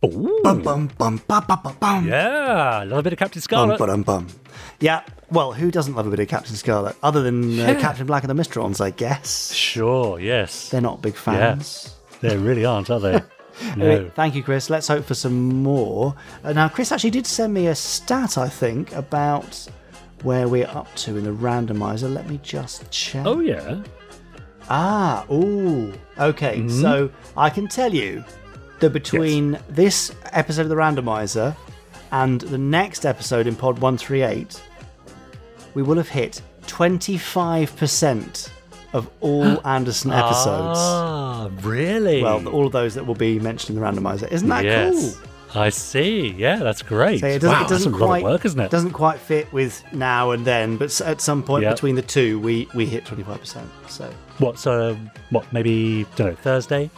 [0.00, 2.06] Bum, bum, bum.
[2.06, 3.78] Yeah, a little bit of Captain Scarlet.
[3.78, 4.28] ba-dum, bum.
[4.80, 6.96] Yeah, well, who doesn't love a bit of Captain Scarlet?
[7.02, 9.52] Other than uh, Captain Black and the Mysterons, I guess.
[9.52, 10.68] Sure, yes.
[10.70, 11.94] They're not big fans.
[12.20, 13.20] They really aren't, are they?
[13.62, 14.10] Anyway, no.
[14.14, 14.68] thank you, Chris.
[14.70, 16.14] Let's hope for some more.
[16.44, 19.68] Uh, now, Chris actually did send me a stat, I think, about
[20.22, 22.12] where we're up to in the randomizer.
[22.12, 23.24] Let me just check.
[23.26, 23.82] Oh, yeah.
[24.70, 25.92] Ah, ooh.
[26.18, 26.82] Okay, Mhm.
[26.82, 28.22] so I can tell you
[28.80, 31.56] that between this episode of the randomizer
[32.12, 34.60] and the next episode in Pod 138,
[35.74, 38.50] we will have hit 25%
[38.92, 40.78] of all Anderson episodes.
[40.80, 42.22] Ah, really?
[42.22, 44.30] Well, all of those that will be mentioned in the randomizer.
[44.30, 44.94] Isn't that yes.
[45.16, 45.24] cool?
[45.54, 46.28] I see.
[46.36, 47.20] Yeah, that's great.
[47.20, 48.70] So it doesn't, wow, it that's doesn't a quite lot of work, isn't it?
[48.70, 51.74] Doesn't quite fit with now and then, but at some point Yep.
[51.76, 53.66] between the two, we we hit twenty five percent.
[53.88, 54.58] So What?
[54.58, 54.94] So,
[55.30, 55.50] what?
[55.52, 56.34] Maybe don't know.
[56.34, 56.90] Thursday.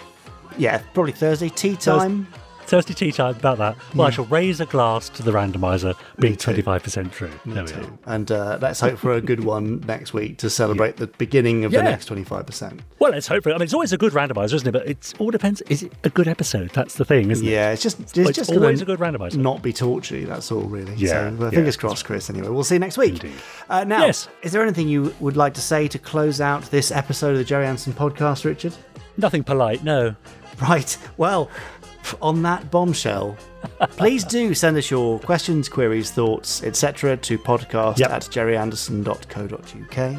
[0.59, 2.27] yeah, probably Thursday tea time.
[2.71, 3.35] Thursday tea time.
[3.35, 3.77] About that.
[3.97, 7.31] Well, I shall raise a glass to the randomizer being twenty five percent true.
[7.45, 7.99] there we are.
[8.07, 11.73] And uh, let's hope for a good one next week to celebrate the beginning of
[11.73, 11.81] Yeah.
[11.83, 12.81] the next twenty five percent.
[13.01, 13.55] Well, let's hope for it.
[13.55, 14.73] I mean, it's always a good randomizer, isn't it?
[14.73, 15.63] But it all depends.
[15.63, 16.71] Is it a good episode?
[16.71, 17.51] That's the thing, isn't it?
[17.51, 19.35] Yeah, it's just it's, It's just always a good randomizer.
[19.37, 20.25] Not be torture.
[20.25, 20.95] That's all really.
[20.95, 21.51] Yeah, So, yeah.
[21.51, 22.31] fingers crossed, Chris.
[22.31, 23.25] Anyway, we'll see you next week.
[23.69, 24.29] Uh, now, Yes.
[24.43, 27.45] is there anything you would like to say to close out this episode of the
[27.45, 28.75] Gerry Anderson podcast, Richard?
[29.17, 29.83] Nothing polite.
[29.83, 30.15] No.
[30.61, 30.99] Right.
[31.17, 31.49] Well,
[32.23, 33.37] on that bombshell,
[33.97, 37.17] please do send us your questions, queries, thoughts, etc.
[37.19, 38.11] to podcast Yep.
[38.11, 40.17] at gerryanderson.co.uk.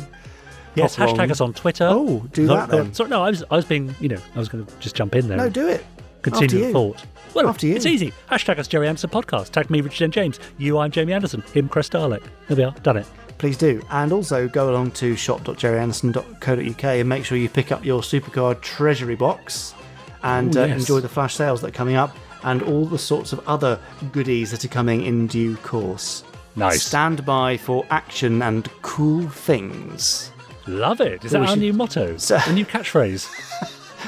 [0.75, 0.95] Yes.
[0.95, 1.87] Pop Hashtag along- us on Twitter.
[1.89, 2.87] Oh, do No, that then.
[2.87, 4.95] Uh, sorry, no, I was, I was being, you know, I was going to just
[4.95, 5.37] jump in there.
[5.37, 5.85] No, do it.
[6.21, 7.03] Continue the thought.
[7.33, 7.75] Well, After you.
[7.75, 8.13] it's easy.
[8.29, 9.49] Hashtag us Gerry Anderson podcast.
[9.49, 10.39] Tag me, Richard and James.
[10.57, 11.41] You, I'm Jamie Anderson.
[11.53, 12.21] Him, Chris Dalek.
[12.47, 12.71] There we are.
[12.83, 13.07] Done it.
[13.37, 13.81] Please do.
[13.89, 19.15] And also go along to shop.gerryanderson.co.uk and make sure you pick up your Supercar treasury
[19.15, 19.73] box
[20.23, 20.79] and Ooh, uh, yes.
[20.81, 23.79] enjoy the flash sales that are coming up and all the sorts of other
[24.11, 26.23] goodies that are coming in due course.
[26.55, 26.83] Nice.
[26.83, 30.31] Stand by for action and cool things.
[30.67, 31.23] Love it.
[31.23, 32.17] Is that our should- new motto?
[32.17, 33.29] So- a new catchphrase?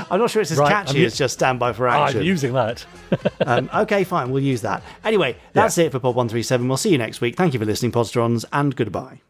[0.09, 2.21] I'm not sure it's as Right, catchy I'm as just stand by for action.
[2.21, 2.83] I'm using that.
[3.45, 4.81] um, okay, fine, we'll use that.
[5.05, 6.67] Anyway, that's it for Pod 137.
[6.67, 7.35] We'll see you next week.
[7.35, 9.21] Thank you for listening, Podsterons, and goodbye.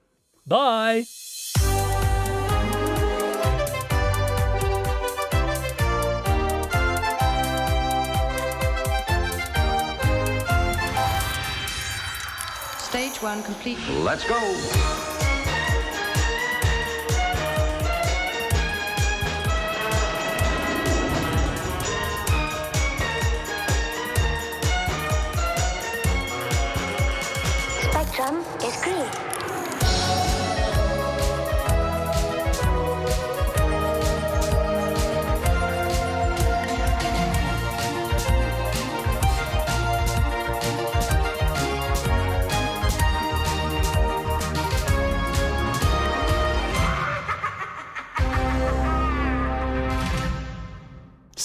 [0.48, 1.04] Bye.
[13.24, 13.78] One complete.
[14.04, 14.38] Let's go.
[27.90, 29.33] Spectrum is green.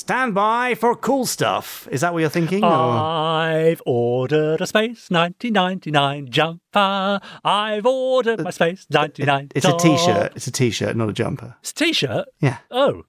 [0.09, 1.87] Stand by for cool stuff.
[1.91, 2.65] Is that what you're thinking?
[2.65, 7.21] Or- I've ordered a Space 1999 jumper.
[7.45, 9.83] I've ordered my uh, Space uh, uh, 99 It's a top.
[9.83, 10.33] t-shirt.
[10.35, 11.57] It's a t-shirt, not a jumper.
[11.61, 12.27] It's a t-shirt?
[12.41, 12.57] Yeah.
[12.71, 13.03] Oh.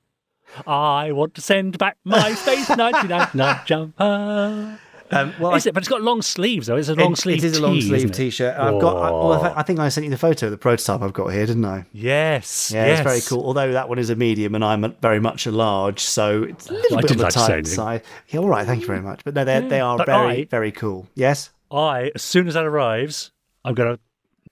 [0.68, 4.80] I want to send back my Space 1999 jumper.
[5.12, 5.74] Um, well, is it?
[5.74, 6.76] But it's got long sleeves, though.
[6.76, 8.56] It's a long It- sleeve It is a long tee, sleeve t-shirt.
[8.58, 8.96] I've got.
[8.98, 11.46] I, well, I think I sent you the photo of the prototype I've got here,
[11.46, 11.86] didn't I?
[11.94, 12.72] Yes.
[12.74, 13.00] Yeah, yes.
[13.00, 13.46] it's very cool.
[13.46, 16.74] Although that one is a medium and I'm very much a large, so it's a
[16.74, 18.04] little I bit of a like tight size.
[18.30, 18.66] Yeah, all right.
[18.66, 19.22] Thank you very much.
[19.24, 21.08] But no, they they are But very I- very cool.
[21.16, 21.50] Yes.
[21.72, 23.32] I, as soon as that arrives,
[23.64, 24.00] I'm going to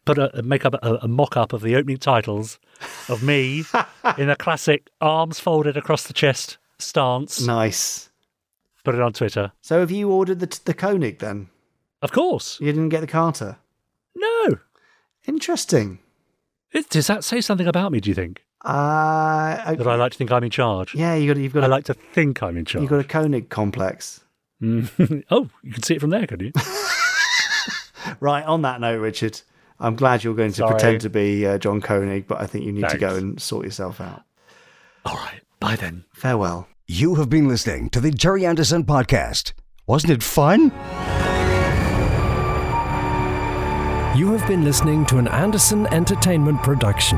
[0.06, 2.60] put a make up a, a mock up of the opening titles
[3.10, 3.64] of me
[4.18, 7.42] in a classic arms folded across the chest stance.
[7.42, 8.10] Nice.
[8.88, 9.52] Put it on Twitter.
[9.62, 11.50] So have you ordered the the Koenig then?
[12.02, 12.58] Of course.
[12.62, 13.58] You didn't get the Carter.
[14.16, 14.60] No.
[15.28, 16.00] Interesting.
[16.72, 18.00] It, does that say something about me?
[18.00, 20.96] Do you think Uh, that I like to think I'm in charge?
[20.96, 22.82] yeah, you got you've got I a, like to think I'm in charge.
[22.82, 24.22] you've got a Koenig complex.
[24.62, 25.24] Mm.
[25.32, 26.52] oh, you can see it from there, can you?
[28.22, 28.46] Right.
[28.46, 29.42] On that note, Richard,
[29.82, 30.72] I'm glad you're going to Sorry.
[30.72, 33.66] pretend to be uh, John Koenig, but I think you need to go and sort
[33.66, 34.24] yourself out.
[35.06, 35.42] All right.
[35.60, 36.06] Bye then.
[36.14, 36.70] Farewell.
[36.90, 39.52] You have been listening to the Gerry Anderson Podcast.
[39.88, 40.72] Wasn't it fun?
[44.18, 47.18] You have been listening to an Anderson Entertainment production.